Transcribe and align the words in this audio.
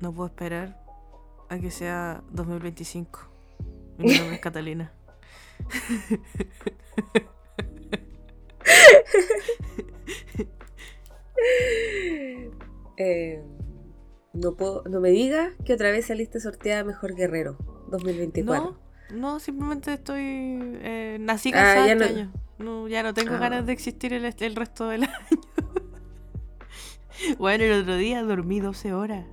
No 0.00 0.12
puedo 0.12 0.28
esperar 0.28 0.80
a 1.48 1.58
que 1.58 1.70
sea 1.70 2.22
2025. 2.30 3.20
Mi 3.98 4.16
nombre 4.16 4.34
es 4.36 4.40
Catalina. 4.48 4.92
Eh, 12.96 13.42
no, 14.32 14.54
puedo, 14.56 14.82
no 14.88 15.00
me 15.00 15.10
digas 15.10 15.52
que 15.64 15.74
otra 15.74 15.90
vez 15.90 16.06
saliste 16.06 16.40
sorteada 16.40 16.84
Mejor 16.84 17.14
Guerrero 17.14 17.56
2024. 17.90 18.76
No, 19.10 19.16
no, 19.16 19.40
simplemente 19.40 19.92
estoy. 19.94 20.20
Eh, 20.22 21.18
nací 21.20 21.50
Ah, 21.50 21.52
cansada 21.74 21.86
ya 21.86 21.92
este 21.92 22.28
no- 22.58 22.88
ya 22.88 23.02
no 23.04 23.14
tengo 23.14 23.34
Ah. 23.34 23.38
ganas 23.38 23.66
de 23.66 23.72
existir 23.72 24.12
el, 24.12 24.24
el 24.24 24.56
resto 24.56 24.88
del 24.88 25.02
año. 25.04 25.40
bueno, 27.38 27.64
el 27.64 27.82
otro 27.82 27.96
día 27.96 28.22
dormí 28.22 28.58
12 28.60 28.92
horas. 28.92 29.26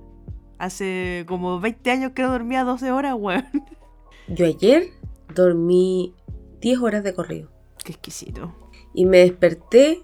Hace 0.58 1.24
como 1.28 1.60
20 1.60 1.90
años 1.90 2.12
que 2.12 2.22
no 2.22 2.30
dormía 2.30 2.64
12 2.64 2.90
horas, 2.92 3.14
weón. 3.16 3.44
Yo 4.28 4.46
ayer 4.46 4.88
dormí 5.34 6.14
10 6.60 6.78
horas 6.80 7.04
de 7.04 7.14
corrido 7.14 7.50
Qué 7.84 7.92
exquisito. 7.92 8.54
y 8.94 9.04
me 9.04 9.18
desperté 9.18 10.02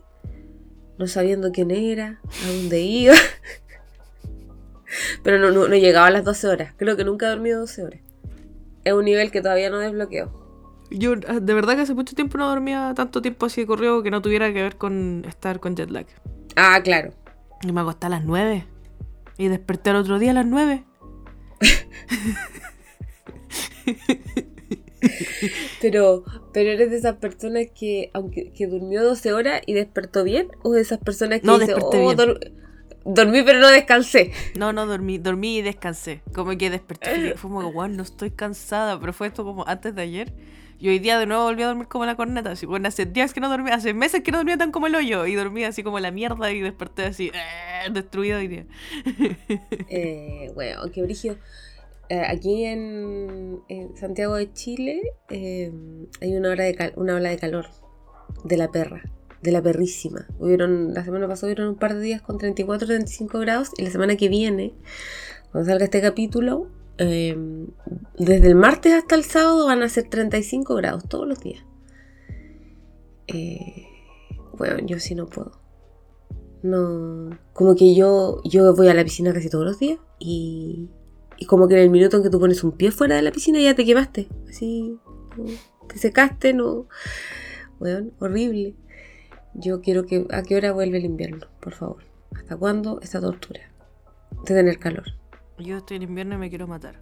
no 0.99 1.07
sabiendo 1.07 1.51
quién 1.53 1.71
era, 1.71 2.21
a 2.45 2.53
dónde 2.53 2.81
iba. 2.81 3.15
Pero 5.23 5.39
no, 5.39 5.51
no, 5.51 5.69
no 5.69 5.75
llegaba 5.75 6.07
a 6.07 6.11
las 6.11 6.25
12 6.25 6.49
horas. 6.49 6.75
Creo 6.77 6.97
que 6.97 7.05
nunca 7.05 7.27
he 7.27 7.31
dormido 7.31 7.61
12 7.61 7.83
horas. 7.83 8.01
Es 8.85 8.93
un 8.93 9.05
nivel 9.05 9.31
que 9.31 9.41
todavía 9.41 9.71
no 9.71 9.79
desbloqueo. 9.79 10.41
Yo 10.91 11.15
ah, 11.27 11.41
de 11.41 11.55
verdad 11.55 11.77
que 11.77 11.83
hace 11.83 11.95
mucho 11.95 12.15
tiempo 12.15 12.37
no 12.37 12.49
dormía 12.49 12.93
tanto 12.95 13.23
tiempo 13.23 13.47
así 13.47 13.63
de 13.63 13.67
corrido 13.67 14.03
que 14.03 14.11
no 14.11 14.21
tuviera 14.21 14.53
que 14.53 14.63
ver 14.63 14.77
con 14.77 15.25
estar 15.27 15.61
con 15.61 15.75
jet 15.75 15.91
lag. 15.91 16.07
Ah, 16.57 16.81
claro. 16.85 17.13
Y 17.63 17.73
me 17.73 17.81
acosté 17.81 18.07
a 18.07 18.11
las 18.11 18.25
9. 18.25 18.67
Y 19.39 19.49
desperté 19.49 19.91
al 19.91 19.97
otro 19.97 20.19
día 20.19 20.31
a 20.33 20.35
las 20.35 20.47
9. 20.47 20.85
Pero, 25.81 26.25
pero 26.53 26.71
eres 26.71 26.91
de 26.91 26.97
esas 26.97 27.17
personas 27.17 27.67
que, 27.79 28.11
aunque 28.15 28.53
que 28.53 28.67
durmió 28.69 29.03
12 29.03 29.33
horas 29.33 29.61
y 29.67 29.73
despertó 29.75 30.23
bien, 30.23 30.49
o 30.63 30.73
de 30.73 30.81
esas 30.81 30.99
personas 30.99 31.41
que 31.41 31.47
No, 31.47 31.59
dicen, 31.59 31.77
"Oh, 31.81 31.91
bien". 31.91 32.17
dor- 32.17 32.53
dormí 33.05 33.43
pero 33.43 33.59
no 33.59 33.69
descansé. 33.69 34.31
No, 34.57 34.73
no, 34.73 34.87
dormí, 34.87 35.19
dormí 35.19 35.59
y 35.59 35.63
descansé. 35.63 36.23
Como 36.33 36.57
que 36.57 36.71
desperté. 36.71 37.35
Fue 37.37 37.51
como, 37.51 37.73
wow, 37.73 37.89
no 37.89 38.03
estoy 38.05 38.31
cansada. 38.31 39.01
Pero 39.01 39.13
fue 39.13 39.27
esto 39.27 39.45
como 39.45 39.67
antes 39.67 39.95
de 39.95 40.03
ayer. 40.03 40.33
Y 40.83 40.89
hoy 40.89 40.99
día 40.99 41.17
de 41.17 41.27
nuevo 41.27 41.45
volví 41.45 41.63
a 41.63 41.69
dormir 41.69 41.87
como 41.87 42.07
la 42.07 42.17
corneta. 42.17 42.55
Bueno, 42.67 42.89
hace 42.89 43.07
días 43.07 43.33
que 43.33 43.39
no 43.39 43.49
dormía, 43.49 43.77
hace 43.77 43.95
meses 43.95 44.25
que 44.25 44.33
no 44.33 44.39
dormía 44.39 44.59
tan 44.59 44.73
como 44.73 44.89
el 44.89 44.97
hoyo. 44.97 45.27
Y 45.27 45.37
dormía 45.37 45.69
así 45.69 45.85
como 45.85 46.01
la 46.01 46.11
mierda 46.11 46.51
y 46.51 46.61
desperté 46.61 47.05
así, 47.05 47.29
eh, 47.29 47.89
destruido 47.93 48.39
hoy 48.39 48.49
día. 48.49 48.67
Eh, 49.89 50.51
bueno, 50.57 50.83
qué 50.93 51.03
brígido. 51.03 51.37
Eh, 52.09 52.25
aquí 52.27 52.65
en, 52.65 53.63
Santiago 53.95 54.35
de 54.35 54.53
Chile 54.53 55.03
eh, 55.31 55.71
hay 56.21 56.35
una, 56.35 56.51
hora 56.51 56.65
de 56.65 56.93
una 56.97 57.15
ola 57.15 57.29
de 57.29 57.39
calor 57.39 57.67
de 58.43 58.57
la 58.57 58.73
perra, 58.73 59.05
de 59.41 59.53
la 59.53 59.63
perrísima. 59.63 60.27
Hubieron, 60.41 60.95
la 60.95 61.05
semana 61.05 61.29
pasada 61.29 61.53
hubieron 61.53 61.69
un 61.69 61.79
par 61.79 61.95
de 61.95 62.01
días 62.01 62.23
con 62.23 62.39
34, 62.39 62.89
35 62.89 63.39
grados 63.39 63.71
y 63.79 63.85
la 63.85 63.91
semana 63.93 64.17
que 64.17 64.29
viene, 64.29 64.75
cuando 65.53 65.71
salga 65.71 65.85
este 65.85 66.01
capítulo, 66.01 66.67
eh, 66.99 67.37
desde 68.19 68.49
el 68.49 68.55
martes 68.55 68.93
hasta 68.93 69.15
el 69.15 69.25
sábado 69.25 69.67
van 69.67 69.83
a 69.83 69.89
ser 69.89 70.09
35 70.09 70.75
grados 70.75 71.09
todos 71.09 71.27
los 71.27 71.41
días. 71.41 71.65
Eh, 73.29 73.87
bueno, 74.57 74.79
yo 74.87 74.99
sí 75.01 75.15
no 75.15 75.27
puedo. 75.27 75.61
No, 76.63 77.31
como 77.53 77.75
que 77.75 77.95
yo, 77.95 78.41
yo 78.45 78.75
voy 78.75 78.89
a 78.89 78.95
la 78.95 79.03
piscina 79.03 79.33
casi 79.33 79.51
todos 79.51 79.65
los 79.65 79.79
días 79.81 79.99
y, 80.21 80.89
y 81.37 81.47
como 81.47 81.67
que 81.67 81.75
en 81.75 81.81
el 81.81 81.91
minuto 81.91 82.17
en 82.17 82.23
que 82.23 82.31
tú 82.31 82.39
pones 82.39 82.63
un 82.63 82.73
pie 82.73 82.93
fuera 82.93 83.17
de 83.17 83.23
la 83.23 83.33
piscina 83.33 83.61
ya 83.61 83.75
te 83.75 83.85
quemaste. 83.85 84.29
Así, 84.49 84.97
te 85.89 85.99
secaste, 85.99 86.55
no. 86.55 86.87
Bueno, 87.79 88.11
horrible. 88.21 88.77
Yo 89.55 89.81
quiero 89.81 90.07
que. 90.07 90.27
¿A 90.31 90.43
qué 90.43 90.57
hora 90.57 90.73
vuelve 90.73 90.99
el 90.99 91.05
invierno? 91.05 91.47
Por 91.61 91.73
favor. 91.73 92.05
¿Hasta 92.35 92.57
cuándo 92.57 93.01
esta 93.03 93.21
tortura? 93.21 93.61
De 94.45 94.55
tener 94.55 94.79
calor. 94.79 95.22
Yo 95.63 95.79
estoy 95.79 95.99
en 95.99 96.03
invierno 96.03 96.35
y 96.35 96.39
me 96.39 96.51
quiero 96.51 96.67
matar. 96.67 97.01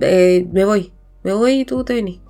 Eh, 0.00 0.46
me 0.52 0.64
voy. 0.64 0.92
Me 1.22 1.32
voy 1.32 1.60
y 1.60 1.64
tú 1.64 1.84
te 1.84 1.94
venís. 1.94 2.20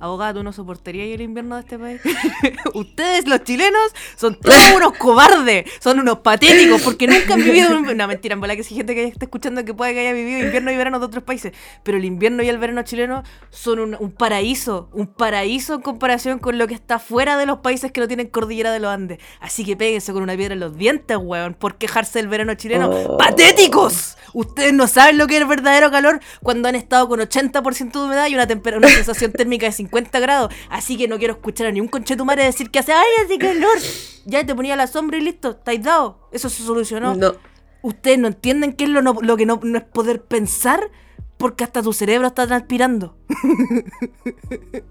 Abogada, 0.00 0.34
¿tú 0.34 0.42
no 0.42 0.52
soportarías 0.52 1.06
el 1.14 1.20
invierno 1.20 1.56
de 1.56 1.60
este 1.62 1.78
país? 1.78 2.00
Ustedes, 2.74 3.26
los 3.26 3.42
chilenos, 3.44 3.80
son 4.16 4.34
todos 4.40 4.72
unos 4.76 4.92
cobardes, 4.96 5.64
son 5.80 5.98
unos 6.00 6.18
patéticos, 6.20 6.82
porque 6.82 7.06
nunca 7.06 7.34
han 7.34 7.44
vivido... 7.44 7.76
un- 7.76 7.90
No, 8.00 8.06
mentira, 8.08 8.32
en 8.34 8.40
bola 8.40 8.56
que 8.56 8.62
si 8.62 8.74
gente 8.74 8.94
que 8.94 9.04
está 9.04 9.24
escuchando 9.26 9.64
que 9.64 9.74
puede 9.74 9.92
que 9.94 10.00
haya 10.00 10.12
vivido 10.12 10.40
invierno 10.40 10.70
y 10.72 10.76
verano 10.76 10.98
de 11.00 11.06
otros 11.06 11.22
países, 11.22 11.52
pero 11.82 11.98
el 11.98 12.04
invierno 12.04 12.42
y 12.42 12.48
el 12.48 12.56
verano 12.58 12.82
chileno 12.82 13.22
son 13.50 13.78
un, 13.78 13.96
un 13.98 14.10
paraíso, 14.12 14.88
un 14.92 15.06
paraíso 15.06 15.74
en 15.74 15.80
comparación 15.82 16.38
con 16.38 16.56
lo 16.56 16.66
que 16.66 16.74
está 16.74 16.98
fuera 16.98 17.36
de 17.36 17.46
los 17.46 17.58
países 17.58 17.92
que 17.92 18.00
no 18.00 18.08
tienen 18.08 18.28
cordillera 18.28 18.72
de 18.72 18.80
los 18.80 18.90
Andes. 18.90 19.18
Así 19.40 19.64
que 19.64 19.76
péguense 19.76 20.12
con 20.12 20.22
una 20.22 20.34
piedra 20.36 20.54
en 20.54 20.60
los 20.60 20.76
dientes, 20.76 21.16
weón, 21.20 21.54
por 21.54 21.76
quejarse 21.76 22.18
del 22.20 22.28
verano 22.28 22.54
chileno. 22.54 22.88
Oh. 22.90 23.16
¡Patéticos! 23.18 24.16
Ustedes 24.32 24.72
no 24.72 24.86
saben 24.86 25.18
lo 25.18 25.26
que 25.26 25.34
es 25.36 25.42
el 25.42 25.48
verdadero 25.48 25.90
calor 25.90 26.20
cuando 26.42 26.68
han 26.68 26.76
estado 26.76 27.08
con 27.08 27.18
80% 27.20 27.90
de 27.92 27.98
humedad 27.98 28.26
y 28.28 28.34
una, 28.34 28.46
tempera- 28.46 28.76
una 28.78 28.88
sensación 28.88 29.32
térmica 29.32 29.66
de 29.66 29.72
50 29.72 29.89
grados. 29.90 30.52
Así 30.70 30.96
que 30.96 31.08
no 31.08 31.18
quiero 31.18 31.34
escuchar 31.34 31.66
a 31.68 31.72
ni 31.72 31.80
un 31.80 31.88
conchetumare 31.88 32.44
decir 32.44 32.70
que 32.70 32.78
hace 32.78 32.92
¡ay, 32.92 33.06
hace 33.24 33.38
calor! 33.38 33.78
Ya 34.26 34.44
te 34.44 34.54
ponía 34.54 34.76
la 34.76 34.86
sombra 34.86 35.18
y 35.18 35.22
listo, 35.22 35.50
estáis 35.50 35.82
dado. 35.82 36.28
Eso 36.32 36.48
se 36.48 36.62
solucionó. 36.62 37.14
No. 37.14 37.34
Ustedes 37.82 38.18
no 38.18 38.28
entienden 38.28 38.74
qué 38.74 38.84
es 38.84 38.90
lo, 38.90 39.00
no- 39.02 39.18
lo 39.22 39.36
que 39.36 39.46
no, 39.46 39.58
no 39.62 39.78
es 39.78 39.84
poder 39.84 40.22
pensar 40.22 40.90
porque 41.38 41.64
hasta 41.64 41.82
tu 41.82 41.92
cerebro 41.94 42.26
está 42.28 42.46
transpirando. 42.46 43.16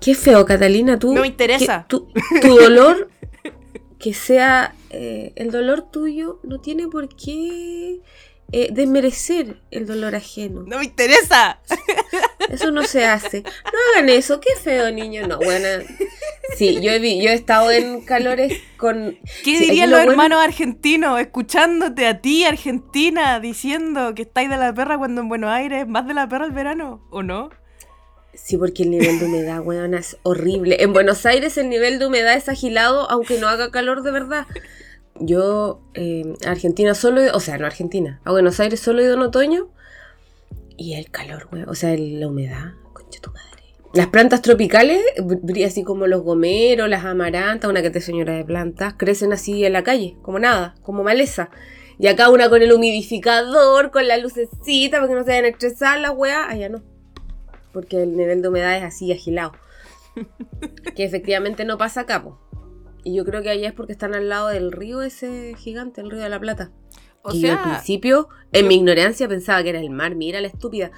Qué 0.00 0.14
feo, 0.14 0.44
Catalina. 0.44 0.98
Tú, 0.98 1.14
No 1.14 1.22
me 1.22 1.28
interesa. 1.28 1.86
que 1.88 1.96
tu, 1.96 2.08
tu 2.42 2.56
dolor, 2.58 3.08
que 3.98 4.12
sea 4.12 4.74
eh, 4.90 5.32
el 5.36 5.50
dolor 5.50 5.90
tuyo, 5.90 6.40
no 6.42 6.60
tiene 6.60 6.88
por 6.88 7.08
qué 7.08 8.00
eh, 8.56 8.68
desmerecer 8.72 9.56
el 9.72 9.86
dolor 9.86 10.14
ajeno. 10.14 10.62
¡No 10.66 10.78
me 10.78 10.84
interesa! 10.84 11.58
Eso 12.48 12.70
no 12.70 12.84
se 12.84 13.04
hace. 13.04 13.42
No 13.42 13.78
hagan 13.96 14.08
eso. 14.10 14.38
Qué 14.40 14.50
feo, 14.62 14.92
niño. 14.92 15.26
No, 15.26 15.38
buena. 15.38 15.82
Sí, 16.56 16.78
yo 16.80 16.92
he, 16.92 16.98
vi- 17.00 17.20
yo 17.22 17.30
he 17.30 17.34
estado 17.34 17.70
en 17.70 18.02
calores 18.04 18.60
con. 18.76 19.18
¿Qué 19.42 19.58
Sí, 19.58 19.64
dirían 19.64 19.90
los 19.90 19.98
bueno- 20.00 20.12
hermanos 20.12 20.44
argentinos 20.44 21.18
escuchándote 21.20 22.06
a 22.06 22.20
ti, 22.20 22.44
Argentina, 22.44 23.40
diciendo 23.40 24.14
que 24.14 24.22
estáis 24.22 24.50
de 24.50 24.56
la 24.58 24.72
perra 24.74 24.98
cuando 24.98 25.22
en 25.22 25.28
Buenos 25.28 25.50
Aires 25.50 25.82
es 25.82 25.88
más 25.88 26.06
de 26.06 26.14
la 26.14 26.28
perra 26.28 26.44
el 26.44 26.52
verano? 26.52 27.04
¿O 27.10 27.22
no? 27.22 27.50
Sí, 28.34 28.56
porque 28.56 28.82
el 28.82 28.90
nivel 28.90 29.18
de 29.20 29.26
humedad, 29.26 29.60
weona, 29.62 29.98
es 29.98 30.16
horrible. 30.22 30.76
En 30.82 30.92
Buenos 30.92 31.24
Aires 31.24 31.56
el 31.56 31.68
nivel 31.68 31.98
de 31.98 32.06
humedad 32.06 32.34
es 32.34 32.48
agilado, 32.48 33.10
aunque 33.10 33.38
no 33.38 33.48
haga 33.48 33.70
calor 33.70 34.02
de 34.02 34.10
verdad. 34.10 34.46
Yo, 35.20 35.80
eh, 35.94 36.34
a 36.46 36.50
Argentina 36.50 36.94
solo, 36.94 37.20
he- 37.22 37.30
o 37.30 37.40
sea, 37.40 37.56
no 37.58 37.66
Argentina, 37.66 38.20
a 38.24 38.32
Buenos 38.32 38.58
Aires 38.60 38.80
solo 38.80 39.00
he 39.00 39.04
ido 39.04 39.14
en 39.14 39.20
otoño. 39.22 39.68
Y 40.76 40.94
el 40.94 41.10
calor, 41.10 41.48
weón, 41.52 41.68
o 41.68 41.74
sea, 41.74 41.92
el- 41.92 42.18
la 42.20 42.28
humedad, 42.28 42.72
concha 42.92 43.20
tu 43.20 43.30
madre. 43.30 43.62
Las 43.92 44.08
plantas 44.08 44.42
tropicales, 44.42 45.00
así 45.64 45.84
como 45.84 46.08
los 46.08 46.22
gomeros, 46.22 46.88
las 46.88 47.04
amarantas, 47.04 47.70
una 47.70 47.80
que 47.80 47.90
te 47.90 48.00
señora 48.00 48.32
de 48.34 48.44
plantas, 48.44 48.94
crecen 48.96 49.32
así 49.32 49.64
en 49.64 49.72
la 49.72 49.84
calle, 49.84 50.16
como 50.22 50.40
nada, 50.40 50.74
como 50.82 51.04
maleza. 51.04 51.48
Y 51.96 52.08
acá 52.08 52.28
una 52.28 52.48
con 52.48 52.60
el 52.60 52.72
humidificador, 52.72 53.92
con 53.92 54.08
la 54.08 54.16
lucecita, 54.16 54.96
para 54.96 55.06
que 55.08 55.14
no 55.14 55.20
se 55.22 55.30
vayan 55.30 55.44
a 55.44 55.48
estresar 55.48 56.00
las 56.00 56.10
weas, 56.16 56.48
allá 56.48 56.68
no 56.68 56.82
porque 57.72 58.02
el 58.04 58.16
nivel 58.16 58.40
de 58.40 58.48
humedad 58.48 58.76
es 58.76 58.84
así 58.84 59.12
agilado. 59.12 59.52
que 60.94 61.04
efectivamente 61.04 61.64
no 61.64 61.76
pasa 61.76 62.02
acá, 62.02 62.22
po. 62.22 62.38
Y 63.04 63.14
yo 63.14 63.24
creo 63.24 63.42
que 63.42 63.50
allá 63.50 63.68
es 63.68 63.74
porque 63.74 63.92
están 63.92 64.14
al 64.14 64.28
lado 64.28 64.48
del 64.48 64.72
río 64.72 65.02
ese 65.02 65.54
gigante, 65.58 66.00
el 66.00 66.10
río 66.10 66.22
de 66.22 66.28
la 66.28 66.40
Plata. 66.40 66.72
O 67.22 67.32
y 67.32 67.40
yo 67.40 67.52
al 67.52 67.56
sea, 67.58 67.62
principio, 67.74 68.28
en 68.52 68.68
mi 68.68 68.74
ignorancia, 68.76 69.28
pensaba 69.28 69.62
que 69.62 69.70
era 69.70 69.80
el 69.80 69.90
mar, 69.90 70.14
mira 70.14 70.40
la 70.40 70.48
estúpida. 70.48 70.90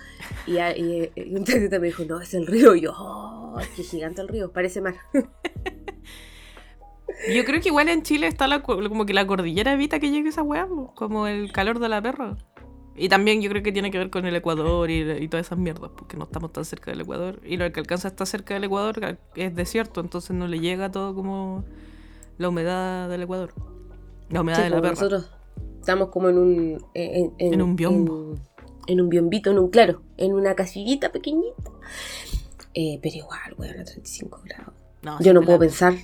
Y, 0.46 0.58
a- 0.58 0.76
y- 0.76 1.10
y 1.14 1.34
un 1.34 1.44
taxista 1.44 1.78
me 1.78 1.86
dijo, 1.88 2.04
no, 2.04 2.20
es 2.20 2.34
el 2.34 2.46
río. 2.46 2.74
Y 2.74 2.82
yo, 2.82 2.92
oh, 2.96 3.58
qué 3.76 3.82
gigante 3.82 4.22
el 4.22 4.28
río, 4.28 4.50
parece 4.52 4.80
mar. 4.80 4.94
yo 7.34 7.44
creo 7.44 7.60
que 7.60 7.68
igual 7.68 7.88
en 7.88 8.02
Chile 8.02 8.26
está 8.26 8.46
la, 8.48 8.62
como 8.62 9.06
que 9.06 9.14
la 9.14 9.26
cordillera 9.26 9.72
evita 9.72 9.98
que 9.98 10.10
llegue 10.10 10.28
esa 10.28 10.42
weá, 10.42 10.66
como 10.94 11.26
el 11.26 11.52
calor 11.52 11.78
de 11.78 11.88
la 11.88 12.02
perra. 12.02 12.36
Y 12.98 13.08
también 13.10 13.42
yo 13.42 13.50
creo 13.50 13.62
que 13.62 13.72
tiene 13.72 13.90
que 13.90 13.98
ver 13.98 14.10
con 14.10 14.24
el 14.24 14.34
Ecuador 14.34 14.90
y, 14.90 15.02
y 15.02 15.28
todas 15.28 15.46
esas 15.46 15.58
mierdas, 15.58 15.90
porque 15.96 16.16
no 16.16 16.24
estamos 16.24 16.52
tan 16.52 16.64
cerca 16.64 16.90
del 16.90 17.02
Ecuador. 17.02 17.40
Y 17.44 17.56
lo 17.58 17.70
que 17.70 17.80
alcanza 17.80 18.08
está 18.08 18.24
cerca 18.26 18.54
del 18.54 18.64
Ecuador 18.64 19.18
es 19.34 19.54
desierto, 19.54 20.00
entonces 20.00 20.34
no 20.34 20.48
le 20.48 20.60
llega 20.60 20.90
todo 20.90 21.14
como 21.14 21.64
la 22.38 22.48
humedad 22.48 23.08
del 23.08 23.22
Ecuador. 23.22 23.52
La 24.30 24.40
humedad 24.40 24.58
Sí, 24.58 24.62
de 24.64 24.70
la 24.70 24.76
perra. 24.76 24.90
nosotros 24.90 25.30
estamos 25.80 26.08
como 26.08 26.28
en 26.28 26.38
un... 26.38 26.84
En, 26.94 27.32
En 27.38 27.62
un 27.62 27.76
biombo. 27.76 28.34
En, 28.34 28.40
en 28.88 29.00
un 29.00 29.08
biombito, 29.08 29.50
en 29.50 29.58
un 29.58 29.68
claro, 29.70 30.02
en 30.16 30.32
una 30.34 30.54
casillita 30.54 31.12
pequeñita. 31.12 31.70
Eh, 32.74 32.98
pero 33.02 33.16
igual, 33.16 33.54
weón, 33.56 33.80
a 33.80 33.84
35 33.84 34.42
grados. 34.44 34.74
No, 35.02 35.20
Yo 35.20 35.32
no 35.32 35.40
puedo 35.40 35.52
la- 35.58 35.60
pensar, 35.60 35.94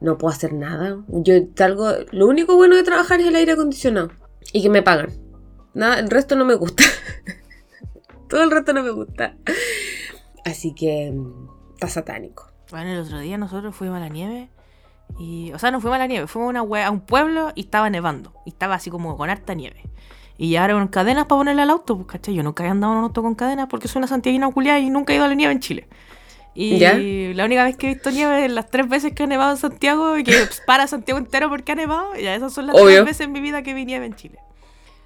no 0.00 0.18
puedo 0.18 0.32
hacer 0.32 0.52
nada. 0.52 1.02
Yo 1.08 1.34
salgo, 1.54 1.88
lo 2.10 2.26
único 2.26 2.56
bueno 2.56 2.74
de 2.76 2.82
trabajar 2.82 3.20
es 3.20 3.26
el 3.26 3.36
aire 3.36 3.52
acondicionado. 3.52 4.10
y 4.52 4.62
que 4.62 4.68
me 4.70 4.82
pagan. 4.82 5.10
Nada, 5.74 5.98
el 5.98 6.08
resto 6.10 6.36
no 6.36 6.44
me 6.44 6.54
gusta. 6.54 6.82
Todo 8.28 8.42
el 8.42 8.50
resto 8.50 8.72
no 8.72 8.82
me 8.82 8.90
gusta. 8.90 9.36
Así 10.44 10.74
que 10.74 11.12
mm, 11.12 11.48
está 11.74 11.88
satánico. 11.88 12.50
Bueno, 12.70 12.90
el 12.90 13.00
otro 13.00 13.18
día 13.20 13.38
nosotros 13.38 13.74
fuimos 13.76 13.96
a 13.98 14.00
la 14.00 14.08
nieve. 14.08 14.50
Y, 15.18 15.52
o 15.52 15.58
sea, 15.58 15.70
no 15.70 15.80
fuimos 15.80 15.96
a 15.96 15.98
la 15.98 16.06
nieve, 16.06 16.26
fuimos 16.26 16.54
a, 16.54 16.62
una 16.62 16.86
a 16.86 16.90
un 16.90 17.00
pueblo 17.00 17.52
y 17.54 17.62
estaba 17.62 17.88
nevando. 17.90 18.32
Y 18.44 18.50
estaba 18.50 18.74
así 18.74 18.90
como 18.90 19.16
con 19.16 19.30
harta 19.30 19.54
nieve. 19.54 19.82
Y 20.38 20.50
llevaron 20.50 20.88
cadenas 20.88 21.24
para 21.26 21.38
ponerle 21.38 21.62
al 21.62 21.70
auto, 21.70 21.96
pues, 21.96 22.08
¿cachai? 22.08 22.34
Yo 22.34 22.42
nunca 22.42 22.64
he 22.64 22.68
andado 22.68 22.92
en 22.92 22.98
un 22.98 23.04
auto 23.04 23.22
con 23.22 23.34
cadenas 23.34 23.68
porque 23.68 23.88
soy 23.88 24.00
una 24.00 24.08
santiaguina 24.08 24.50
culiada 24.50 24.78
y 24.78 24.90
nunca 24.90 25.12
he 25.12 25.16
ido 25.16 25.24
a 25.24 25.28
la 25.28 25.34
nieve 25.34 25.52
en 25.52 25.60
Chile. 25.60 25.88
Y 26.54 26.78
¿Ya? 26.78 26.94
la 26.96 27.44
única 27.44 27.64
vez 27.64 27.76
que 27.76 27.90
he 27.90 27.94
visto 27.94 28.10
nieve 28.10 28.46
es 28.46 28.50
las 28.50 28.70
tres 28.70 28.88
veces 28.88 29.12
que 29.12 29.22
ha 29.24 29.26
nevado 29.26 29.50
en 29.50 29.56
Santiago 29.58 30.16
y 30.16 30.24
que 30.24 30.32
para 30.66 30.86
Santiago 30.86 31.18
entero 31.18 31.48
porque 31.48 31.72
ha 31.72 31.74
nevado. 31.74 32.14
Ya 32.16 32.34
esas 32.34 32.52
son 32.52 32.66
las 32.66 32.76
Obvio. 32.76 32.86
tres 32.86 33.04
veces 33.04 33.20
en 33.22 33.32
mi 33.32 33.40
vida 33.40 33.62
que 33.62 33.74
vi 33.74 33.84
nieve 33.84 34.06
en 34.06 34.14
Chile. 34.14 34.38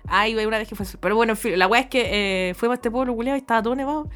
Ah, 0.07 0.29
y 0.29 0.35
una 0.35 0.59
vez 0.59 0.69
que 0.69 0.75
fue 0.75 0.85
eso. 0.85 0.99
Pero 1.01 1.15
bueno, 1.15 1.33
en 1.33 1.37
fin, 1.37 1.59
la 1.59 1.67
weá 1.69 1.83
es 1.83 1.87
que 1.89 2.51
eh, 2.51 2.55
fuimos 2.55 2.75
a 2.75 2.77
este 2.77 2.91
pueblo 2.91 3.15
culiado 3.15 3.37
y 3.37 3.41
estaba 3.41 3.63
todo 3.63 3.75
nevado. 3.75 4.09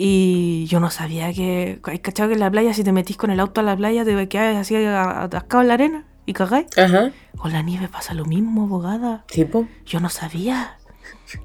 Y 0.00 0.66
yo 0.66 0.78
no 0.78 0.90
sabía 0.90 1.32
que. 1.32 1.80
¿Hay 1.82 1.98
cachado 1.98 2.28
que 2.28 2.34
en 2.34 2.38
la 2.38 2.48
playa, 2.48 2.72
si 2.72 2.84
te 2.84 2.92
metís 2.92 3.16
con 3.16 3.32
el 3.32 3.40
auto 3.40 3.62
a 3.62 3.64
la 3.64 3.76
playa, 3.76 4.04
te 4.04 4.28
quedas 4.28 4.56
así 4.56 4.76
atascado 4.76 5.62
en 5.62 5.68
la 5.68 5.74
arena 5.74 6.04
y 6.24 6.34
cagáis? 6.34 6.66
Ajá. 6.78 7.10
Con 7.36 7.52
la 7.52 7.62
nieve 7.62 7.88
pasa 7.88 8.14
lo 8.14 8.24
mismo, 8.24 8.62
abogada. 8.62 9.24
Tipo. 9.26 9.66
Yo 9.84 9.98
no 9.98 10.08
sabía. 10.08 10.76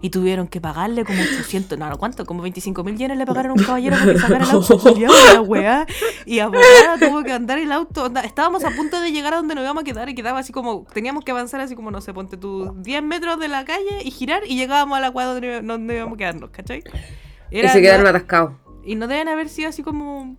Y 0.01 0.11
tuvieron 0.11 0.47
que 0.47 0.61
pagarle 0.61 1.03
como 1.03 1.19
800, 1.19 1.79
no, 1.79 1.89
no, 1.89 1.97
¿cuánto? 1.97 2.27
Como 2.27 2.43
25 2.43 2.83
mil 2.83 2.95
yenes 2.95 3.17
le 3.17 3.25
pagaron 3.25 3.53
a 3.53 3.53
un 3.55 3.63
caballero 3.63 3.97
para 3.97 4.13
que 4.13 4.19
sacara 4.19 4.45
el 4.45 4.51
auto 4.51 4.79
la 5.33 5.41
weá. 5.41 5.87
Y 6.27 6.37
abogada 6.37 6.99
tuvo 6.99 7.23
que 7.23 7.31
andar 7.31 7.57
el 7.57 7.71
auto. 7.71 8.11
estábamos 8.23 8.63
a 8.65 8.69
punto 8.69 9.01
de 9.01 9.11
llegar 9.11 9.33
a 9.33 9.37
donde 9.37 9.55
nos 9.55 9.63
íbamos 9.63 9.81
a 9.81 9.83
quedar 9.83 10.09
y 10.09 10.13
quedaba 10.13 10.37
así 10.37 10.53
como, 10.53 10.85
teníamos 10.93 11.25
que 11.25 11.31
avanzar 11.31 11.59
así 11.59 11.75
como, 11.75 11.89
no 11.89 12.01
sé, 12.01 12.13
ponte 12.13 12.37
tú 12.37 12.75
10 12.77 13.01
metros 13.01 13.39
de 13.39 13.47
la 13.47 13.65
calle 13.65 14.03
y 14.03 14.11
girar 14.11 14.43
y 14.45 14.55
llegábamos 14.57 14.99
a 14.99 15.01
la 15.01 15.09
weá 15.09 15.25
donde, 15.25 15.61
donde 15.63 15.95
íbamos 15.95 16.13
a 16.13 16.17
quedarnos, 16.17 16.51
¿cachai? 16.51 16.83
Y 17.53 17.59
Era- 17.59 17.69
se 17.71 17.81
quedaron 17.81 18.07
atascados. 18.07 18.53
y 18.83 18.95
no 18.95 19.07
deben 19.07 19.29
haber 19.29 19.47
sido 19.47 19.69
así 19.69 19.83
como. 19.83 20.35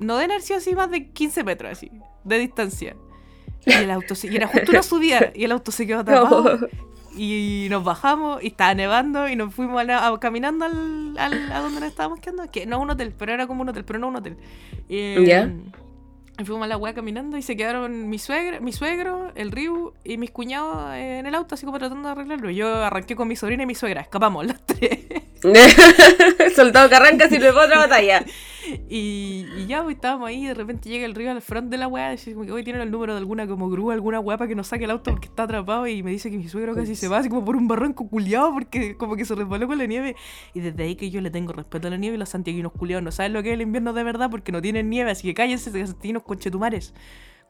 No 0.00 0.16
deben 0.16 0.32
haber 0.32 0.42
sido 0.42 0.58
así 0.58 0.74
más 0.74 0.90
de 0.90 1.10
15 1.12 1.44
metros 1.44 1.72
así, 1.72 1.90
de 2.24 2.38
distancia. 2.38 2.96
Y 3.64 3.72
el 3.72 3.90
auto 3.90 4.14
se- 4.14 4.26
y 4.30 4.36
era 4.36 4.46
justo 4.48 4.70
una 4.72 4.82
subida 4.82 5.30
y 5.34 5.44
el 5.44 5.52
auto 5.52 5.70
se 5.72 5.86
quedó 5.86 6.00
atrapado. 6.00 6.68
Y 7.16 7.68
nos 7.70 7.84
bajamos 7.84 8.42
y 8.42 8.48
estaba 8.48 8.74
nevando 8.74 9.28
y 9.28 9.36
nos 9.36 9.54
fuimos 9.54 9.80
a 9.88 10.18
caminando 10.20 10.64
al, 10.64 11.16
al- 11.16 11.52
a 11.52 11.60
donde 11.60 11.80
nos 11.80 11.88
estábamos 11.90 12.18
quedando. 12.20 12.50
Que 12.50 12.66
no 12.66 12.80
un 12.80 12.90
hotel, 12.90 13.14
pero 13.16 13.32
era 13.32 13.46
como 13.46 13.62
un 13.62 13.68
hotel, 13.68 13.84
pero 13.84 13.98
no 14.00 14.08
un 14.08 14.16
hotel. 14.16 14.36
Y, 14.88 15.24
¿Ya? 15.24 15.48
Y 16.38 16.44
fuimos 16.44 16.64
a 16.64 16.68
la 16.68 16.76
weá 16.76 16.94
caminando 16.94 17.36
y 17.36 17.42
se 17.42 17.56
quedaron 17.56 18.08
mi 18.08 18.18
suegra, 18.18 18.60
mi 18.60 18.72
suegro, 18.72 19.30
el 19.36 19.52
Ryu 19.52 19.92
y 20.02 20.18
mis 20.18 20.30
cuñados 20.30 20.94
en 20.94 21.26
el 21.26 21.34
auto, 21.34 21.54
así 21.54 21.64
como 21.64 21.78
tratando 21.78 22.08
de 22.08 22.12
arreglarlo. 22.12 22.50
Yo 22.50 22.84
arranqué 22.84 23.14
con 23.14 23.28
mi 23.28 23.36
sobrina 23.36 23.62
y 23.62 23.66
mi 23.66 23.74
suegra, 23.74 24.00
escapamos 24.00 24.44
las 24.46 24.60
tres. 24.66 24.98
Soldado 26.56 26.88
que 26.88 26.94
arranca 26.94 27.28
sirve 27.28 27.52
para 27.52 27.66
otra 27.66 27.78
batalla. 27.78 28.24
Y, 28.88 29.46
y 29.56 29.66
ya, 29.66 29.82
pues 29.82 29.96
estábamos 29.96 30.28
ahí 30.28 30.44
y 30.44 30.46
de 30.46 30.54
repente 30.54 30.88
llega 30.88 31.04
el 31.04 31.14
río 31.14 31.30
al 31.30 31.42
front 31.42 31.70
de 31.70 31.76
la 31.76 31.88
weá 31.88 32.08
y 32.08 32.16
dice 32.16 32.32
como 32.32 32.46
que 32.46 32.52
hoy 32.52 32.64
tienen 32.64 32.82
el 32.82 32.90
número 32.90 33.12
de 33.14 33.18
alguna 33.18 33.46
como 33.46 33.68
grúa, 33.68 33.94
alguna 33.94 34.20
weá 34.20 34.38
para 34.38 34.48
que 34.48 34.54
nos 34.54 34.68
saque 34.68 34.84
el 34.84 34.90
auto 34.90 35.10
porque 35.10 35.28
está 35.28 35.44
atrapado 35.44 35.86
y 35.86 36.02
me 36.02 36.10
dice 36.10 36.30
que 36.30 36.38
mi 36.38 36.48
suegro 36.48 36.74
casi 36.74 36.94
se 36.96 37.08
va 37.08 37.18
así 37.18 37.28
como 37.28 37.44
por 37.44 37.56
un 37.56 37.68
barranco 37.68 38.08
culiado 38.08 38.52
porque 38.52 38.96
como 38.96 39.16
que 39.16 39.24
se 39.24 39.34
resbaló 39.34 39.66
con 39.66 39.78
la 39.78 39.86
nieve. 39.86 40.16
Y 40.54 40.60
desde 40.60 40.82
ahí 40.84 40.96
que 40.96 41.10
yo 41.10 41.20
le 41.20 41.30
tengo 41.30 41.52
respeto 41.52 41.88
a 41.88 41.90
la 41.90 41.96
nieve 41.96 42.16
y 42.16 42.18
los 42.18 42.28
santiaguinos 42.28 42.72
culiados 42.72 43.02
no 43.04 43.12
saben 43.12 43.32
lo 43.32 43.42
que 43.42 43.50
es 43.50 43.54
el 43.54 43.62
invierno 43.62 43.92
de 43.92 44.02
verdad 44.02 44.30
porque 44.30 44.52
no 44.52 44.62
tienen 44.62 44.88
nieve, 44.90 45.10
así 45.10 45.26
que 45.28 45.34
cállense 45.34 45.70
santiaguinos 45.70 46.22
conchetumares. 46.22 46.94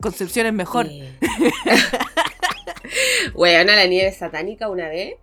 Concepción 0.01 0.47
es 0.47 0.53
mejor. 0.53 0.87
Sí. 0.87 1.03
A 3.35 3.65
la 3.65 3.87
nieve 3.87 4.13
satánica 4.13 4.69
una 4.69 4.89
vez. 4.89 5.15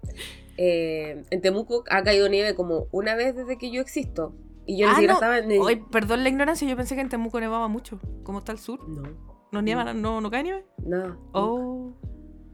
eh, 0.57 1.23
en 1.29 1.41
Temuco 1.41 1.83
ha 1.89 2.03
caído 2.03 2.29
nieve 2.29 2.55
como 2.55 2.87
una 2.91 3.15
vez 3.15 3.35
desde 3.35 3.57
que 3.57 3.71
yo 3.71 3.81
existo. 3.81 4.35
Y 4.71 4.77
yo 4.77 4.85
ni 4.87 4.91
Ah, 4.91 4.95
siquiera 4.95 5.13
no. 5.13 5.19
estaba 5.19 5.37
en 5.39 5.51
el- 5.51 5.81
perdón 5.91 6.23
la 6.23 6.29
ignorancia, 6.29 6.65
yo 6.65 6.77
pensé 6.77 6.95
que 6.95 7.01
en 7.01 7.09
Temuco 7.09 7.41
nevaba 7.41 7.67
mucho. 7.67 7.99
¿Cómo 8.23 8.39
está 8.39 8.53
el 8.53 8.57
sur? 8.57 8.79
No, 8.87 9.03
¿No 9.51 9.61
nieva, 9.61 9.93
no, 9.93 10.21
no 10.21 10.31
cae 10.31 10.43
nieve? 10.43 10.65
no. 10.85 11.17
Oh. 11.33 11.93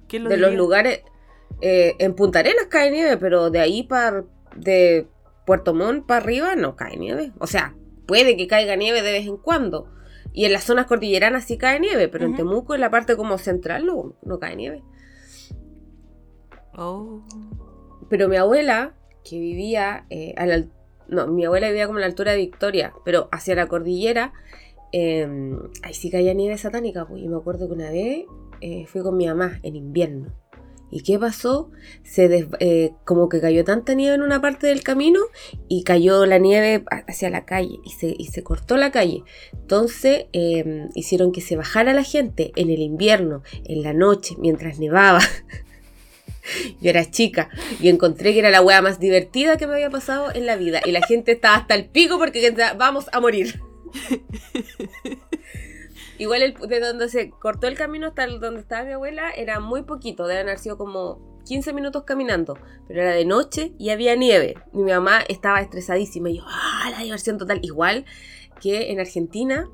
¿Quién 0.07 0.23
lo 0.23 0.29
de 0.31 0.37
los 0.37 0.55
lugares. 0.55 1.01
eh, 1.61 1.93
en 1.99 2.15
Punta 2.15 2.39
Arenas 2.39 2.65
cae 2.69 2.89
nieve, 2.89 3.17
pero 3.17 3.51
de 3.51 3.59
ahí 3.59 3.83
para. 3.83 4.23
de 4.55 5.07
Puerto 5.45 5.75
Montt 5.75 6.07
para 6.07 6.21
arriba 6.23 6.55
no 6.55 6.75
cae 6.75 6.97
nieve. 6.97 7.33
O 7.39 7.45
sea, 7.45 7.75
puede 8.07 8.35
que 8.35 8.47
caiga 8.47 8.75
nieve 8.75 9.03
de 9.03 9.11
vez 9.11 9.27
en 9.27 9.37
cuando. 9.37 9.87
Y 10.33 10.45
en 10.45 10.53
las 10.53 10.63
zonas 10.63 10.87
cordilleranas 10.87 11.43
sí 11.45 11.57
cae 11.59 11.79
nieve, 11.79 12.07
pero 12.07 12.25
en. 12.25 12.35
Temuco, 12.35 12.73
en 12.73 12.81
la 12.81 12.89
parte 12.89 13.15
como 13.15 13.37
central, 13.37 13.85
no, 13.85 14.15
no 14.23 14.39
cae 14.39 14.55
nieve. 14.55 14.81
Oh. 16.75 17.21
Pero 18.09 18.27
mi 18.29 18.37
abuela, 18.37 18.93
que 19.23 19.39
vivía 19.39 20.05
eh, 20.09 20.33
a 20.37 20.45
la 20.47 20.55
al- 20.55 20.71
No, 21.07 21.27
mi 21.27 21.45
abuela 21.45 21.67
vivía 21.67 21.87
como 21.87 21.97
a 21.97 22.01
la 22.01 22.07
altura 22.07 22.33
de 22.33 22.37
Victoria, 22.37 22.93
pero 23.05 23.29
hacia 23.31 23.55
la 23.55 23.67
cordillera, 23.67 24.33
eh, 24.91 25.27
ahí 25.83 25.93
sí 25.93 26.09
caía 26.09 26.33
nieve 26.33 26.57
satánica. 26.57 27.07
Pues, 27.07 27.23
y 27.23 27.27
me 27.27 27.37
acuerdo 27.37 27.67
que 27.67 27.73
una 27.73 27.91
vez 27.91 28.25
eh, 28.61 28.85
fui 28.87 29.01
con 29.01 29.17
mi 29.17 29.27
mamá 29.27 29.59
en 29.63 29.75
invierno. 29.75 30.33
¿Y 30.89 31.01
qué 31.01 31.19
pasó? 31.19 31.69
Se 32.03 32.47
eh, 32.59 32.93
como 33.03 33.27
que 33.27 33.41
cayó 33.41 33.65
tanta 33.65 33.93
nieve 33.93 34.15
en 34.15 34.21
una 34.21 34.41
parte 34.41 34.67
del 34.67 34.83
camino 34.83 35.19
y 35.67 35.83
cayó 35.83 36.25
la 36.25 36.37
nieve 36.37 36.85
hacia 37.07 37.29
la 37.29 37.45
calle 37.45 37.79
y 37.83 37.89
se, 37.89 38.15
y 38.17 38.27
se 38.27 38.41
cortó 38.43 38.77
la 38.77 38.91
calle. 38.91 39.23
Entonces 39.51 40.27
eh, 40.31 40.87
hicieron 40.95 41.33
que 41.33 41.41
se 41.41 41.57
bajara 41.57 41.93
la 41.93 42.03
gente 42.03 42.51
en 42.55 42.69
el 42.69 42.79
invierno, 42.79 43.43
en 43.65 43.83
la 43.83 43.93
noche, 43.93 44.35
mientras 44.39 44.79
nevaba. 44.79 45.19
Yo 46.81 46.89
era 46.89 47.09
chica 47.09 47.49
y 47.79 47.89
encontré 47.89 48.33
que 48.33 48.39
era 48.39 48.49
la 48.49 48.61
wea 48.61 48.81
más 48.81 48.99
divertida 48.99 49.57
que 49.57 49.67
me 49.67 49.73
había 49.73 49.89
pasado 49.89 50.33
en 50.33 50.45
la 50.45 50.55
vida. 50.55 50.81
Y 50.85 50.91
la 50.91 51.01
gente 51.01 51.33
estaba 51.33 51.55
hasta 51.55 51.75
el 51.75 51.85
pico 51.89 52.17
porque 52.17 52.53
vamos 52.77 53.07
a 53.11 53.19
morir. 53.19 53.61
Igual 56.19 56.41
el, 56.41 56.53
de 56.55 56.79
donde 56.79 57.09
se 57.09 57.29
cortó 57.29 57.67
el 57.67 57.77
camino 57.77 58.07
hasta 58.07 58.25
donde 58.25 58.59
estaba 58.59 58.83
mi 58.83 58.93
abuela 58.93 59.29
era 59.31 59.59
muy 59.59 59.83
poquito, 59.83 60.25
deben 60.25 60.47
haber 60.47 60.57
sido 60.57 60.75
como 60.77 61.37
15 61.45 61.73
minutos 61.73 62.03
caminando, 62.03 62.57
pero 62.87 63.01
era 63.01 63.11
de 63.11 63.23
noche 63.23 63.73
y 63.77 63.91
había 63.91 64.15
nieve. 64.15 64.55
Y 64.73 64.79
mi 64.79 64.91
mamá 64.91 65.19
estaba 65.27 65.61
estresadísima 65.61 66.29
y 66.29 66.37
yo, 66.37 66.43
¡ah, 66.47 66.89
la 66.91 67.03
diversión 67.03 67.37
total! 67.37 67.59
Igual 67.61 68.05
que 68.59 68.91
en 68.91 68.99
Argentina, 68.99 69.69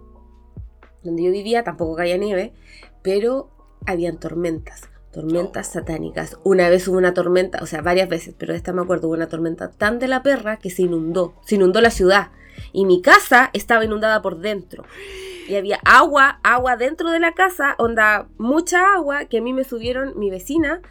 donde 1.01 1.23
yo 1.23 1.31
vivía, 1.31 1.63
tampoco 1.63 1.95
caía 1.95 2.17
nieve, 2.17 2.53
pero 3.01 3.49
habían 3.85 4.19
tormentas. 4.19 4.89
Tormentas 5.13 5.67
satánicas. 5.67 6.37
Una 6.43 6.69
vez 6.69 6.87
hubo 6.87 6.97
una 6.97 7.13
tormenta, 7.13 7.59
o 7.61 7.67
sea, 7.67 7.81
varias 7.81 8.09
veces, 8.09 8.33
pero 8.37 8.53
esta 8.53 8.73
me 8.73 8.81
acuerdo, 8.81 9.07
hubo 9.07 9.13
una 9.13 9.27
tormenta 9.27 9.69
tan 9.69 9.99
de 9.99 10.07
la 10.07 10.23
perra 10.23 10.57
que 10.57 10.71
se 10.71 10.81
inundó. 10.81 11.35
Se 11.45 11.55
inundó 11.55 11.81
la 11.81 11.91
ciudad. 11.91 12.31
Y 12.71 12.85
mi 12.85 13.01
casa 13.01 13.51
estaba 13.53 13.85
inundada 13.85 14.23
por 14.23 14.39
dentro. 14.39 14.83
Y 15.47 15.55
había 15.55 15.79
agua, 15.85 16.39
agua 16.41 16.77
dentro 16.77 17.11
de 17.11 17.19
la 17.19 17.33
casa, 17.33 17.75
onda, 17.77 18.27
mucha 18.37 18.95
agua 18.95 19.25
que 19.25 19.37
a 19.37 19.41
mí 19.41 19.53
me 19.53 19.63
subieron 19.63 20.17
mi 20.17 20.31
vecina, 20.31 20.81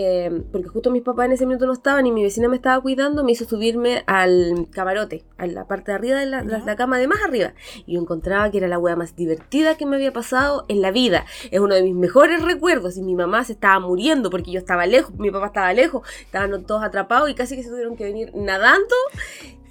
eh, 0.00 0.44
porque 0.52 0.68
justo 0.68 0.92
mis 0.92 1.02
papás 1.02 1.26
en 1.26 1.32
ese 1.32 1.44
minuto 1.44 1.66
no 1.66 1.72
estaban 1.72 2.06
y 2.06 2.12
mi 2.12 2.22
vecina 2.22 2.48
me 2.48 2.54
estaba 2.54 2.80
cuidando, 2.80 3.24
me 3.24 3.32
hizo 3.32 3.46
subirme 3.46 4.04
al 4.06 4.68
camarote, 4.70 5.24
a 5.38 5.48
la 5.48 5.66
parte 5.66 5.90
de 5.90 5.96
arriba 5.96 6.20
de 6.20 6.26
la, 6.26 6.76
cama 6.76 6.98
de 6.98 7.08
más 7.08 7.20
arriba. 7.20 7.52
Y 7.84 7.94
yo 7.94 8.00
encontraba 8.00 8.48
que 8.48 8.58
era 8.58 8.68
la 8.68 8.78
wea 8.78 8.94
más 8.94 9.16
divertida 9.16 9.76
que 9.76 9.86
me 9.86 9.96
había 9.96 10.12
pasado 10.12 10.66
en 10.68 10.82
la 10.82 10.92
vida. 10.92 11.26
Es 11.50 11.58
uno 11.58 11.74
de 11.74 11.82
mis 11.82 11.96
mejores 11.96 12.42
recuerdos. 12.42 12.96
Y 12.96 13.02
mi 13.02 13.16
mamá 13.16 13.42
se 13.42 13.54
estaba 13.54 13.80
muriendo 13.80 14.30
porque 14.30 14.52
yo 14.52 14.60
estaba 14.60 14.86
lejos, 14.86 15.12
mi 15.16 15.32
papá 15.32 15.48
estaba 15.48 15.72
lejos, 15.72 16.08
estaban 16.20 16.64
todos 16.64 16.84
atrapados 16.84 17.28
y 17.28 17.34
casi 17.34 17.56
que 17.56 17.64
se 17.64 17.68
tuvieron 17.68 17.96
que 17.96 18.04
venir 18.04 18.30
nadando. 18.36 18.94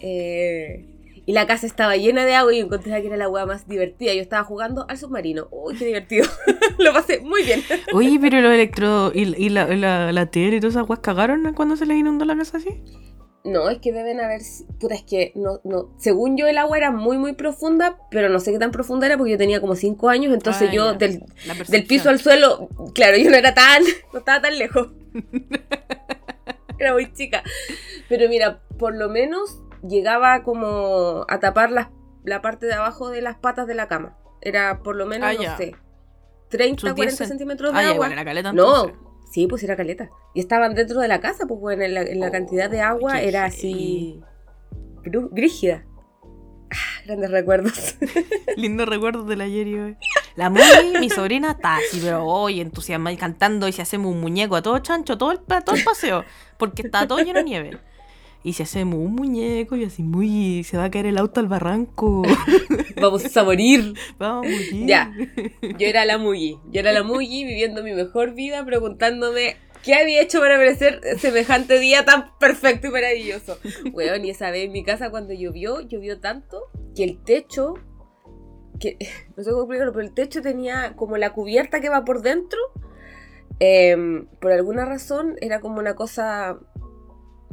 Eh, 0.01 0.96
y 1.27 1.33
la 1.33 1.45
casa 1.45 1.67
estaba 1.67 1.97
llena 1.97 2.25
de 2.25 2.35
agua 2.35 2.53
y 2.53 2.59
yo 2.59 2.65
encontré 2.65 3.01
que 3.01 3.07
era 3.07 3.17
la 3.17 3.27
wea 3.27 3.45
más 3.45 3.67
divertida. 3.67 4.13
Yo 4.13 4.21
estaba 4.21 4.45
jugando 4.45 4.85
al 4.87 4.97
submarino. 4.97 5.49
Uy, 5.51 5.75
qué 5.75 5.83
divertido. 5.83 6.25
Lo 6.79 6.93
pasé 6.93 7.19
muy 7.19 7.43
bien. 7.43 7.61
Oye, 7.93 8.17
pero 8.21 8.39
los 8.39 8.53
electro 8.53 9.11
y, 9.13 9.35
y 9.35 9.49
la, 9.49 9.67
la, 9.75 10.13
la 10.13 10.25
tele 10.27 10.55
y 10.55 10.59
todas 10.61 10.75
esas 10.75 10.87
weas 10.89 11.01
cagaron 11.01 11.53
cuando 11.53 11.75
se 11.75 11.85
les 11.85 11.97
inundó 11.97 12.23
la 12.23 12.37
casa 12.37 12.57
así. 12.57 12.81
No, 13.43 13.69
es 13.69 13.79
que 13.79 13.91
deben 13.91 14.21
haber. 14.21 14.41
Puta, 14.79 14.95
es 14.95 15.03
que 15.03 15.33
no, 15.35 15.59
no. 15.65 15.93
Según 15.97 16.37
yo, 16.37 16.47
el 16.47 16.57
agua 16.57 16.77
era 16.77 16.91
muy, 16.91 17.17
muy 17.17 17.33
profunda, 17.33 17.97
pero 18.09 18.29
no 18.29 18.39
sé 18.39 18.53
qué 18.53 18.59
tan 18.59 18.71
profunda 18.71 19.05
era 19.05 19.17
porque 19.17 19.33
yo 19.33 19.37
tenía 19.37 19.59
como 19.59 19.75
5 19.75 20.07
años. 20.07 20.33
Entonces 20.33 20.69
Ah, 20.69 20.73
yo, 20.73 20.93
del, 20.93 21.25
La 21.45 21.55
del 21.55 21.83
piso 21.85 22.09
al 22.09 22.19
suelo, 22.19 22.69
claro, 22.95 23.17
yo 23.17 23.29
no 23.29 23.35
era 23.35 23.53
tan. 23.53 23.83
No 24.13 24.19
estaba 24.19 24.41
tan 24.41 24.57
lejos. 24.57 24.91
Era 26.79 26.93
muy 26.93 27.11
chica. 27.11 27.43
Pero 28.07 28.29
mira, 28.29 28.61
por 28.77 28.95
lo 28.95 29.09
menos 29.09 29.59
llegaba 29.87 30.43
como 30.43 31.25
a 31.27 31.39
tapar 31.39 31.71
las- 31.71 31.89
la 32.23 32.41
parte 32.41 32.65
de 32.65 32.73
abajo 32.73 33.09
de 33.09 33.21
las 33.21 33.37
patas 33.37 33.67
de 33.67 33.73
la 33.75 33.87
cama. 33.87 34.17
Era 34.41 34.79
por 34.83 34.95
lo 34.95 35.05
menos, 35.05 35.29
Ah, 35.29 35.33
no 35.33 35.41
ya. 35.41 35.57
sé, 35.57 35.75
30, 36.49 36.81
Sus 36.81 36.89
40 36.93 37.01
10 37.11 37.19
cent- 37.21 37.27
centímetros 37.27 37.73
de 37.73 37.79
Ah, 37.79 37.83
ya, 37.83 37.89
agua. 37.91 38.11
era 38.11 38.23
caleta 38.25 38.53
No, 38.53 38.91
sí, 39.31 39.47
pues 39.47 39.63
era 39.63 39.75
caleta. 39.75 40.09
Y 40.33 40.39
estaban 40.39 40.75
dentro 40.75 40.99
de 40.99 41.07
la 41.07 41.19
casa, 41.19 41.45
pues 41.47 41.59
bueno, 41.59 41.83
en 41.83 41.93
la, 41.93 42.01
en 42.01 42.19
la 42.19 42.31
cantidad 42.31 42.69
de 42.69 42.81
agua 42.81 43.21
era 43.21 43.45
así 43.45 44.21
grígida. 45.03 45.83
Ah, 46.69 47.01
grandes 47.05 47.31
recuerdos. 47.31 47.95
Lindo 48.57 48.85
recuerdo 48.85 49.23
del 49.23 49.41
ayer 49.41 49.67
y 49.67 49.79
hoy. 49.79 49.97
La 50.35 50.49
Muy, 50.51 50.61
mi 50.99 51.09
sobrina, 51.09 51.51
está 51.51 51.77
así, 51.77 51.99
pero 52.03 52.25
hoy 52.25 52.59
entusiasmada 52.59 53.13
y 53.13 53.17
cantando 53.17 53.67
y 53.67 53.71
si 53.71 53.81
hacemos 53.81 54.11
un 54.11 54.19
muñeco 54.19 54.55
a 54.57 54.61
todo 54.61 54.77
chancho, 54.79 55.17
todo 55.17 55.31
el, 55.31 55.39
todo 55.39 55.75
el 55.75 55.83
paseo, 55.83 56.25
porque 56.57 56.81
está 56.83 57.07
todo 57.07 57.19
lleno 57.19 57.39
de 57.39 57.45
nieve. 57.45 57.79
Y 58.43 58.53
si 58.53 58.63
hacemos 58.63 58.99
un 58.99 59.15
muñeco 59.15 59.75
y 59.75 59.83
así 59.83 60.03
muy, 60.03 60.63
se 60.63 60.77
va 60.77 60.85
a 60.85 60.91
caer 60.91 61.07
el 61.07 61.17
auto 61.17 61.39
al 61.39 61.47
barranco. 61.47 62.23
Vamos 63.01 63.35
a 63.35 63.43
morir. 63.43 63.93
Vamos 64.17 64.45
a 64.45 64.49
morir. 64.49 64.85
Ya. 64.87 65.13
Yo 65.61 65.87
era 65.87 66.05
la 66.05 66.17
Mugi. 66.17 66.57
Yo 66.71 66.79
era 66.79 66.91
la 66.91 67.03
Mugi 67.03 67.43
viviendo 67.43 67.83
mi 67.83 67.93
mejor 67.93 68.33
vida, 68.33 68.63
preguntándome 68.65 69.57
qué 69.83 69.95
había 69.95 70.21
hecho 70.21 70.39
para 70.39 70.57
merecer 70.57 70.99
semejante 71.17 71.79
día 71.79 72.03
tan 72.05 72.37
perfecto 72.39 72.87
y 72.87 72.91
maravilloso. 72.91 73.57
Weón, 73.93 74.25
y 74.25 74.31
esa 74.31 74.51
vez 74.51 74.65
en 74.65 74.71
mi 74.71 74.83
casa 74.83 75.09
cuando 75.09 75.33
llovió, 75.33 75.81
llovió 75.81 76.19
tanto 76.19 76.63
que 76.95 77.03
el 77.03 77.23
techo, 77.23 77.75
que 78.79 78.97
no 79.37 79.43
sé 79.43 79.51
cómo 79.51 79.63
explicarlo, 79.63 79.93
pero 79.93 80.05
el 80.05 80.13
techo 80.13 80.41
tenía 80.41 80.93
como 80.95 81.17
la 81.17 81.33
cubierta 81.33 81.79
que 81.79 81.89
va 81.89 82.03
por 82.03 82.21
dentro. 82.21 82.59
em, 83.59 84.27
por 84.39 84.51
alguna 84.51 84.85
razón 84.85 85.35
era 85.41 85.59
como 85.61 85.79
una 85.79 85.95
cosa, 85.95 86.59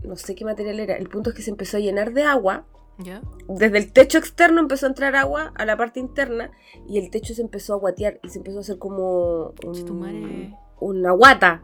no 0.04 0.16
sé 0.16 0.34
qué 0.34 0.44
material 0.44 0.80
era. 0.80 0.96
El 0.96 1.08
punto 1.08 1.30
es 1.30 1.36
que 1.36 1.42
se 1.42 1.50
empezó 1.50 1.76
a 1.76 1.80
llenar 1.80 2.12
de 2.12 2.22
agua 2.24 2.66
¿Ya? 2.98 3.22
desde 3.48 3.78
el 3.78 3.92
techo 3.92 4.18
externo 4.18 4.60
empezó 4.60 4.86
a 4.86 4.90
entrar 4.90 5.16
agua 5.16 5.52
a 5.56 5.64
la 5.66 5.76
parte 5.76 5.98
interna 5.98 6.52
y 6.88 6.98
el 6.98 7.10
techo 7.10 7.34
se 7.34 7.42
empezó 7.42 7.74
a 7.74 7.78
guatear 7.78 8.20
y 8.22 8.28
se 8.28 8.38
empezó 8.38 8.58
a 8.58 8.60
hacer 8.60 8.78
como 8.78 9.52
un- 9.64 10.54
una 10.78 11.10
guata 11.12 11.62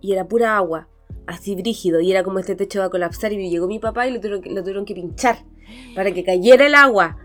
y 0.00 0.12
era 0.14 0.26
pura 0.26 0.56
agua, 0.56 0.88
así 1.26 1.54
brígido 1.54 2.00
y 2.00 2.10
era 2.10 2.22
como 2.24 2.38
este 2.38 2.56
techo 2.56 2.78
va 2.80 2.86
a 2.86 2.90
colapsar 2.90 3.30
y 3.32 3.50
llegó 3.50 3.66
mi 3.66 3.78
papá 3.78 4.06
y 4.06 4.12
lo 4.12 4.20
tuvieron, 4.20 4.40
que- 4.40 4.50
lo 4.50 4.62
tuvieron 4.62 4.84
que 4.86 4.94
pinchar 4.94 5.44
para 5.94 6.12
que 6.12 6.24
cayera 6.24 6.66
el 6.66 6.74
agua. 6.74 7.18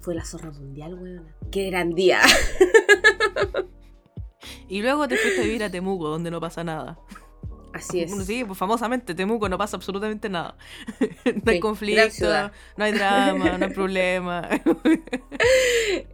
Fue 0.00 0.14
la 0.14 0.24
zorra 0.24 0.50
mundial, 0.50 0.94
weón. 0.94 1.26
Qué 1.50 1.68
gran 1.70 1.90
día. 1.94 2.20
Y 4.68 4.80
luego 4.82 5.06
te 5.06 5.16
fuiste 5.16 5.42
a 5.42 5.44
vivir 5.44 5.62
a 5.62 5.70
Temuco, 5.70 6.08
donde 6.08 6.30
no 6.30 6.40
pasa 6.40 6.64
nada. 6.64 6.98
Así 7.72 8.02
es. 8.02 8.10
Bueno, 8.10 8.24
sí, 8.24 8.44
pues 8.44 8.58
famosamente, 8.58 9.14
Temuco 9.14 9.48
no 9.48 9.56
pasa 9.58 9.76
absolutamente 9.76 10.28
nada. 10.28 10.56
no 11.44 11.52
hay 11.52 11.60
conflicto, 11.60 12.28
no 12.76 12.84
hay 12.84 12.92
drama, 12.92 13.58
no 13.58 13.66
hay 13.66 13.72
problema. 13.74 14.48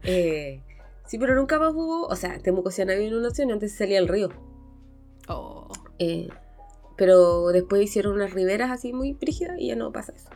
Eh, 0.03 0.62
sí, 1.07 1.19
pero 1.19 1.35
nunca 1.35 1.59
más 1.59 1.75
hubo, 1.75 2.07
o 2.07 2.17
sea, 2.17 2.38
Temuco 2.38 2.71
sí 2.71 2.83
han 2.83 2.91
habido 2.91 3.09
inundaciones, 3.09 3.55
antes 3.55 3.73
se 3.73 3.79
salía 3.79 3.99
el 3.99 4.09
río. 4.09 4.31
Oh. 5.29 5.69
Eh, 5.99 6.29
pero 6.97 7.49
después 7.49 7.83
hicieron 7.83 8.15
unas 8.15 8.33
riberas 8.33 8.71
así 8.71 8.93
muy 8.93 9.12
brígidas 9.12 9.59
y 9.59 9.69
ya 9.69 9.77
no 9.77 9.93
pasa 9.93 10.12
eso. 10.17 10.31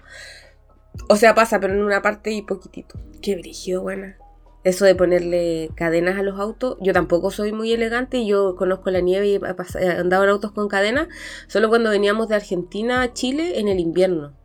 O 1.08 1.16
sea, 1.16 1.34
pasa, 1.34 1.58
pero 1.58 1.74
en 1.74 1.82
una 1.82 2.02
parte 2.02 2.30
y 2.32 2.42
poquitito. 2.42 2.98
Qué 3.22 3.36
brígido, 3.36 3.82
buena. 3.82 4.16
Eso 4.64 4.84
de 4.84 4.94
ponerle 4.94 5.70
cadenas 5.74 6.18
a 6.18 6.22
los 6.22 6.38
autos, 6.38 6.76
yo 6.80 6.92
tampoco 6.92 7.30
soy 7.32 7.50
muy 7.52 7.72
elegante 7.72 8.18
y 8.18 8.28
yo 8.28 8.54
conozco 8.54 8.90
la 8.90 9.00
nieve 9.00 9.26
y 9.26 9.34
he 9.34 9.88
andado 9.90 10.22
en 10.24 10.30
autos 10.30 10.52
con 10.52 10.68
cadenas 10.68 11.08
solo 11.48 11.68
cuando 11.68 11.90
veníamos 11.90 12.28
de 12.28 12.36
Argentina 12.36 13.02
a 13.02 13.12
Chile 13.12 13.58
en 13.58 13.66
el 13.68 13.80
invierno. 13.80 14.36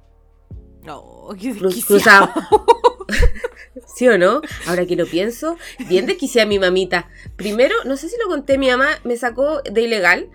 No, 0.83 1.27
qué 1.39 1.53
Cruz- 1.53 1.85
cruzado. 1.85 2.29
¿Sí 3.95 4.07
o 4.07 4.17
no? 4.17 4.41
Ahora 4.67 4.85
que 4.85 4.95
lo 4.95 5.05
pienso, 5.05 5.57
bien 5.87 6.05
desquiciada 6.07 6.47
mi 6.47 6.59
mamita. 6.59 7.09
Primero, 7.35 7.75
no 7.85 7.95
sé 7.97 8.09
si 8.09 8.15
lo 8.23 8.27
conté, 8.29 8.57
mi 8.57 8.69
mamá 8.69 8.87
me 9.03 9.17
sacó 9.17 9.61
de 9.61 9.81
ilegal 9.81 10.29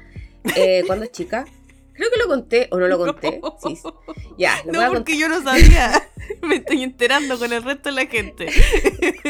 eh, 0.56 0.84
cuando 0.86 1.06
chica. 1.06 1.44
Creo 1.94 2.10
que 2.10 2.18
lo 2.18 2.26
conté 2.28 2.68
o 2.70 2.78
no 2.78 2.88
lo 2.88 2.98
conté. 3.04 3.40
Sí, 3.62 3.76
sí. 3.76 3.88
Ya, 4.38 4.56
lo 4.64 4.80
a 4.80 4.86
No, 4.86 4.92
porque 4.92 5.16
yo 5.18 5.28
no 5.28 5.42
sabía. 5.42 5.92
Me 6.42 6.56
estoy 6.56 6.82
enterando 6.82 7.38
con 7.38 7.52
el 7.52 7.62
resto 7.62 7.88
de 7.90 7.94
la 7.94 8.06
gente. 8.06 8.46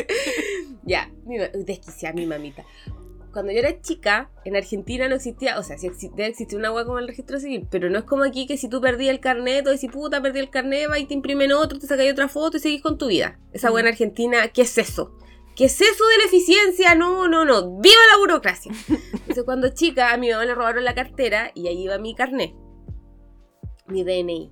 Ya, 0.85 1.11
mi 1.27 1.39
ma- 1.39 1.49
desquiciada 1.55 2.15
mi 2.15 2.27
mamita. 2.27 2.65
Cuando 3.33 3.53
yo 3.53 3.61
era 3.61 3.81
chica, 3.81 4.31
en 4.45 4.57
Argentina 4.57 5.09
no 5.09 5.15
existía, 5.15 5.59
o 5.59 5.63
sea, 5.63 5.79
sí 5.79 5.87
exi- 5.89 6.11
debe 6.11 6.27
existir 6.31 6.59
una 6.59 6.71
hueá 6.73 6.85
como 6.85 6.99
el 6.99 7.07
registro 7.07 7.39
civil, 7.41 7.67
pero 7.71 7.89
no 7.89 7.99
es 8.01 8.05
como 8.05 8.25
aquí 8.25 8.47
que 8.47 8.59
si 8.59 8.69
tú 8.69 8.81
perdí 8.81 9.09
el 9.09 9.21
carnet, 9.21 9.67
o 9.67 9.71
decís, 9.71 9.91
puta, 9.91 10.21
perdí 10.21 10.41
el 10.41 10.51
carnet, 10.51 10.91
va 10.91 10.99
y 10.99 11.07
te 11.07 11.15
imprimen 11.15 11.53
otro, 11.53 11.79
te 11.79 11.87
sacáis 11.87 12.13
otra 12.13 12.29
foto 12.29 12.57
y 12.57 12.61
seguís 12.61 12.83
con 12.83 12.99
tu 12.99 13.07
vida. 13.07 13.39
Esa 13.53 13.71
hueá 13.71 13.83
en 13.83 13.89
Argentina, 13.89 14.49
¿qué 14.49 14.63
es 14.63 14.77
eso? 14.77 15.17
¿Qué 15.55 15.67
es 15.67 15.81
eso 15.81 16.05
de 16.07 16.19
la 16.19 16.25
eficiencia? 16.25 16.95
No, 16.95 17.29
no, 17.29 17.45
no. 17.45 17.79
¡Viva 17.79 18.01
la 18.11 18.19
burocracia! 18.19 18.73
Entonces, 18.89 19.45
cuando 19.45 19.69
chica, 19.69 20.13
a 20.13 20.17
mi 20.17 20.31
mamá 20.31 20.45
le 20.45 20.55
robaron 20.55 20.85
la 20.85 20.95
cartera 20.95 21.51
y 21.55 21.69
ahí 21.69 21.85
iba 21.85 21.99
mi 21.99 22.15
carnet, 22.15 22.55
mi 23.87 24.03
DNI. 24.03 24.51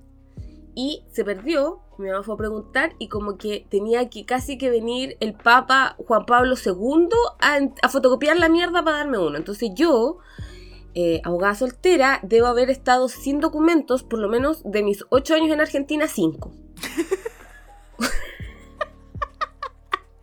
Y 0.75 1.03
se 1.11 1.25
perdió, 1.25 1.81
mi 1.97 2.09
mamá 2.09 2.23
fue 2.23 2.35
a 2.35 2.37
preguntar 2.37 2.93
y 2.99 3.07
como 3.07 3.37
que 3.37 3.65
tenía 3.69 4.09
que 4.09 4.25
casi 4.25 4.57
que 4.57 4.69
venir 4.69 5.17
el 5.19 5.33
Papa 5.33 5.95
Juan 6.07 6.25
Pablo 6.25 6.55
II 6.55 7.09
a, 7.39 7.59
a 7.81 7.89
fotocopiar 7.89 8.37
la 8.37 8.47
mierda 8.47 8.83
para 8.83 8.97
darme 8.97 9.17
uno. 9.17 9.37
Entonces 9.37 9.71
yo, 9.73 10.19
eh, 10.93 11.21
abogada 11.23 11.55
soltera, 11.55 12.19
debo 12.21 12.47
haber 12.47 12.69
estado 12.69 13.07
sin 13.09 13.39
documentos 13.39 14.03
por 14.03 14.19
lo 14.19 14.29
menos 14.29 14.61
de 14.63 14.83
mis 14.83 15.03
8 15.09 15.35
años 15.35 15.51
en 15.51 15.61
Argentina, 15.61 16.07
5. 16.07 16.51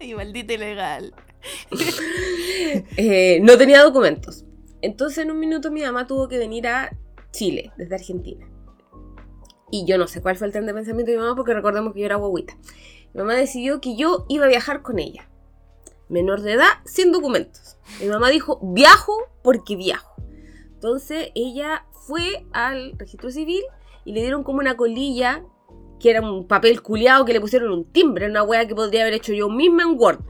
Y 0.00 0.14
maldita 0.14 0.54
ilegal. 0.54 1.14
Eh, 2.96 3.38
no 3.42 3.56
tenía 3.56 3.82
documentos. 3.82 4.44
Entonces 4.82 5.18
en 5.18 5.30
un 5.30 5.38
minuto 5.38 5.70
mi 5.70 5.82
mamá 5.82 6.06
tuvo 6.06 6.28
que 6.28 6.36
venir 6.36 6.66
a 6.66 6.90
Chile, 7.30 7.72
desde 7.76 7.94
Argentina. 7.94 8.46
Y 9.70 9.86
yo 9.86 9.96
no 9.96 10.06
sé 10.06 10.20
cuál 10.20 10.36
fue 10.36 10.48
el 10.48 10.52
tren 10.52 10.66
de 10.66 10.74
pensamiento 10.74 11.10
de 11.10 11.16
mi 11.16 11.22
mamá 11.22 11.36
porque 11.36 11.54
recordemos 11.54 11.94
que 11.94 12.00
yo 12.00 12.06
era 12.06 12.16
guaguita. 12.16 12.58
Mi 13.14 13.20
mamá 13.20 13.34
decidió 13.34 13.80
que 13.80 13.96
yo 13.96 14.26
iba 14.28 14.44
a 14.44 14.48
viajar 14.48 14.82
con 14.82 14.98
ella. 14.98 15.28
Menor 16.08 16.42
de 16.42 16.54
edad, 16.54 16.68
sin 16.84 17.12
documentos. 17.12 17.78
Mi 18.00 18.08
mamá 18.08 18.28
dijo, 18.30 18.60
viajo 18.62 19.14
porque 19.42 19.76
viajo. 19.76 20.14
Entonces 20.74 21.30
ella 21.34 21.86
fue 21.92 22.46
al 22.52 22.98
registro 22.98 23.30
civil 23.30 23.62
y 24.04 24.12
le 24.12 24.20
dieron 24.20 24.42
como 24.42 24.58
una 24.58 24.76
colilla 24.76 25.44
que 26.00 26.10
era 26.10 26.20
un 26.20 26.46
papel 26.46 26.82
culiado 26.82 27.24
que 27.24 27.32
le 27.32 27.40
pusieron 27.40 27.72
un 27.72 27.84
timbre, 27.84 28.26
una 28.28 28.42
wea 28.42 28.66
que 28.68 28.74
podría 28.74 29.02
haber 29.02 29.14
hecho 29.14 29.32
yo 29.32 29.48
misma 29.48 29.82
en 29.82 29.98
Word. 29.98 30.20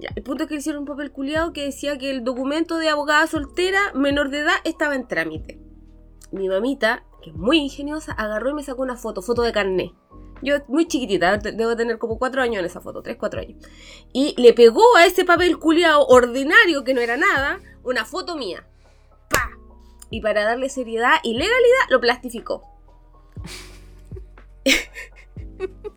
Ya, 0.00 0.10
el 0.16 0.22
punto 0.22 0.42
es 0.44 0.48
que 0.48 0.56
hicieron 0.56 0.80
un 0.82 0.86
papel 0.88 1.12
culiado 1.12 1.52
que 1.52 1.64
decía 1.64 1.96
que 1.98 2.10
el 2.10 2.24
documento 2.24 2.78
de 2.78 2.88
abogada 2.88 3.26
soltera 3.26 3.92
menor 3.94 4.30
de 4.30 4.40
edad 4.40 4.56
estaba 4.64 4.96
en 4.96 5.06
trámite. 5.06 5.60
Mi 6.32 6.48
mamita, 6.48 7.04
que 7.22 7.30
es 7.30 7.36
muy 7.36 7.58
ingeniosa, 7.58 8.12
agarró 8.12 8.50
y 8.50 8.54
me 8.54 8.62
sacó 8.64 8.82
una 8.82 8.96
foto, 8.96 9.22
foto 9.22 9.42
de 9.42 9.52
carné. 9.52 9.94
Yo 10.42 10.56
muy 10.66 10.86
chiquitita, 10.88 11.38
de- 11.38 11.52
debo 11.52 11.76
tener 11.76 11.98
como 11.98 12.18
4 12.18 12.42
años 12.42 12.58
en 12.58 12.64
esa 12.66 12.80
foto, 12.80 13.02
3, 13.02 13.16
4 13.16 13.40
años. 13.40 13.64
Y 14.12 14.34
le 14.40 14.52
pegó 14.52 14.82
a 14.96 15.06
ese 15.06 15.24
papel 15.24 15.58
culiado 15.58 16.04
ordinario, 16.06 16.82
que 16.82 16.92
no 16.92 17.00
era 17.00 17.16
nada, 17.16 17.60
una 17.84 18.04
foto 18.04 18.36
mía. 18.36 18.66
¡Pa! 19.30 19.48
Y 20.10 20.20
para 20.20 20.42
darle 20.44 20.68
seriedad 20.68 21.14
y 21.22 21.34
legalidad, 21.34 21.88
lo 21.88 22.00
plastificó. 22.00 22.73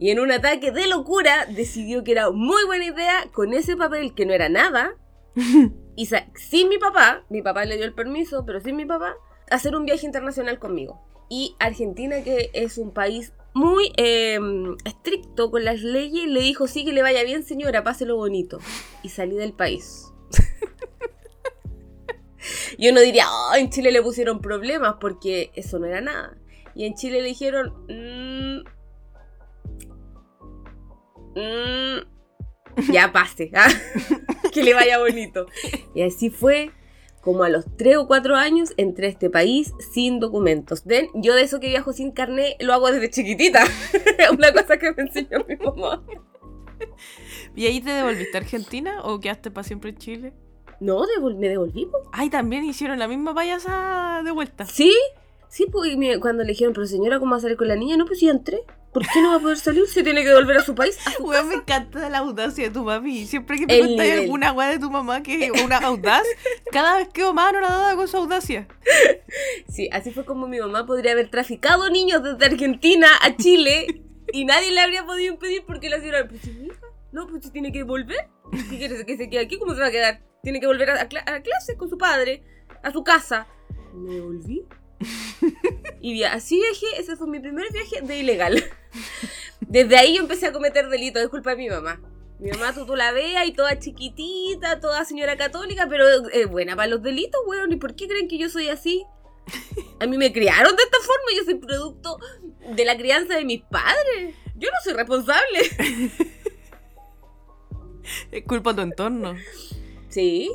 Y 0.00 0.10
en 0.10 0.18
un 0.18 0.32
ataque 0.32 0.72
de 0.72 0.88
locura 0.88 1.44
decidió 1.44 2.02
que 2.02 2.12
era 2.12 2.30
muy 2.30 2.64
buena 2.64 2.86
idea 2.86 3.28
con 3.34 3.52
ese 3.52 3.76
papel 3.76 4.14
que 4.14 4.24
no 4.24 4.32
era 4.32 4.48
nada 4.48 4.94
y 5.94 6.08
sin 6.34 6.70
mi 6.70 6.78
papá, 6.78 7.22
mi 7.28 7.42
papá 7.42 7.66
le 7.66 7.76
dio 7.76 7.84
el 7.84 7.92
permiso, 7.92 8.44
pero 8.46 8.60
sin 8.60 8.76
mi 8.76 8.86
papá, 8.86 9.14
hacer 9.50 9.76
un 9.76 9.84
viaje 9.84 10.06
internacional 10.06 10.58
conmigo. 10.58 11.02
Y 11.28 11.54
Argentina, 11.58 12.24
que 12.24 12.50
es 12.54 12.78
un 12.78 12.92
país 12.92 13.34
muy 13.52 13.92
eh, 13.98 14.38
estricto 14.86 15.50
con 15.50 15.64
las 15.64 15.82
leyes, 15.82 16.26
le 16.26 16.40
dijo, 16.40 16.66
sí 16.66 16.84
que 16.84 16.92
le 16.92 17.02
vaya 17.02 17.22
bien 17.22 17.44
señora, 17.44 17.84
páselo 17.84 18.16
bonito. 18.16 18.58
Y 19.02 19.10
salí 19.10 19.36
del 19.36 19.52
país. 19.52 20.06
y 22.78 22.88
uno 22.88 23.00
diría, 23.00 23.26
"Ah, 23.28 23.58
en 23.58 23.70
Chile 23.70 23.92
le 23.92 24.02
pusieron 24.02 24.40
problemas 24.40 24.96
porque 25.00 25.50
eso 25.54 25.78
no 25.78 25.86
era 25.86 26.00
nada. 26.00 26.36
Y 26.80 26.86
en 26.86 26.94
Chile 26.94 27.20
le 27.20 27.28
dijeron, 27.28 27.74
"Mm, 27.90 28.60
mm, 31.38 32.90
ya 32.90 33.12
pase, 33.12 33.50
¿ah? 33.54 33.68
que 34.50 34.62
le 34.62 34.72
vaya 34.72 34.98
bonito. 34.98 35.44
Y 35.94 36.00
así 36.00 36.30
fue 36.30 36.70
como 37.20 37.42
a 37.44 37.50
los 37.50 37.66
3 37.76 37.98
o 37.98 38.06
4 38.06 38.34
años 38.34 38.72
entré 38.78 39.08
a 39.08 39.10
este 39.10 39.28
país 39.28 39.74
sin 39.92 40.20
documentos. 40.20 40.86
¿Ven? 40.86 41.08
Yo 41.12 41.34
de 41.34 41.42
eso 41.42 41.60
que 41.60 41.68
viajo 41.68 41.92
sin 41.92 42.12
carnet 42.12 42.56
lo 42.62 42.72
hago 42.72 42.90
desde 42.90 43.10
chiquitita. 43.10 43.62
Es 44.16 44.30
una 44.32 44.50
cosa 44.50 44.78
que 44.78 44.90
me 44.92 45.02
enseñó 45.02 45.44
mi 45.46 45.56
mamá. 45.56 46.02
¿Y 47.54 47.66
ahí 47.66 47.82
te 47.82 47.90
devolviste 47.90 48.38
a 48.38 48.40
Argentina 48.40 49.02
o 49.04 49.20
quedaste 49.20 49.50
para 49.50 49.64
siempre 49.64 49.90
en 49.90 49.98
Chile? 49.98 50.32
No, 50.80 51.02
devol- 51.04 51.36
me 51.36 51.50
devolví. 51.50 51.84
po. 51.84 51.98
Ay, 52.10 52.30
también 52.30 52.64
hicieron 52.64 52.98
la 52.98 53.06
misma 53.06 53.34
payasa 53.34 54.22
de 54.24 54.30
vuelta. 54.30 54.64
¿Sí? 54.64 54.96
Sí, 55.50 55.66
pues 55.70 55.94
cuando 56.20 56.44
le 56.44 56.50
dijeron, 56.50 56.72
pero 56.72 56.86
señora, 56.86 57.18
¿cómo 57.18 57.32
va 57.32 57.36
a 57.38 57.40
salir 57.40 57.56
con 57.56 57.68
la 57.68 57.74
niña? 57.76 57.96
No, 57.96 58.06
pues 58.06 58.20
ya 58.20 58.30
entré. 58.30 58.62
¿Por 58.92 59.02
qué 59.06 59.20
no 59.22 59.30
va 59.30 59.34
a 59.36 59.40
poder 59.40 59.58
salir? 59.58 59.86
Se 59.86 60.02
tiene 60.02 60.24
que 60.24 60.32
volver 60.32 60.56
a 60.56 60.62
su 60.64 60.74
país. 60.74 60.96
A 61.06 61.12
su 61.12 61.24
Weón, 61.24 61.48
me 61.48 61.54
encanta 61.56 62.08
la 62.08 62.18
audacia 62.18 62.64
de 62.64 62.70
tu 62.70 62.82
mami. 62.84 63.26
Siempre 63.26 63.58
que 63.58 63.66
me 63.66 63.78
contáis 63.80 64.12
alguna 64.20 64.52
weá 64.52 64.70
de 64.70 64.78
tu 64.78 64.90
mamá 64.90 65.22
que 65.22 65.44
es 65.46 65.62
una 65.62 65.76
audaz, 65.84 66.24
cada 66.72 66.96
vez 66.98 67.08
quedo 67.08 67.32
más 67.34 67.50
anonadada 67.50 67.94
con 67.96 68.08
su 68.08 68.16
audacia. 68.16 68.66
Sí, 69.68 69.88
así 69.92 70.10
fue 70.12 70.24
como 70.24 70.48
mi 70.48 70.58
mamá 70.58 70.86
podría 70.86 71.12
haber 71.12 71.30
traficado 71.30 71.88
niños 71.90 72.22
desde 72.22 72.44
Argentina 72.46 73.08
a 73.22 73.36
Chile 73.36 73.86
y 74.32 74.44
nadie 74.44 74.70
le 74.72 74.80
habría 74.80 75.04
podido 75.04 75.32
impedir 75.34 75.62
porque 75.66 75.88
la 75.88 75.98
señora, 76.00 76.26
pues 76.28 76.40
sí, 76.42 76.50
hija, 76.66 76.86
No, 77.12 77.26
pues 77.28 77.44
se 77.44 77.50
tiene 77.50 77.72
que 77.72 77.82
volver. 77.84 78.28
¿Qué 78.52 78.76
quieres 78.78 79.04
que 79.04 79.16
se 79.16 79.28
quede 79.30 79.40
aquí? 79.42 79.58
¿Cómo 79.58 79.74
se 79.74 79.80
va 79.80 79.86
a 79.86 79.92
quedar? 79.92 80.20
Tiene 80.42 80.58
que 80.60 80.66
volver 80.66 80.90
a, 80.90 81.08
cla- 81.08 81.22
a 81.28 81.40
clases 81.42 81.76
con 81.76 81.88
su 81.88 81.96
padre, 81.98 82.42
a 82.82 82.90
su 82.92 83.04
casa. 83.04 83.46
Me 83.94 84.20
volví. 84.20 84.64
Y 86.02 86.22
así 86.22 86.56
viajé, 86.56 87.00
ese 87.00 87.14
fue 87.16 87.26
mi 87.26 87.40
primer 87.40 87.70
viaje 87.72 88.00
de 88.00 88.18
ilegal. 88.18 88.64
Desde 89.60 89.98
ahí 89.98 90.16
yo 90.16 90.22
empecé 90.22 90.46
a 90.46 90.52
cometer 90.52 90.88
delitos, 90.88 91.22
es 91.22 91.28
culpa 91.28 91.50
de 91.50 91.56
mi 91.56 91.68
mamá. 91.68 92.00
Mi 92.38 92.50
mamá, 92.50 92.72
tú, 92.74 92.86
tú 92.86 92.96
la 92.96 93.12
veas 93.12 93.46
y 93.46 93.52
toda 93.52 93.78
chiquitita, 93.78 94.80
toda 94.80 95.04
señora 95.04 95.36
católica, 95.36 95.86
pero 95.90 96.08
es 96.30 96.48
buena 96.48 96.74
para 96.74 96.88
los 96.88 97.02
delitos, 97.02 97.38
weón. 97.46 97.70
¿Y 97.72 97.76
por 97.76 97.94
qué 97.94 98.08
creen 98.08 98.28
que 98.28 98.38
yo 98.38 98.48
soy 98.48 98.68
así? 98.68 99.04
A 100.00 100.06
mí 100.06 100.16
me 100.16 100.32
criaron 100.32 100.74
de 100.74 100.82
esta 100.82 100.98
forma, 101.00 101.36
yo 101.36 101.44
soy 101.44 101.54
producto 101.56 102.18
de 102.74 102.84
la 102.86 102.96
crianza 102.96 103.36
de 103.36 103.44
mis 103.44 103.60
padres. 103.62 104.34
Yo 104.56 104.70
no 104.70 104.76
soy 104.82 104.94
responsable. 104.94 105.60
Es 108.32 108.44
culpa 108.44 108.72
de 108.72 108.76
tu 108.76 108.82
entorno. 108.82 109.36
Sí, 110.08 110.50